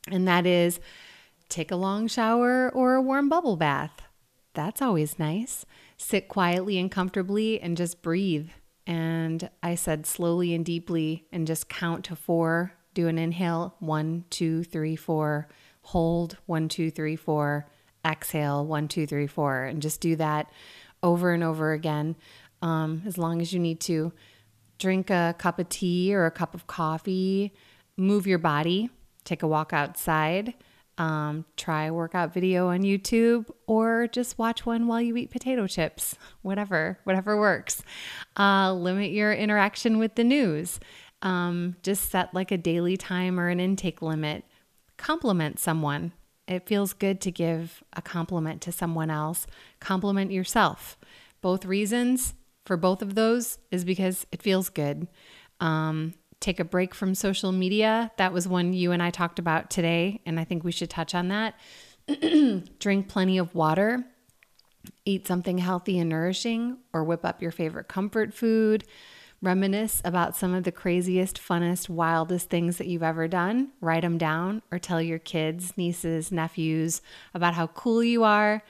And 0.09 0.27
that 0.27 0.45
is 0.45 0.81
take 1.51 1.69
a 1.69 1.75
long 1.75 2.07
shower 2.07 2.69
or 2.69 2.95
a 2.95 3.01
warm 3.01 3.29
bubble 3.29 3.57
bath. 3.57 4.01
That's 4.53 4.81
always 4.81 5.19
nice. 5.19 5.65
Sit 5.97 6.27
quietly 6.27 6.79
and 6.79 6.89
comfortably 6.89 7.61
and 7.61 7.77
just 7.77 8.01
breathe. 8.01 8.49
And 8.87 9.49
I 9.61 9.75
said 9.75 10.05
slowly 10.05 10.55
and 10.55 10.65
deeply 10.65 11.27
and 11.31 11.45
just 11.45 11.69
count 11.69 12.05
to 12.05 12.15
four. 12.15 12.73
Do 12.93 13.07
an 13.07 13.17
inhale 13.17 13.75
one, 13.79 14.25
two, 14.29 14.63
three, 14.63 14.95
four. 14.95 15.47
Hold 15.83 16.37
one, 16.45 16.67
two, 16.67 16.89
three, 16.89 17.15
four. 17.15 17.69
Exhale 18.05 18.65
one, 18.65 18.87
two, 18.87 19.05
three, 19.05 19.27
four. 19.27 19.65
And 19.65 19.81
just 19.81 20.01
do 20.01 20.15
that 20.15 20.51
over 21.03 21.33
and 21.33 21.43
over 21.43 21.73
again 21.73 22.15
um, 22.61 23.03
as 23.05 23.17
long 23.17 23.41
as 23.41 23.53
you 23.53 23.59
need 23.59 23.79
to. 23.81 24.11
Drink 24.79 25.09
a 25.09 25.35
cup 25.37 25.59
of 25.59 25.69
tea 25.69 26.13
or 26.13 26.25
a 26.25 26.31
cup 26.31 26.55
of 26.55 26.65
coffee, 26.65 27.53
move 27.97 28.25
your 28.25 28.39
body, 28.39 28.89
take 29.23 29.43
a 29.43 29.47
walk 29.47 29.73
outside, 29.73 30.55
um, 31.01 31.45
try 31.57 31.85
a 31.85 31.93
workout 31.93 32.31
video 32.31 32.67
on 32.67 32.81
YouTube, 32.81 33.49
or 33.65 34.07
just 34.11 34.37
watch 34.37 34.67
one 34.67 34.85
while 34.85 35.01
you 35.01 35.17
eat 35.17 35.31
potato 35.31 35.65
chips, 35.65 36.15
whatever, 36.43 36.99
whatever 37.05 37.39
works. 37.39 37.81
Uh, 38.37 38.71
limit 38.71 39.09
your 39.09 39.33
interaction 39.33 39.97
with 39.97 40.13
the 40.13 40.23
news. 40.23 40.79
Um, 41.23 41.75
just 41.81 42.11
set 42.11 42.35
like 42.35 42.51
a 42.51 42.57
daily 42.57 42.97
time 42.97 43.39
or 43.39 43.49
an 43.49 43.59
intake 43.59 44.03
limit. 44.03 44.45
Compliment 44.97 45.57
someone. 45.57 46.13
It 46.47 46.67
feels 46.67 46.93
good 46.93 47.19
to 47.21 47.31
give 47.31 47.83
a 47.93 48.03
compliment 48.03 48.61
to 48.61 48.71
someone 48.71 49.09
else. 49.09 49.47
Compliment 49.79 50.31
yourself. 50.31 50.99
Both 51.41 51.65
reasons 51.65 52.35
for 52.63 52.77
both 52.77 53.01
of 53.01 53.15
those 53.15 53.57
is 53.71 53.83
because 53.83 54.27
it 54.31 54.43
feels 54.43 54.69
good. 54.69 55.07
Um, 55.59 56.13
take 56.41 56.59
a 56.59 56.65
break 56.65 56.93
from 56.93 57.15
social 57.15 57.53
media. 57.53 58.11
That 58.17 58.33
was 58.33 58.47
one 58.47 58.73
you 58.73 58.91
and 58.91 59.01
I 59.01 59.11
talked 59.11 59.39
about 59.39 59.69
today, 59.69 60.21
and 60.25 60.39
I 60.39 60.43
think 60.43 60.63
we 60.63 60.71
should 60.71 60.89
touch 60.89 61.15
on 61.15 61.29
that. 61.29 61.55
Drink 62.79 63.07
plenty 63.07 63.37
of 63.37 63.55
water. 63.55 64.03
Eat 65.05 65.27
something 65.27 65.59
healthy 65.59 65.97
and 65.99 66.09
nourishing, 66.09 66.79
or 66.91 67.03
whip 67.03 67.23
up 67.23 67.41
your 67.41 67.51
favorite 67.51 67.87
comfort 67.87 68.33
food. 68.33 68.83
Reminisce 69.41 70.01
about 70.03 70.35
some 70.35 70.53
of 70.53 70.63
the 70.65 70.71
craziest, 70.71 71.39
funnest, 71.39 71.89
wildest 71.89 72.49
things 72.49 72.77
that 72.77 72.87
you've 72.87 73.01
ever 73.01 73.27
done. 73.27 73.69
Write 73.79 74.01
them 74.01 74.17
down, 74.17 74.61
or 74.71 74.79
tell 74.79 75.01
your 75.01 75.19
kids, 75.19 75.77
nieces, 75.77 76.31
nephews 76.31 77.01
about 77.33 77.53
how 77.53 77.67
cool 77.67 78.03
you 78.03 78.23
are. 78.23 78.63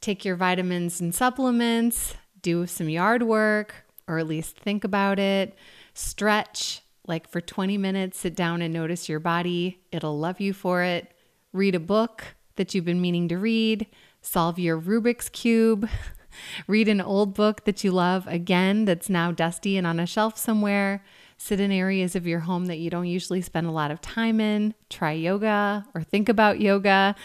Take 0.00 0.24
your 0.24 0.36
vitamins 0.36 1.00
and 1.00 1.14
supplements 1.14 2.14
do 2.42 2.66
some 2.66 2.88
yard 2.88 3.22
work 3.22 3.84
or 4.08 4.18
at 4.18 4.26
least 4.26 4.58
think 4.58 4.84
about 4.84 5.18
it, 5.18 5.54
stretch 5.94 6.81
like 7.06 7.28
for 7.28 7.40
20 7.40 7.76
minutes, 7.78 8.18
sit 8.18 8.34
down 8.34 8.62
and 8.62 8.72
notice 8.72 9.08
your 9.08 9.20
body. 9.20 9.80
It'll 9.90 10.18
love 10.18 10.40
you 10.40 10.52
for 10.52 10.82
it. 10.82 11.12
Read 11.52 11.74
a 11.74 11.80
book 11.80 12.24
that 12.56 12.74
you've 12.74 12.84
been 12.84 13.00
meaning 13.00 13.28
to 13.28 13.38
read, 13.38 13.86
solve 14.20 14.58
your 14.58 14.80
Rubik's 14.80 15.28
Cube, 15.28 15.88
read 16.66 16.88
an 16.88 17.00
old 17.00 17.34
book 17.34 17.64
that 17.64 17.82
you 17.82 17.90
love 17.90 18.26
again 18.26 18.84
that's 18.84 19.08
now 19.08 19.32
dusty 19.32 19.76
and 19.76 19.86
on 19.86 20.00
a 20.00 20.06
shelf 20.06 20.38
somewhere. 20.38 21.02
Sit 21.38 21.58
in 21.58 21.72
areas 21.72 22.14
of 22.14 22.24
your 22.24 22.38
home 22.38 22.66
that 22.66 22.78
you 22.78 22.88
don't 22.88 23.06
usually 23.06 23.40
spend 23.40 23.66
a 23.66 23.72
lot 23.72 23.90
of 23.90 24.00
time 24.00 24.40
in. 24.40 24.74
Try 24.88 25.10
yoga 25.12 25.84
or 25.92 26.04
think 26.04 26.28
about 26.28 26.60
yoga. 26.60 27.16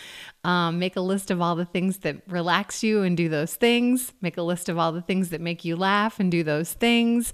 Um, 0.44 0.80
make 0.80 0.96
a 0.96 1.02
list 1.02 1.30
of 1.30 1.40
all 1.40 1.56
the 1.56 1.66
things 1.66 2.00
that 2.00 2.24
relax 2.28 2.82
you 2.82 3.04
and 3.04 3.16
do 3.16 3.30
those 3.30 3.54
things. 3.54 4.13
Make 4.20 4.38
a 4.38 4.42
list 4.42 4.70
of 4.70 4.78
all 4.80 4.92
the 4.92 5.04
things 5.04 5.30
that 5.30 5.40
make 5.40 5.63
you 5.63 5.76
laugh 5.76 6.20
and 6.20 6.32
do 6.32 6.44
those 6.44 6.74
things. 6.74 7.32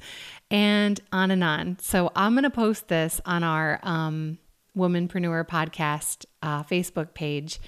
And 0.53 1.01
on 1.11 1.31
and 1.31 1.43
on. 1.43 1.79
So 1.81 2.11
I'm 2.15 2.33
going 2.33 2.43
to 2.43 2.51
post 2.51 2.87
this 2.87 3.19
on 3.25 3.43
our 3.43 3.79
um, 3.83 4.37
Womanpreneur 4.77 5.47
podcast 5.47 6.25
uh, 6.43 6.61
Facebook 6.63 7.15
page. 7.15 7.59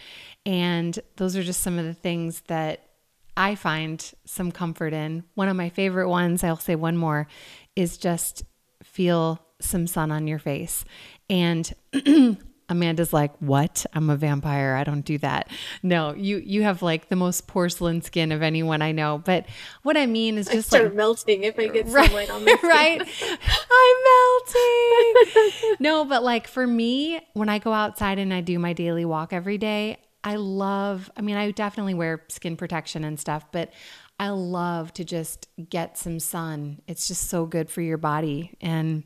And 0.45 0.97
those 1.17 1.35
are 1.35 1.43
just 1.43 1.61
some 1.61 1.79
of 1.79 1.85
the 1.85 1.95
things 1.95 2.41
that 2.47 2.87
I 3.35 3.55
find 3.55 4.13
some 4.25 4.51
comfort 4.51 4.93
in. 4.93 5.23
One 5.33 5.49
of 5.49 5.55
my 5.55 5.69
favorite 5.69 6.09
ones, 6.09 6.43
I'll 6.43 6.57
say 6.57 6.75
one 6.75 6.95
more, 6.95 7.27
is 7.75 7.97
just 7.97 8.43
feel 8.83 9.41
some 9.59 9.87
sun 9.87 10.11
on 10.11 10.27
your 10.27 10.39
face. 10.39 10.85
And 11.27 11.73
Amanda's 12.67 13.13
like, 13.13 13.35
"What? 13.39 13.85
I'm 13.93 14.09
a 14.09 14.15
vampire. 14.15 14.75
I 14.75 14.83
don't 14.83 15.05
do 15.05 15.17
that." 15.19 15.49
No, 15.83 16.13
you 16.15 16.37
you 16.37 16.63
have 16.63 16.81
like 16.81 17.09
the 17.09 17.15
most 17.15 17.47
porcelain 17.47 18.01
skin 18.01 18.31
of 18.31 18.41
anyone 18.41 18.81
I 18.81 18.91
know. 18.91 19.21
But 19.23 19.45
what 19.83 19.97
I 19.97 20.05
mean 20.05 20.37
is 20.37 20.47
just 20.47 20.73
I 20.73 20.77
start 20.77 20.83
like 20.85 20.93
melting 20.95 21.43
if 21.43 21.59
I 21.59 21.67
get 21.67 21.87
sunlight 21.89 22.29
on 22.29 22.43
my 22.43 22.55
skin. 22.55 22.69
right? 22.69 23.01
I'm 23.01 23.95
melting. 24.55 25.75
no, 25.79 26.05
but 26.05 26.23
like 26.23 26.47
for 26.47 26.65
me, 26.65 27.19
when 27.33 27.49
I 27.49 27.59
go 27.59 27.71
outside 27.73 28.19
and 28.19 28.33
I 28.33 28.41
do 28.41 28.57
my 28.59 28.73
daily 28.73 29.05
walk 29.05 29.33
every 29.33 29.57
day, 29.57 29.97
I 30.23 30.35
love. 30.35 31.11
I 31.15 31.21
mean, 31.21 31.35
I 31.35 31.51
definitely 31.51 31.93
wear 31.93 32.23
skin 32.29 32.57
protection 32.57 33.03
and 33.03 33.19
stuff, 33.19 33.45
but 33.51 33.71
I 34.19 34.29
love 34.29 34.93
to 34.93 35.03
just 35.03 35.47
get 35.69 35.97
some 35.97 36.19
sun. 36.19 36.81
It's 36.87 37.07
just 37.07 37.29
so 37.29 37.45
good 37.45 37.69
for 37.69 37.81
your 37.81 37.97
body 37.97 38.57
and 38.61 39.03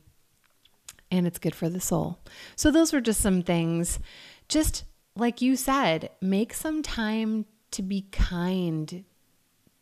and 1.11 1.27
it's 1.27 1.39
good 1.39 1.55
for 1.55 1.69
the 1.69 1.79
soul. 1.79 2.19
So 2.55 2.71
those 2.71 2.93
were 2.93 3.01
just 3.01 3.21
some 3.21 3.41
things. 3.41 3.99
Just 4.47 4.83
like 5.15 5.41
you 5.41 5.55
said, 5.55 6.09
make 6.21 6.53
some 6.53 6.81
time 6.81 7.45
to 7.71 7.81
be 7.81 8.07
kind 8.11 9.03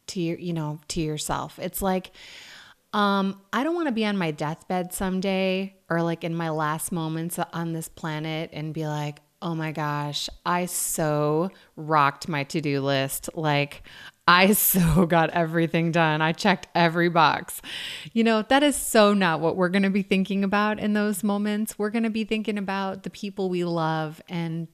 to 0.07 0.21
your, 0.21 0.37
you 0.39 0.53
know, 0.53 0.79
to 0.89 1.01
yourself. 1.01 1.59
It's 1.59 1.81
like 1.81 2.11
um, 2.93 3.41
I 3.51 3.63
don't 3.63 3.75
want 3.75 3.87
to 3.87 3.93
be 3.93 4.05
on 4.05 4.17
my 4.17 4.31
deathbed 4.31 4.93
someday 4.93 5.75
or 5.89 6.01
like 6.01 6.23
in 6.23 6.33
my 6.33 6.49
last 6.49 6.91
moments 6.91 7.37
on 7.53 7.73
this 7.73 7.89
planet 7.89 8.49
and 8.53 8.73
be 8.73 8.87
like, 8.87 9.19
oh 9.41 9.53
my 9.53 9.71
gosh, 9.71 10.29
I 10.45 10.65
so 10.65 11.51
rocked 11.75 12.27
my 12.27 12.43
to 12.45 12.61
do 12.61 12.81
list. 12.81 13.29
Like, 13.35 13.83
I 14.27 14.51
so 14.53 15.05
got 15.05 15.29
everything 15.31 15.91
done. 15.91 16.21
I 16.21 16.33
checked 16.33 16.67
every 16.75 17.09
box. 17.09 17.61
You 18.13 18.23
know, 18.23 18.41
that 18.43 18.63
is 18.63 18.75
so 18.75 19.13
not 19.13 19.39
what 19.39 19.55
we're 19.55 19.69
going 19.69 19.83
to 19.83 19.89
be 19.89 20.03
thinking 20.03 20.43
about 20.43 20.79
in 20.79 20.93
those 20.93 21.23
moments. 21.23 21.79
We're 21.79 21.89
going 21.89 22.03
to 22.03 22.09
be 22.09 22.23
thinking 22.23 22.57
about 22.57 23.03
the 23.03 23.09
people 23.09 23.49
we 23.49 23.63
love 23.63 24.21
and 24.27 24.67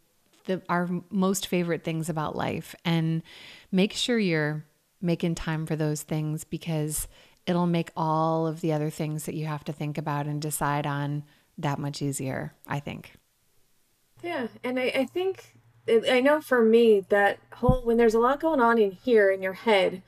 the, 0.45 0.61
our 0.67 0.89
most 1.09 1.47
favorite 1.47 1.83
things 1.83 2.09
about 2.09 2.35
life. 2.35 2.75
And 2.83 3.21
make 3.71 3.93
sure 3.93 4.17
you're 4.19 4.65
making 5.01 5.35
time 5.35 5.65
for 5.65 5.75
those 5.75 6.01
things 6.01 6.43
because 6.43 7.07
it'll 7.45 7.67
make 7.67 7.91
all 7.95 8.47
of 8.47 8.61
the 8.61 8.73
other 8.73 8.89
things 8.89 9.25
that 9.25 9.35
you 9.35 9.45
have 9.45 9.63
to 9.65 9.73
think 9.73 9.97
about 9.97 10.25
and 10.25 10.41
decide 10.41 10.87
on 10.87 11.23
that 11.57 11.77
much 11.77 12.01
easier, 12.01 12.53
I 12.67 12.79
think. 12.79 13.13
Yeah, 14.23 14.47
and 14.63 14.79
I, 14.79 14.91
I 14.95 15.05
think 15.05 15.57
I 15.87 16.21
know 16.21 16.39
for 16.39 16.63
me 16.63 17.01
that 17.09 17.39
whole 17.55 17.81
when 17.83 17.97
there's 17.97 18.13
a 18.13 18.19
lot 18.19 18.39
going 18.39 18.61
on 18.61 18.77
in 18.77 18.91
here 18.91 19.29
in 19.29 19.41
your 19.41 19.53
head, 19.53 20.01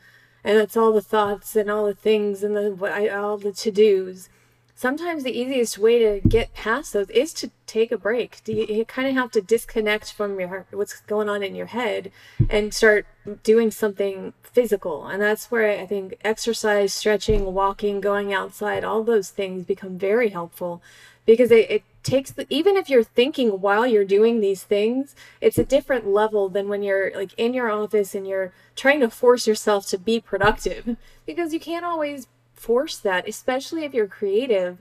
and 0.44 0.58
that's 0.58 0.78
all 0.78 0.94
the 0.94 1.02
thoughts 1.02 1.56
and 1.56 1.70
all 1.70 1.86
the 1.86 1.94
things 1.94 2.44
and 2.44 2.56
the 2.56 3.14
all 3.14 3.38
the 3.38 3.52
to 3.52 3.72
dos. 3.72 4.30
Sometimes 4.78 5.24
the 5.24 5.38
easiest 5.38 5.78
way 5.78 6.00
to 6.00 6.28
get 6.28 6.54
past 6.54 6.92
those 6.92 7.10
is 7.10 7.34
to 7.36 7.50
take 7.66 7.94
a 7.94 7.98
break. 7.98 8.42
You, 8.46 8.66
you 8.66 8.86
kind 8.86 9.08
of 9.08 9.14
have 9.16 9.32
to 9.32 9.42
disconnect 9.42 10.12
from 10.12 10.38
your 10.38 10.66
what's 10.72 11.00
going 11.02 11.30
on 11.30 11.44
in 11.44 11.56
your 11.56 11.68
head 11.68 12.12
and 12.50 12.74
start 12.74 13.06
doing 13.44 13.72
something 13.72 14.34
physical. 14.44 15.08
And 15.08 15.22
that's 15.22 15.50
where 15.50 15.80
I 15.80 15.86
think 15.86 16.18
exercise, 16.26 16.94
stretching, 16.94 17.54
walking, 17.54 18.02
going 18.02 18.34
outside, 18.34 18.84
all 18.84 19.04
those 19.04 19.30
things 19.30 19.66
become 19.66 19.98
very 19.98 20.30
helpful 20.30 20.82
because 21.26 21.52
it, 21.52 21.70
it 21.70 21.84
takes 22.04 22.32
the 22.32 22.46
even 22.50 22.78
if 22.78 22.90
you're 22.90 23.04
thinking 23.04 23.62
while 23.62 23.88
you're 23.88 24.06
doing 24.06 24.40
these 24.40 24.62
things 24.62 25.16
it's 25.42 25.58
a 25.58 25.66
different 25.66 26.08
level 26.08 26.50
than 26.50 26.70
when 26.70 26.84
you're 26.84 27.12
like 27.16 27.34
in 27.36 27.52
your 27.54 27.72
office 27.72 28.14
and 28.14 28.28
you're 28.28 28.54
trying 28.76 29.00
to 29.00 29.10
force 29.10 29.48
yourself 29.48 29.88
to 29.88 29.98
be 29.98 30.20
productive 30.20 30.98
because 31.26 31.52
you 31.52 31.60
can't 31.60 31.84
always 31.86 32.28
force 32.66 32.98
that 32.98 33.28
especially 33.28 33.84
if 33.84 33.94
you're 33.94 34.08
creative. 34.08 34.80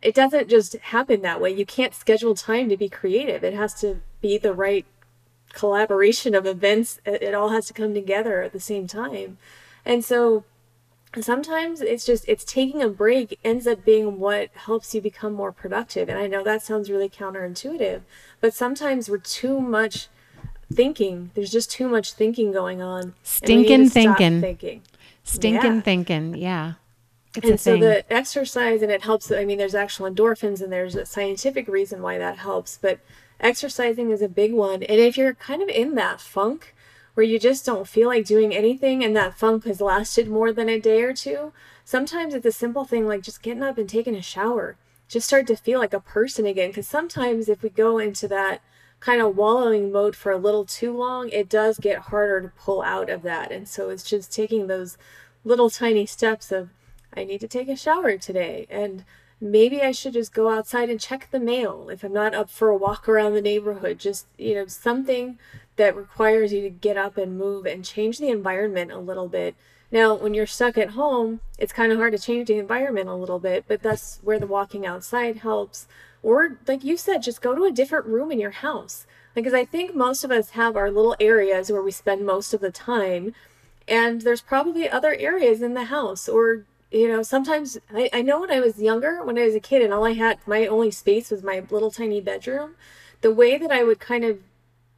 It 0.00 0.14
doesn't 0.14 0.48
just 0.48 0.74
happen 0.76 1.22
that 1.22 1.40
way. 1.40 1.50
You 1.50 1.66
can't 1.66 1.94
schedule 1.94 2.34
time 2.34 2.68
to 2.68 2.76
be 2.76 2.88
creative. 2.88 3.42
It 3.42 3.52
has 3.54 3.74
to 3.80 4.00
be 4.20 4.38
the 4.38 4.54
right 4.54 4.86
collaboration 5.52 6.34
of 6.34 6.46
events. 6.46 7.00
It, 7.04 7.22
it 7.22 7.34
all 7.34 7.50
has 7.50 7.66
to 7.66 7.74
come 7.74 7.94
together 7.94 8.42
at 8.42 8.52
the 8.52 8.60
same 8.60 8.86
time. 8.86 9.38
And 9.84 10.04
so 10.04 10.44
sometimes 11.20 11.80
it's 11.80 12.04
just 12.04 12.24
it's 12.28 12.44
taking 12.44 12.82
a 12.82 12.88
break 12.88 13.38
ends 13.44 13.66
up 13.66 13.84
being 13.84 14.18
what 14.18 14.50
helps 14.54 14.94
you 14.94 15.00
become 15.00 15.32
more 15.32 15.52
productive. 15.52 16.08
And 16.08 16.18
i 16.18 16.26
know 16.26 16.42
that 16.44 16.62
sounds 16.62 16.90
really 16.90 17.08
counterintuitive 17.08 18.02
but 18.40 18.54
sometimes 18.54 19.08
we're 19.08 19.18
too 19.18 19.60
much 19.60 20.08
thinking. 20.72 21.30
There's 21.34 21.50
just 21.50 21.70
too 21.70 21.88
much 21.88 22.12
thinking 22.12 22.52
going 22.52 22.82
on 22.82 23.14
stinking 23.22 23.88
thinking. 23.88 24.40
thinking. 24.40 24.82
Stinking 25.24 25.76
yeah. 25.76 25.80
thinking. 25.80 26.36
Yeah. 26.36 26.72
It's 27.36 27.46
and 27.46 27.60
so 27.60 27.76
the 27.76 28.10
exercise 28.12 28.82
and 28.82 28.90
it 28.90 29.02
helps 29.02 29.30
i 29.30 29.44
mean 29.44 29.58
there's 29.58 29.74
actual 29.74 30.10
endorphins 30.10 30.62
and 30.62 30.72
there's 30.72 30.96
a 30.96 31.04
scientific 31.04 31.68
reason 31.68 32.00
why 32.00 32.16
that 32.18 32.38
helps 32.38 32.78
but 32.80 33.00
exercising 33.40 34.10
is 34.10 34.22
a 34.22 34.28
big 34.28 34.52
one. 34.52 34.82
And 34.82 35.00
if 35.00 35.16
you're 35.16 35.34
kind 35.34 35.62
of 35.62 35.68
in 35.68 35.94
that 35.94 36.20
funk 36.20 36.74
where 37.18 37.26
you 37.26 37.36
just 37.36 37.66
don't 37.66 37.88
feel 37.88 38.06
like 38.06 38.24
doing 38.24 38.54
anything 38.54 39.02
and 39.02 39.16
that 39.16 39.36
funk 39.36 39.64
has 39.64 39.80
lasted 39.80 40.28
more 40.28 40.52
than 40.52 40.68
a 40.68 40.78
day 40.78 41.02
or 41.02 41.12
two, 41.12 41.52
sometimes 41.84 42.32
it's 42.32 42.46
a 42.46 42.52
simple 42.52 42.84
thing 42.84 43.08
like 43.08 43.22
just 43.22 43.42
getting 43.42 43.64
up 43.64 43.76
and 43.76 43.88
taking 43.88 44.14
a 44.14 44.22
shower. 44.22 44.76
Just 45.08 45.26
start 45.26 45.48
to 45.48 45.56
feel 45.56 45.80
like 45.80 45.92
a 45.92 45.98
person 45.98 46.46
again. 46.46 46.70
Because 46.70 46.86
sometimes 46.86 47.48
if 47.48 47.60
we 47.60 47.70
go 47.70 47.98
into 47.98 48.28
that 48.28 48.60
kind 49.00 49.20
of 49.20 49.36
wallowing 49.36 49.90
mode 49.90 50.14
for 50.14 50.30
a 50.30 50.38
little 50.38 50.64
too 50.64 50.96
long, 50.96 51.28
it 51.30 51.48
does 51.48 51.78
get 51.78 51.98
harder 52.02 52.40
to 52.40 52.52
pull 52.56 52.82
out 52.82 53.10
of 53.10 53.22
that. 53.22 53.50
And 53.50 53.68
so 53.68 53.90
it's 53.90 54.08
just 54.08 54.32
taking 54.32 54.68
those 54.68 54.96
little 55.42 55.70
tiny 55.70 56.06
steps 56.06 56.52
of, 56.52 56.68
I 57.12 57.24
need 57.24 57.40
to 57.40 57.48
take 57.48 57.68
a 57.68 57.74
shower 57.74 58.16
today. 58.16 58.68
And 58.70 59.04
maybe 59.40 59.82
I 59.82 59.90
should 59.90 60.12
just 60.12 60.32
go 60.32 60.50
outside 60.50 60.88
and 60.88 61.00
check 61.00 61.26
the 61.32 61.40
mail 61.40 61.88
if 61.90 62.04
I'm 62.04 62.12
not 62.12 62.32
up 62.32 62.48
for 62.48 62.68
a 62.68 62.76
walk 62.76 63.08
around 63.08 63.34
the 63.34 63.42
neighborhood. 63.42 63.98
Just, 63.98 64.28
you 64.38 64.54
know, 64.54 64.66
something 64.68 65.36
that 65.78 65.96
requires 65.96 66.52
you 66.52 66.60
to 66.60 66.70
get 66.70 66.96
up 66.96 67.16
and 67.16 67.38
move 67.38 67.64
and 67.64 67.84
change 67.84 68.18
the 68.18 68.28
environment 68.28 68.92
a 68.92 68.98
little 68.98 69.28
bit. 69.28 69.54
Now, 69.90 70.14
when 70.14 70.34
you're 70.34 70.46
stuck 70.46 70.76
at 70.76 70.90
home, 70.90 71.40
it's 71.58 71.72
kind 71.72 71.90
of 71.90 71.98
hard 71.98 72.12
to 72.12 72.18
change 72.18 72.48
the 72.48 72.58
environment 72.58 73.08
a 73.08 73.14
little 73.14 73.38
bit, 73.38 73.64
but 73.66 73.82
that's 73.82 74.18
where 74.22 74.38
the 74.38 74.46
walking 74.46 74.84
outside 74.84 75.38
helps. 75.38 75.86
Or, 76.22 76.58
like 76.66 76.84
you 76.84 76.96
said, 76.96 77.22
just 77.22 77.40
go 77.40 77.54
to 77.54 77.64
a 77.64 77.72
different 77.72 78.06
room 78.06 78.30
in 78.30 78.38
your 78.38 78.50
house. 78.50 79.06
Because 79.34 79.54
I 79.54 79.64
think 79.64 79.94
most 79.94 80.24
of 80.24 80.30
us 80.30 80.50
have 80.50 80.76
our 80.76 80.90
little 80.90 81.16
areas 81.20 81.70
where 81.70 81.82
we 81.82 81.92
spend 81.92 82.26
most 82.26 82.52
of 82.52 82.60
the 82.60 82.72
time, 82.72 83.32
and 83.86 84.22
there's 84.22 84.42
probably 84.42 84.90
other 84.90 85.14
areas 85.14 85.62
in 85.62 85.72
the 85.74 85.84
house. 85.84 86.28
Or, 86.28 86.64
you 86.90 87.08
know, 87.08 87.22
sometimes 87.22 87.78
I, 87.94 88.10
I 88.12 88.20
know 88.20 88.40
when 88.40 88.50
I 88.50 88.60
was 88.60 88.82
younger, 88.82 89.24
when 89.24 89.38
I 89.38 89.44
was 89.44 89.54
a 89.54 89.60
kid, 89.60 89.80
and 89.80 89.94
all 89.94 90.04
I 90.04 90.14
had, 90.14 90.38
my 90.46 90.66
only 90.66 90.90
space 90.90 91.30
was 91.30 91.42
my 91.42 91.62
little 91.70 91.90
tiny 91.90 92.20
bedroom, 92.20 92.74
the 93.20 93.32
way 93.32 93.56
that 93.56 93.70
I 93.70 93.84
would 93.84 94.00
kind 94.00 94.24
of 94.24 94.38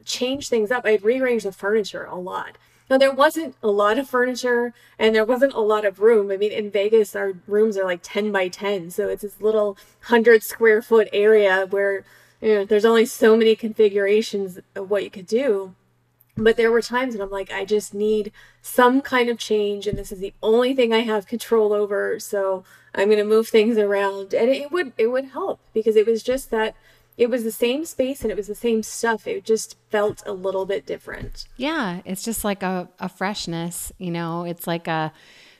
change 0.05 0.49
things 0.49 0.71
up. 0.71 0.85
I'd 0.85 1.03
rearrange 1.03 1.43
the 1.43 1.51
furniture 1.51 2.05
a 2.05 2.15
lot. 2.15 2.57
Now 2.89 2.97
there 2.97 3.13
wasn't 3.13 3.55
a 3.63 3.69
lot 3.69 3.97
of 3.97 4.09
furniture 4.09 4.73
and 4.99 5.15
there 5.15 5.23
wasn't 5.23 5.53
a 5.53 5.61
lot 5.61 5.85
of 5.85 5.99
room. 5.99 6.29
I 6.29 6.37
mean, 6.37 6.51
in 6.51 6.69
Vegas, 6.69 7.15
our 7.15 7.33
rooms 7.47 7.77
are 7.77 7.85
like 7.85 8.01
10 8.03 8.31
by 8.31 8.49
10. 8.49 8.91
So 8.91 9.07
it's 9.07 9.21
this 9.21 9.39
little 9.39 9.77
100 10.07 10.43
square 10.43 10.81
foot 10.81 11.07
area 11.13 11.65
where 11.69 12.03
you 12.41 12.55
know, 12.55 12.65
there's 12.65 12.85
only 12.85 13.05
so 13.05 13.37
many 13.37 13.55
configurations 13.55 14.59
of 14.75 14.89
what 14.89 15.03
you 15.03 15.09
could 15.09 15.27
do. 15.27 15.75
But 16.35 16.57
there 16.57 16.71
were 16.71 16.81
times 16.81 17.13
when 17.13 17.21
I'm 17.21 17.29
like, 17.29 17.51
I 17.51 17.65
just 17.65 17.93
need 17.93 18.31
some 18.61 19.01
kind 19.01 19.29
of 19.29 19.37
change, 19.37 19.85
and 19.85 19.97
this 19.97 20.11
is 20.11 20.19
the 20.19 20.33
only 20.41 20.73
thing 20.73 20.93
I 20.93 20.99
have 20.99 21.27
control 21.27 21.73
over. 21.73 22.19
So 22.19 22.63
I'm 22.95 23.07
going 23.07 23.19
to 23.19 23.25
move 23.25 23.49
things 23.49 23.77
around, 23.77 24.33
and 24.33 24.49
it 24.49 24.71
would 24.71 24.93
it 24.97 25.07
would 25.07 25.25
help 25.25 25.59
because 25.73 25.95
it 25.95 26.07
was 26.07 26.23
just 26.23 26.49
that 26.49 26.75
it 27.21 27.29
was 27.29 27.43
the 27.43 27.51
same 27.51 27.85
space 27.85 28.23
and 28.23 28.31
it 28.31 28.35
was 28.35 28.47
the 28.47 28.55
same 28.55 28.81
stuff. 28.81 29.27
It 29.27 29.45
just 29.45 29.77
felt 29.91 30.23
a 30.25 30.31
little 30.31 30.65
bit 30.65 30.87
different. 30.87 31.45
Yeah, 31.55 32.01
it's 32.03 32.23
just 32.23 32.43
like 32.43 32.63
a, 32.63 32.89
a 32.99 33.07
freshness, 33.07 33.91
you 33.99 34.09
know, 34.09 34.43
it's 34.43 34.65
like 34.65 34.87
a 34.87 35.13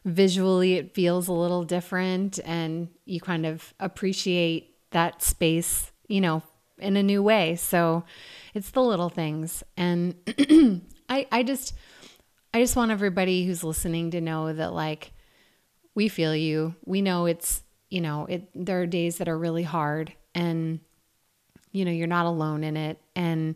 visually 0.03 0.77
it 0.77 0.95
feels 0.95 1.27
a 1.27 1.33
little 1.33 1.63
different 1.63 2.39
and 2.45 2.87
you 3.05 3.21
kind 3.21 3.45
of 3.45 3.75
appreciate 3.79 4.75
that 4.89 5.21
space, 5.21 5.91
you 6.07 6.19
know, 6.19 6.41
in 6.79 6.97
a 6.97 7.03
new 7.03 7.21
way. 7.21 7.55
So 7.57 8.05
it's 8.55 8.71
the 8.71 8.81
little 8.81 9.09
things. 9.09 9.63
And 9.77 10.15
I 11.09 11.27
I 11.31 11.43
just 11.43 11.75
I 12.55 12.59
just 12.59 12.75
want 12.75 12.89
everybody 12.89 13.45
who's 13.45 13.63
listening 13.63 14.09
to 14.11 14.19
know 14.19 14.51
that 14.51 14.73
like 14.73 15.11
we 15.93 16.07
feel 16.07 16.35
you. 16.35 16.73
We 16.85 17.03
know 17.03 17.27
it's, 17.27 17.61
you 17.91 18.01
know, 18.01 18.25
it 18.25 18.49
there 18.55 18.81
are 18.81 18.87
days 18.87 19.19
that 19.19 19.29
are 19.29 19.37
really 19.37 19.61
hard 19.61 20.11
and 20.33 20.79
you 21.71 21.85
know, 21.85 21.91
you're 21.91 22.07
not 22.07 22.25
alone 22.25 22.63
in 22.63 22.77
it. 22.77 22.99
And, 23.15 23.55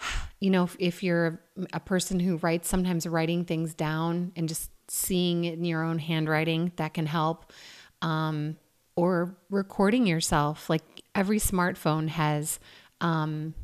you 0.40 0.50
know, 0.50 0.64
if, 0.64 0.76
if 0.78 1.02
you're 1.02 1.40
a 1.72 1.80
person 1.80 2.20
who 2.20 2.36
writes, 2.36 2.68
sometimes 2.68 3.06
writing 3.06 3.44
things 3.44 3.74
down 3.74 4.32
and 4.36 4.48
just 4.48 4.70
seeing 4.88 5.44
it 5.44 5.54
in 5.54 5.64
your 5.64 5.82
own 5.82 5.98
handwriting, 5.98 6.72
that 6.76 6.94
can 6.94 7.06
help. 7.06 7.52
Um, 8.02 8.56
or 8.96 9.36
recording 9.50 10.06
yourself. 10.06 10.68
Like 10.68 10.82
every 11.14 11.38
smartphone 11.38 12.08
has, 12.08 12.58
um, 13.00 13.54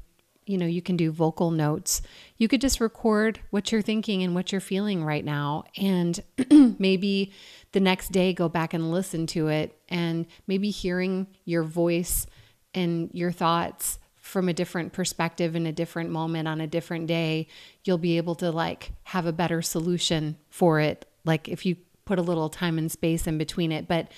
you 0.44 0.58
know, 0.58 0.66
you 0.66 0.82
can 0.82 0.96
do 0.96 1.10
vocal 1.10 1.50
notes. 1.50 2.02
You 2.36 2.48
could 2.48 2.60
just 2.60 2.80
record 2.80 3.40
what 3.50 3.72
you're 3.72 3.82
thinking 3.82 4.22
and 4.22 4.34
what 4.34 4.52
you're 4.52 4.60
feeling 4.60 5.02
right 5.02 5.24
now. 5.24 5.64
And 5.76 6.20
maybe 6.78 7.32
the 7.72 7.80
next 7.80 8.12
day 8.12 8.34
go 8.34 8.48
back 8.48 8.74
and 8.74 8.90
listen 8.90 9.26
to 9.28 9.48
it 9.48 9.76
and 9.88 10.26
maybe 10.46 10.70
hearing 10.70 11.26
your 11.44 11.62
voice 11.62 12.26
and 12.74 13.10
your 13.12 13.32
thoughts 13.32 13.98
from 14.16 14.48
a 14.48 14.52
different 14.52 14.92
perspective 14.92 15.56
in 15.56 15.66
a 15.66 15.72
different 15.72 16.10
moment 16.10 16.46
on 16.46 16.60
a 16.60 16.66
different 16.66 17.06
day, 17.06 17.48
you'll 17.84 17.98
be 17.98 18.16
able 18.16 18.34
to 18.36 18.50
like 18.50 18.92
have 19.04 19.26
a 19.26 19.32
better 19.32 19.60
solution 19.60 20.36
for 20.48 20.80
it. 20.80 21.04
Like 21.24 21.48
if 21.48 21.66
you 21.66 21.76
put 22.04 22.18
a 22.18 22.22
little 22.22 22.48
time 22.48 22.78
and 22.78 22.90
space 22.90 23.26
in 23.26 23.36
between 23.36 23.72
it, 23.72 23.88
but 23.88 24.10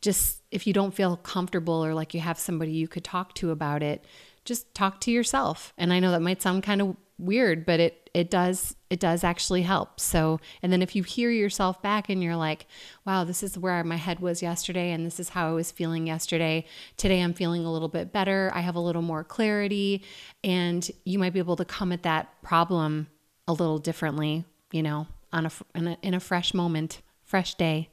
just 0.00 0.42
if 0.50 0.66
you 0.66 0.72
don't 0.72 0.94
feel 0.94 1.16
comfortable 1.16 1.84
or 1.84 1.94
like 1.94 2.12
you 2.12 2.20
have 2.20 2.38
somebody 2.38 2.72
you 2.72 2.88
could 2.88 3.04
talk 3.04 3.34
to 3.36 3.50
about 3.50 3.82
it, 3.82 4.04
just 4.44 4.74
talk 4.74 5.00
to 5.00 5.10
yourself. 5.12 5.72
And 5.78 5.92
I 5.92 6.00
know 6.00 6.10
that 6.10 6.22
might 6.22 6.42
sound 6.42 6.64
kind 6.64 6.82
of 6.82 6.96
weird, 7.18 7.64
but 7.64 7.78
it 7.78 8.01
it 8.14 8.30
does 8.30 8.76
it 8.90 9.00
does 9.00 9.24
actually 9.24 9.62
help. 9.62 9.98
So, 9.98 10.38
and 10.62 10.70
then 10.70 10.82
if 10.82 10.94
you 10.94 11.02
hear 11.02 11.30
yourself 11.30 11.80
back 11.80 12.10
and 12.10 12.22
you're 12.22 12.36
like, 12.36 12.66
"Wow, 13.06 13.24
this 13.24 13.42
is 13.42 13.56
where 13.56 13.82
my 13.84 13.96
head 13.96 14.20
was 14.20 14.42
yesterday 14.42 14.92
and 14.92 15.06
this 15.06 15.18
is 15.18 15.30
how 15.30 15.48
I 15.48 15.52
was 15.52 15.70
feeling 15.70 16.06
yesterday. 16.06 16.66
Today 16.96 17.20
I'm 17.20 17.32
feeling 17.32 17.64
a 17.64 17.72
little 17.72 17.88
bit 17.88 18.12
better. 18.12 18.50
I 18.54 18.60
have 18.60 18.76
a 18.76 18.80
little 18.80 19.02
more 19.02 19.24
clarity." 19.24 20.02
And 20.44 20.88
you 21.04 21.18
might 21.18 21.32
be 21.32 21.38
able 21.38 21.56
to 21.56 21.64
come 21.64 21.90
at 21.92 22.02
that 22.02 22.42
problem 22.42 23.08
a 23.48 23.52
little 23.52 23.78
differently, 23.78 24.44
you 24.72 24.82
know, 24.82 25.06
on 25.32 25.46
a 25.46 25.50
in 25.74 25.88
a, 25.88 25.98
in 26.02 26.14
a 26.14 26.20
fresh 26.20 26.52
moment, 26.52 27.00
fresh 27.24 27.54
day. 27.54 27.88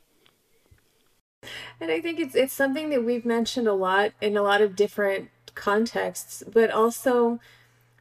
And 1.80 1.90
I 1.90 2.02
think 2.02 2.20
it's 2.20 2.36
it's 2.36 2.54
something 2.54 2.90
that 2.90 3.06
we've 3.06 3.26
mentioned 3.26 3.68
a 3.68 3.74
lot 3.74 4.12
in 4.20 4.36
a 4.36 4.42
lot 4.42 4.62
of 4.62 4.76
different 4.76 5.30
contexts, 5.56 6.44
but 6.52 6.70
also 6.72 7.40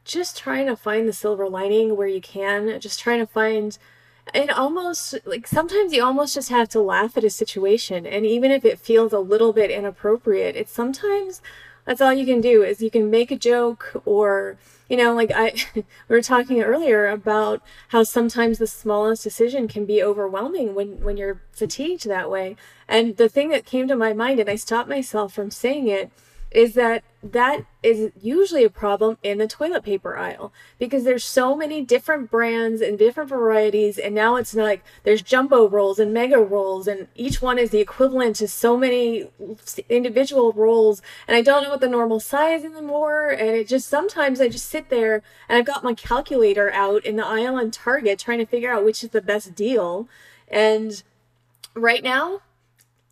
just 0.09 0.35
trying 0.37 0.65
to 0.65 0.75
find 0.75 1.07
the 1.07 1.13
silver 1.13 1.47
lining 1.47 1.95
where 1.95 2.07
you 2.07 2.19
can, 2.19 2.79
just 2.79 2.99
trying 2.99 3.19
to 3.19 3.27
find 3.27 3.77
and 4.33 4.51
almost 4.51 5.15
like 5.25 5.47
sometimes 5.47 5.93
you 5.93 6.03
almost 6.03 6.35
just 6.35 6.49
have 6.49 6.69
to 6.69 6.79
laugh 6.79 7.17
at 7.17 7.23
a 7.23 7.29
situation 7.29 8.05
and 8.05 8.25
even 8.25 8.51
if 8.51 8.63
it 8.63 8.79
feels 8.79 9.11
a 9.11 9.19
little 9.19 9.53
bit 9.53 9.71
inappropriate 9.71 10.55
it's 10.55 10.71
sometimes 10.71 11.41
that's 11.85 11.99
all 11.99 12.13
you 12.13 12.27
can 12.27 12.39
do 12.39 12.61
is 12.61 12.79
you 12.79 12.91
can 12.91 13.09
make 13.09 13.31
a 13.31 13.35
joke 13.35 13.99
or 14.05 14.55
you 14.87 14.95
know 14.95 15.15
like 15.15 15.31
i 15.33 15.51
we 15.75 15.83
were 16.07 16.21
talking 16.21 16.61
earlier 16.61 17.07
about 17.07 17.63
how 17.87 18.03
sometimes 18.03 18.59
the 18.59 18.67
smallest 18.67 19.23
decision 19.23 19.67
can 19.67 19.83
be 19.83 20.03
overwhelming 20.03 20.75
when 20.75 21.01
when 21.01 21.17
you're 21.17 21.41
fatigued 21.51 22.07
that 22.07 22.29
way 22.29 22.55
and 22.87 23.17
the 23.17 23.29
thing 23.29 23.49
that 23.49 23.65
came 23.65 23.87
to 23.87 23.95
my 23.95 24.13
mind 24.13 24.39
and 24.39 24.49
i 24.49 24.55
stopped 24.55 24.89
myself 24.89 25.33
from 25.33 25.49
saying 25.49 25.87
it 25.87 26.11
is 26.51 26.73
that 26.73 27.03
that 27.21 27.65
is 27.83 28.11
usually 28.21 28.63
a 28.63 28.69
problem 28.69 29.17
in 29.21 29.37
the 29.37 29.47
toilet 29.47 29.83
paper 29.83 30.17
aisle 30.17 30.53
because 30.77 31.03
there's 31.03 31.23
so 31.23 31.55
many 31.55 31.81
different 31.81 32.31
brands 32.31 32.81
and 32.81 32.97
different 32.97 33.29
varieties 33.29 33.97
and 33.97 34.15
now 34.15 34.35
it's 34.37 34.55
like 34.55 34.83
there's 35.03 35.21
jumbo 35.21 35.67
rolls 35.67 35.99
and 35.99 36.13
mega 36.13 36.39
rolls 36.39 36.87
and 36.87 37.07
each 37.15 37.41
one 37.41 37.59
is 37.59 37.71
the 37.71 37.79
equivalent 37.79 38.37
to 38.37 38.47
so 38.47 38.77
many 38.77 39.29
individual 39.89 40.53
rolls 40.53 41.01
and 41.27 41.35
I 41.35 41.41
don't 41.41 41.63
know 41.63 41.71
what 41.71 41.81
the 41.81 41.89
normal 41.89 42.21
size 42.21 42.63
anymore 42.63 43.29
and 43.29 43.49
it 43.49 43.67
just 43.67 43.89
sometimes 43.89 44.39
I 44.39 44.47
just 44.47 44.69
sit 44.69 44.89
there 44.89 45.21
and 45.49 45.57
I've 45.57 45.65
got 45.65 45.83
my 45.83 45.93
calculator 45.93 46.71
out 46.71 47.05
in 47.05 47.17
the 47.17 47.25
aisle 47.25 47.59
in 47.59 47.69
Target 47.69 48.17
trying 48.17 48.39
to 48.39 48.45
figure 48.45 48.71
out 48.71 48.85
which 48.85 49.03
is 49.03 49.09
the 49.09 49.21
best 49.21 49.55
deal 49.55 50.07
and 50.47 51.03
right 51.75 52.03
now 52.03 52.41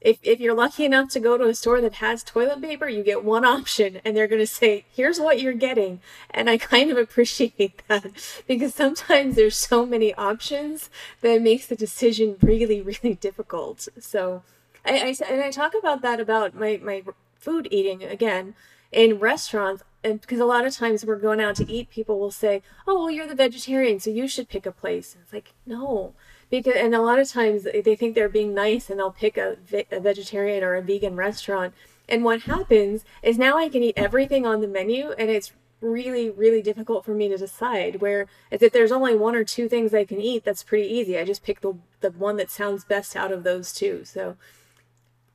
if, 0.08 0.20
if 0.24 0.40
you're 0.40 0.56
lucky 0.56 0.86
enough 0.86 1.10
to 1.10 1.20
go 1.20 1.38
to 1.38 1.50
a 1.50 1.54
store 1.54 1.82
that 1.82 1.96
has 1.96 2.24
toilet 2.24 2.62
paper, 2.62 2.88
you 2.88 3.04
get 3.04 3.26
one 3.26 3.44
option 3.58 4.00
and 4.06 4.16
they're 4.16 4.28
going 4.28 4.42
to 4.42 4.48
say, 4.48 4.86
here's 4.90 5.20
what 5.20 5.42
you're 5.42 5.52
getting. 5.52 6.00
And 6.32 6.50
I 6.50 6.58
kind 6.58 6.90
of 6.90 6.98
appreciate 6.98 7.84
that 7.90 8.06
because 8.48 8.74
sometimes 8.74 9.36
there's 9.36 9.58
so 9.58 9.86
many 9.86 10.14
options 10.14 10.90
that 11.20 11.42
makes 11.42 11.68
the 11.68 11.76
decision 11.76 12.38
really, 12.42 12.82
really 13.04 13.16
difficult. 13.16 13.90
So 14.00 14.44
I, 14.86 14.92
I, 14.98 15.16
and 15.30 15.42
I 15.42 15.52
talk 15.52 15.74
about 15.78 16.02
that 16.04 16.22
about 16.22 16.56
my, 16.56 16.80
my 16.82 17.04
food 17.38 17.68
eating 17.70 18.02
again 18.02 18.56
in 18.94 19.20
restaurants. 19.20 19.84
And 20.06 20.22
because 20.22 20.40
a 20.40 20.46
lot 20.46 20.66
of 20.66 20.74
times 20.74 21.06
we're 21.06 21.18
going 21.18 21.42
out 21.42 21.58
to 21.58 21.70
eat, 21.70 21.90
people 21.90 22.18
will 22.18 22.32
say, 22.32 22.62
oh, 22.88 22.98
well, 22.98 23.12
you're 23.12 23.28
the 23.28 23.36
vegetarian, 23.36 24.00
so 24.00 24.10
you 24.10 24.30
should 24.30 24.48
pick 24.48 24.66
a 24.66 24.72
place. 24.72 25.14
And 25.16 25.24
it's 25.24 25.34
like, 25.34 25.54
no, 25.66 26.14
because 26.50 26.76
and 26.76 26.96
a 26.96 27.02
lot 27.02 27.20
of 27.20 27.30
times 27.30 27.64
they 27.64 27.96
think 27.96 28.16
they're 28.16 28.30
being 28.30 28.54
nice 28.54 28.90
and 28.90 29.00
they'll 29.00 29.12
pick 29.12 29.38
a, 29.38 29.58
a 29.92 30.00
vegetarian 30.00 30.64
or 30.64 30.76
a 30.76 30.82
vegan 30.82 31.16
restaurant. 31.16 31.74
And 32.10 32.24
what 32.24 32.44
happens 32.44 33.04
is 33.22 33.38
now 33.38 33.58
i 33.58 33.70
can 33.70 33.84
eat 33.84 33.96
everything 33.98 34.46
on 34.46 34.62
the 34.62 34.68
menu 34.68 35.12
and 35.12 35.30
it's 35.30 35.52
really 35.80 36.30
really 36.30 36.62
difficult 36.62 37.06
for 37.06 37.14
me 37.14 37.28
to 37.28 37.38
decide 37.38 38.02
where 38.02 38.26
if 38.50 38.72
there's 38.72 38.92
only 38.92 39.16
one 39.16 39.36
or 39.36 39.44
two 39.44 39.70
things 39.70 39.94
i 39.94 40.04
can 40.04 40.20
eat 40.20 40.44
that's 40.44 40.64
pretty 40.64 40.88
easy. 40.88 41.18
I 41.18 41.24
just 41.24 41.44
pick 41.44 41.62
the, 41.62 41.76
the 42.00 42.12
one 42.12 42.38
that 42.38 42.50
sounds 42.50 42.84
best 42.84 43.16
out 43.16 43.32
of 43.32 43.44
those 43.44 43.74
two. 43.74 44.06
So 44.06 44.38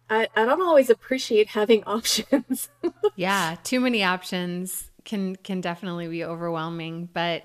i, 0.08 0.28
I 0.34 0.44
don't 0.44 0.62
always 0.62 0.90
appreciate 0.90 1.48
having 1.48 1.84
options. 1.86 2.70
Yeah 3.16 3.56
too 3.62 3.80
many 3.80 4.02
options 4.02 4.90
can 5.04 5.36
can 5.36 5.60
definitely 5.60 6.08
be 6.08 6.24
overwhelming. 6.24 7.08
But 7.12 7.44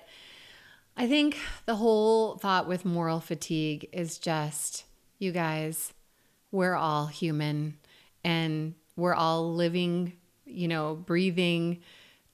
I 1.00 1.08
think 1.08 1.38
the 1.68 1.76
whole 1.76 2.38
thought 2.38 2.68
with 2.68 2.84
moral 2.84 3.20
fatigue 3.20 3.88
is 3.94 4.18
just, 4.18 4.86
you 5.20 5.32
guys, 5.32 5.94
we're 6.52 6.76
all 6.76 7.06
human 7.06 7.78
and 8.24 8.74
we're 8.96 9.14
all 9.14 9.54
living, 9.54 10.14
you 10.46 10.68
know, 10.68 10.96
breathing 10.96 11.82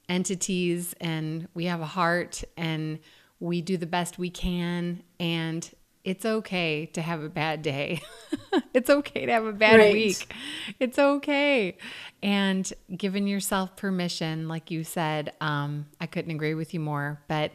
entities 0.07 0.95
and 1.01 1.49
we 1.53 1.65
have 1.65 1.81
a 1.81 1.85
heart 1.85 2.41
and 2.55 2.99
we 3.41 3.61
do 3.61 3.75
the 3.75 3.85
best 3.85 4.17
we 4.17 4.29
can 4.29 5.03
and 5.19 5.69
it's 6.05 6.25
okay 6.25 6.85
to 6.87 7.01
have 7.01 7.21
a 7.21 7.29
bad 7.29 7.61
day. 7.61 8.01
it's 8.73 8.89
okay 8.89 9.25
to 9.25 9.31
have 9.31 9.45
a 9.45 9.53
bad 9.53 9.77
right. 9.77 9.93
week. 9.93 10.33
It's 10.79 10.99
okay. 10.99 11.77
And 12.21 12.71
giving 12.95 13.27
yourself 13.27 13.75
permission, 13.77 14.47
like 14.47 14.69
you 14.69 14.83
said, 14.83 15.33
um, 15.39 15.85
I 16.01 16.07
couldn't 16.07 16.31
agree 16.31 16.55
with 16.55 16.73
you 16.73 16.81
more. 16.81 17.21
But 17.27 17.53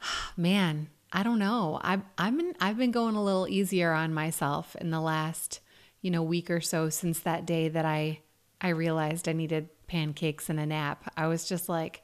man, 0.36 0.88
I 1.12 1.22
don't 1.22 1.38
know. 1.38 1.80
I've 1.82 2.02
I've 2.18 2.36
been 2.36 2.54
I've 2.60 2.78
been 2.78 2.90
going 2.90 3.14
a 3.14 3.24
little 3.24 3.48
easier 3.48 3.92
on 3.92 4.12
myself 4.12 4.76
in 4.76 4.90
the 4.90 5.00
last 5.00 5.60
you 6.02 6.10
know 6.10 6.22
week 6.22 6.50
or 6.50 6.60
so 6.60 6.88
since 6.90 7.20
that 7.20 7.46
day 7.46 7.68
that 7.68 7.84
I 7.84 8.20
I 8.60 8.68
realized 8.68 9.28
I 9.28 9.32
needed 9.32 9.68
pancakes 9.86 10.50
and 10.50 10.58
a 10.60 10.66
nap. 10.66 11.12
I 11.16 11.26
was 11.26 11.48
just 11.48 11.68
like. 11.68 12.02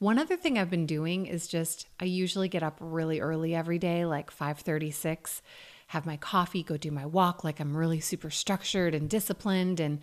One 0.00 0.20
other 0.20 0.36
thing 0.36 0.56
I've 0.56 0.70
been 0.70 0.86
doing 0.86 1.26
is 1.26 1.48
just 1.48 1.88
I 1.98 2.04
usually 2.04 2.48
get 2.48 2.62
up 2.62 2.78
really 2.80 3.18
early 3.18 3.52
every 3.52 3.80
day, 3.80 4.04
like 4.04 4.30
5:36, 4.30 5.42
have 5.88 6.06
my 6.06 6.16
coffee, 6.16 6.62
go 6.62 6.76
do 6.76 6.92
my 6.92 7.04
walk, 7.04 7.42
like 7.42 7.58
I'm 7.58 7.76
really 7.76 7.98
super 7.98 8.30
structured 8.30 8.94
and 8.94 9.10
disciplined. 9.10 9.80
And 9.80 9.98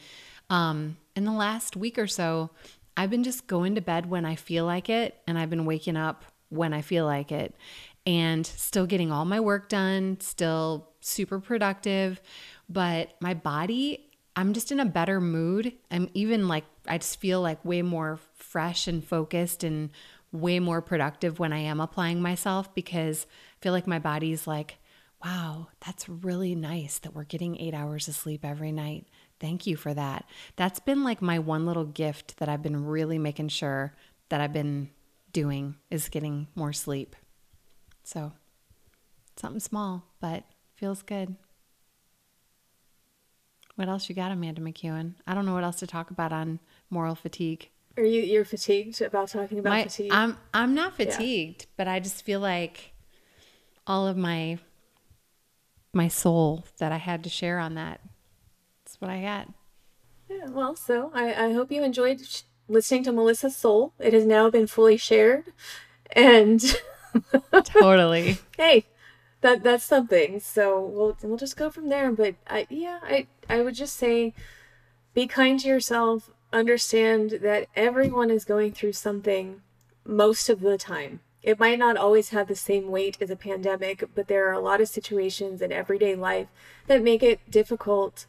um, 0.50 0.98
in 1.16 1.24
the 1.24 1.32
last 1.32 1.78
week 1.78 1.98
or 1.98 2.08
so, 2.08 2.50
I've 2.98 3.10
been 3.10 3.24
just 3.24 3.48
going 3.48 3.76
to 3.76 3.82
bed 3.82 4.08
when 4.08 4.26
I 4.26 4.36
feel 4.36 4.66
like 4.66 4.90
it, 4.90 5.16
and 5.28 5.38
I've 5.38 5.50
been 5.50 5.66
waking 5.66 5.96
up 5.96 6.26
when 6.56 6.74
I 6.74 6.82
feel 6.82 7.06
like 7.06 7.32
it 7.32 7.56
and 8.06 8.46
still 8.46 8.86
getting 8.86 9.12
all 9.12 9.26
my 9.26 9.40
work 9.40 9.70
done, 9.70 10.18
still 10.20 10.90
super 11.02 11.40
productive. 11.40 12.22
But 12.70 13.14
my 13.20 13.34
body, 13.34 14.10
I'm 14.36 14.54
just 14.54 14.72
in 14.72 14.80
a 14.80 14.86
better 14.86 15.20
mood. 15.20 15.74
I'm 15.90 16.10
even 16.14 16.48
like, 16.48 16.66
I 16.88 16.98
just 16.98 17.20
feel 17.20 17.42
like 17.42 17.64
way 17.66 17.82
more 17.82 18.20
fresh 18.36 18.88
and 18.88 19.04
focused 19.04 19.64
and 19.64 19.90
way 20.32 20.60
more 20.60 20.82
productive 20.82 21.40
when 21.40 21.54
I 21.54 21.60
am 21.60 21.80
applying 21.80 22.22
myself 22.22 22.74
because 22.76 23.26
I 23.60 23.64
feel 23.64 23.74
like 23.74 23.88
my 23.88 24.00
body's 24.00 24.46
like, 24.46 24.78
wow, 25.24 25.70
that's 25.84 26.08
really 26.08 26.54
nice 26.54 27.00
that 27.00 27.16
we're 27.16 27.24
getting 27.24 27.60
eight 27.60 27.74
hours 27.74 28.08
of 28.08 28.16
sleep 28.16 28.46
every 28.46 28.72
night. 28.72 29.08
Thank 29.40 29.66
you 29.66 29.76
for 29.76 29.94
that. 29.94 30.26
That's 30.56 30.80
been 30.80 31.04
like 31.04 31.22
my 31.22 31.40
one 31.40 31.66
little 31.66 31.86
gift 31.86 32.38
that 32.38 32.50
I've 32.50 32.62
been 32.62 32.86
really 32.86 33.18
making 33.18 33.48
sure 33.48 33.96
that 34.30 34.42
I've 34.42 34.54
been 34.54 34.90
doing 35.36 35.76
is 35.92 36.08
getting 36.08 36.48
more 36.56 36.72
sleep. 36.72 37.14
So, 38.04 38.32
something 39.36 39.60
small, 39.60 40.06
but 40.22 40.46
feels 40.76 41.02
good. 41.02 41.36
What 43.76 43.90
else 43.90 44.08
you 44.08 44.16
got, 44.16 44.32
Amanda 44.32 44.62
McEwen? 44.62 45.16
I 45.28 45.34
don't 45.34 45.46
know 45.46 45.54
what 45.54 45.66
else 45.66 45.76
to 45.80 45.88
talk 45.88 46.10
about 46.10 46.32
on 46.32 46.62
moral 46.90 47.16
fatigue. 47.16 47.70
Are 47.98 48.04
you 48.04 48.22
you're 48.22 48.46
fatigued 48.46 49.02
about 49.02 49.28
talking 49.28 49.60
about 49.60 49.70
my, 49.72 49.84
fatigue? 49.84 50.14
I'm 50.14 50.38
I'm 50.54 50.74
not 50.74 50.96
fatigued, 50.96 51.64
yeah. 51.64 51.74
but 51.76 51.88
I 51.90 52.00
just 52.00 52.24
feel 52.24 52.40
like 52.40 52.94
all 53.86 54.08
of 54.08 54.16
my 54.16 54.58
my 55.94 56.08
soul 56.08 56.64
that 56.78 56.94
I 56.94 56.98
had 56.98 57.26
to 57.26 57.30
share 57.30 57.60
on 57.60 57.76
that. 57.76 58.00
That's 58.86 59.02
what 59.02 59.12
I 59.12 59.22
got. 59.22 59.50
Yeah, 60.30 60.48
well, 60.50 60.78
so 60.78 61.12
I, 61.14 61.48
I 61.48 61.54
hope 61.54 61.72
you 61.72 61.84
enjoyed 61.84 62.22
listening 62.68 63.04
to 63.06 63.12
Melissa's 63.12 63.56
soul. 63.56 63.94
It 64.00 64.14
has 64.14 64.26
now 64.26 64.50
been 64.50 64.68
fully 64.68 64.98
shared, 64.98 65.46
and 66.12 66.62
totally. 67.64 68.40
hey, 68.58 68.86
that 69.42 69.64
that's 69.64 69.84
something. 69.84 70.40
So 70.40 70.80
we'll 70.80 71.18
we'll 71.22 71.38
just 71.38 71.58
go 71.58 71.70
from 71.70 71.90
there. 71.90 72.12
But 72.12 72.36
I 72.48 72.68
yeah, 72.70 73.00
I 73.04 73.28
I 73.50 73.62
would 73.62 73.76
just 73.76 73.96
say, 73.96 74.34
be 75.14 75.28
kind 75.28 75.60
to 75.60 75.68
yourself. 75.68 76.30
Understand 76.54 77.40
that 77.42 77.68
everyone 77.76 78.32
is 78.32 78.46
going 78.46 78.72
through 78.72 78.94
something 78.94 79.62
most 80.06 80.50
of 80.50 80.62
the 80.62 80.78
time. 80.78 81.20
It 81.44 81.60
might 81.60 81.78
not 81.78 81.98
always 81.98 82.30
have 82.30 82.48
the 82.48 82.56
same 82.56 82.90
weight 82.90 83.18
as 83.22 83.30
a 83.30 83.36
pandemic, 83.36 84.04
but 84.16 84.28
there 84.28 84.48
are 84.50 84.54
a 84.54 84.60
lot 84.60 84.82
of 84.82 84.88
situations 84.88 85.62
in 85.62 85.72
everyday 85.72 86.16
life 86.16 86.48
that 86.88 87.04
make 87.04 87.22
it 87.22 87.40
difficult 87.52 88.26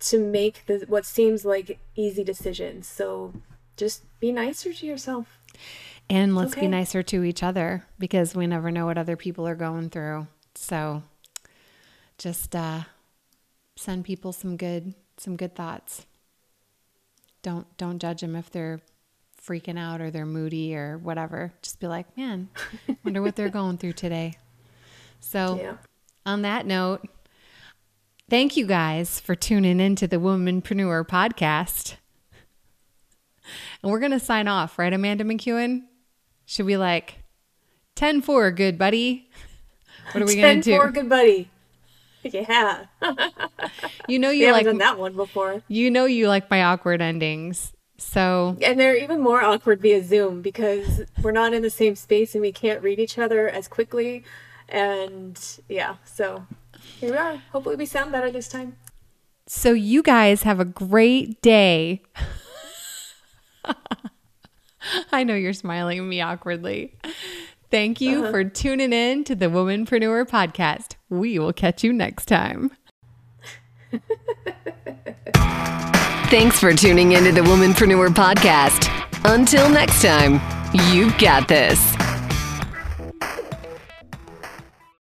to 0.00 0.18
make 0.18 0.66
the 0.66 0.84
what 0.88 1.06
seems 1.06 1.44
like 1.44 1.78
easy 1.94 2.24
decisions. 2.24 2.88
So 2.88 3.34
just 3.76 4.02
be 4.20 4.32
nicer 4.32 4.72
to 4.72 4.86
yourself. 4.86 5.38
And 6.08 6.36
let's 6.36 6.52
okay. 6.52 6.62
be 6.62 6.68
nicer 6.68 7.02
to 7.02 7.24
each 7.24 7.42
other 7.42 7.84
because 7.98 8.34
we 8.34 8.46
never 8.46 8.70
know 8.70 8.86
what 8.86 8.98
other 8.98 9.16
people 9.16 9.46
are 9.46 9.56
going 9.56 9.90
through. 9.90 10.28
So 10.54 11.02
just 12.18 12.54
uh, 12.54 12.82
send 13.76 14.04
people 14.04 14.32
some 14.32 14.56
good 14.56 14.94
some 15.16 15.36
good 15.36 15.54
thoughts. 15.54 16.06
Don't 17.42 17.66
don't 17.76 17.98
judge 17.98 18.20
them 18.20 18.36
if 18.36 18.50
they're 18.50 18.80
freaking 19.46 19.78
out 19.78 20.00
or 20.00 20.10
they're 20.10 20.26
moody 20.26 20.74
or 20.74 20.98
whatever. 20.98 21.52
Just 21.62 21.80
be 21.80 21.86
like, 21.86 22.16
man, 22.16 22.48
wonder 23.04 23.22
what 23.22 23.36
they're 23.36 23.48
going 23.48 23.78
through 23.78 23.92
today. 23.92 24.34
So, 25.20 25.58
yeah. 25.60 25.76
on 26.24 26.42
that 26.42 26.66
note, 26.66 27.06
thank 28.28 28.56
you 28.56 28.66
guys 28.66 29.20
for 29.20 29.34
tuning 29.34 29.80
into 29.80 30.06
the 30.06 30.16
Womanpreneur 30.16 31.06
podcast. 31.06 31.96
And 33.82 33.90
we're 33.90 34.00
going 34.00 34.12
to 34.12 34.20
sign 34.20 34.48
off, 34.48 34.78
right, 34.78 34.92
Amanda 34.92 35.24
McEwen? 35.24 35.84
Should 36.44 36.66
we 36.66 36.76
like 36.76 37.24
10 37.94 38.22
4, 38.22 38.50
good 38.52 38.78
buddy? 38.78 39.30
What 40.12 40.22
are 40.22 40.26
we 40.26 40.36
going 40.36 40.60
to 40.60 40.62
do? 40.62 40.70
10 40.70 40.80
4, 40.80 40.90
good 40.92 41.08
buddy. 41.08 41.50
Yeah. 42.22 42.86
you 44.08 44.18
know 44.18 44.30
you 44.30 44.50
like 44.50 44.64
done 44.64 44.78
that 44.78 44.98
one 44.98 45.14
before. 45.14 45.62
You 45.68 45.92
know 45.92 46.06
you 46.06 46.26
like 46.26 46.50
my 46.50 46.62
awkward 46.62 47.00
endings. 47.00 47.72
So 47.98 48.56
And 48.62 48.78
they're 48.78 48.96
even 48.96 49.20
more 49.20 49.42
awkward 49.42 49.80
via 49.80 50.02
Zoom 50.02 50.42
because 50.42 51.02
we're 51.22 51.32
not 51.32 51.54
in 51.54 51.62
the 51.62 51.70
same 51.70 51.94
space 51.94 52.34
and 52.34 52.42
we 52.42 52.52
can't 52.52 52.82
read 52.82 52.98
each 52.98 53.18
other 53.18 53.48
as 53.48 53.68
quickly. 53.68 54.24
And 54.68 55.40
yeah, 55.68 55.96
so 56.04 56.46
here 56.98 57.12
we 57.12 57.16
are. 57.16 57.36
Hopefully 57.52 57.76
we 57.76 57.86
sound 57.86 58.12
better 58.12 58.30
this 58.30 58.48
time. 58.48 58.76
So 59.46 59.72
you 59.72 60.02
guys 60.02 60.42
have 60.42 60.58
a 60.58 60.64
great 60.64 61.40
day. 61.40 62.02
I 65.12 65.24
know 65.24 65.34
you're 65.34 65.52
smiling 65.52 65.98
at 65.98 66.04
me 66.04 66.20
awkwardly. 66.20 66.94
Thank 67.70 68.00
you 68.00 68.22
uh-huh. 68.22 68.30
for 68.30 68.44
tuning 68.44 68.92
in 68.92 69.24
to 69.24 69.34
the 69.34 69.46
Womanpreneur 69.46 70.28
podcast. 70.28 70.94
We 71.08 71.38
will 71.38 71.52
catch 71.52 71.82
you 71.82 71.92
next 71.92 72.26
time. 72.26 72.70
Thanks 76.28 76.58
for 76.58 76.74
tuning 76.74 77.12
into 77.12 77.30
the 77.30 77.42
Womanpreneur 77.42 78.08
Podcast. 78.08 78.90
Until 79.24 79.68
next 79.68 80.02
time, 80.02 80.40
you've 80.92 81.16
got 81.18 81.46
this. 81.46 81.94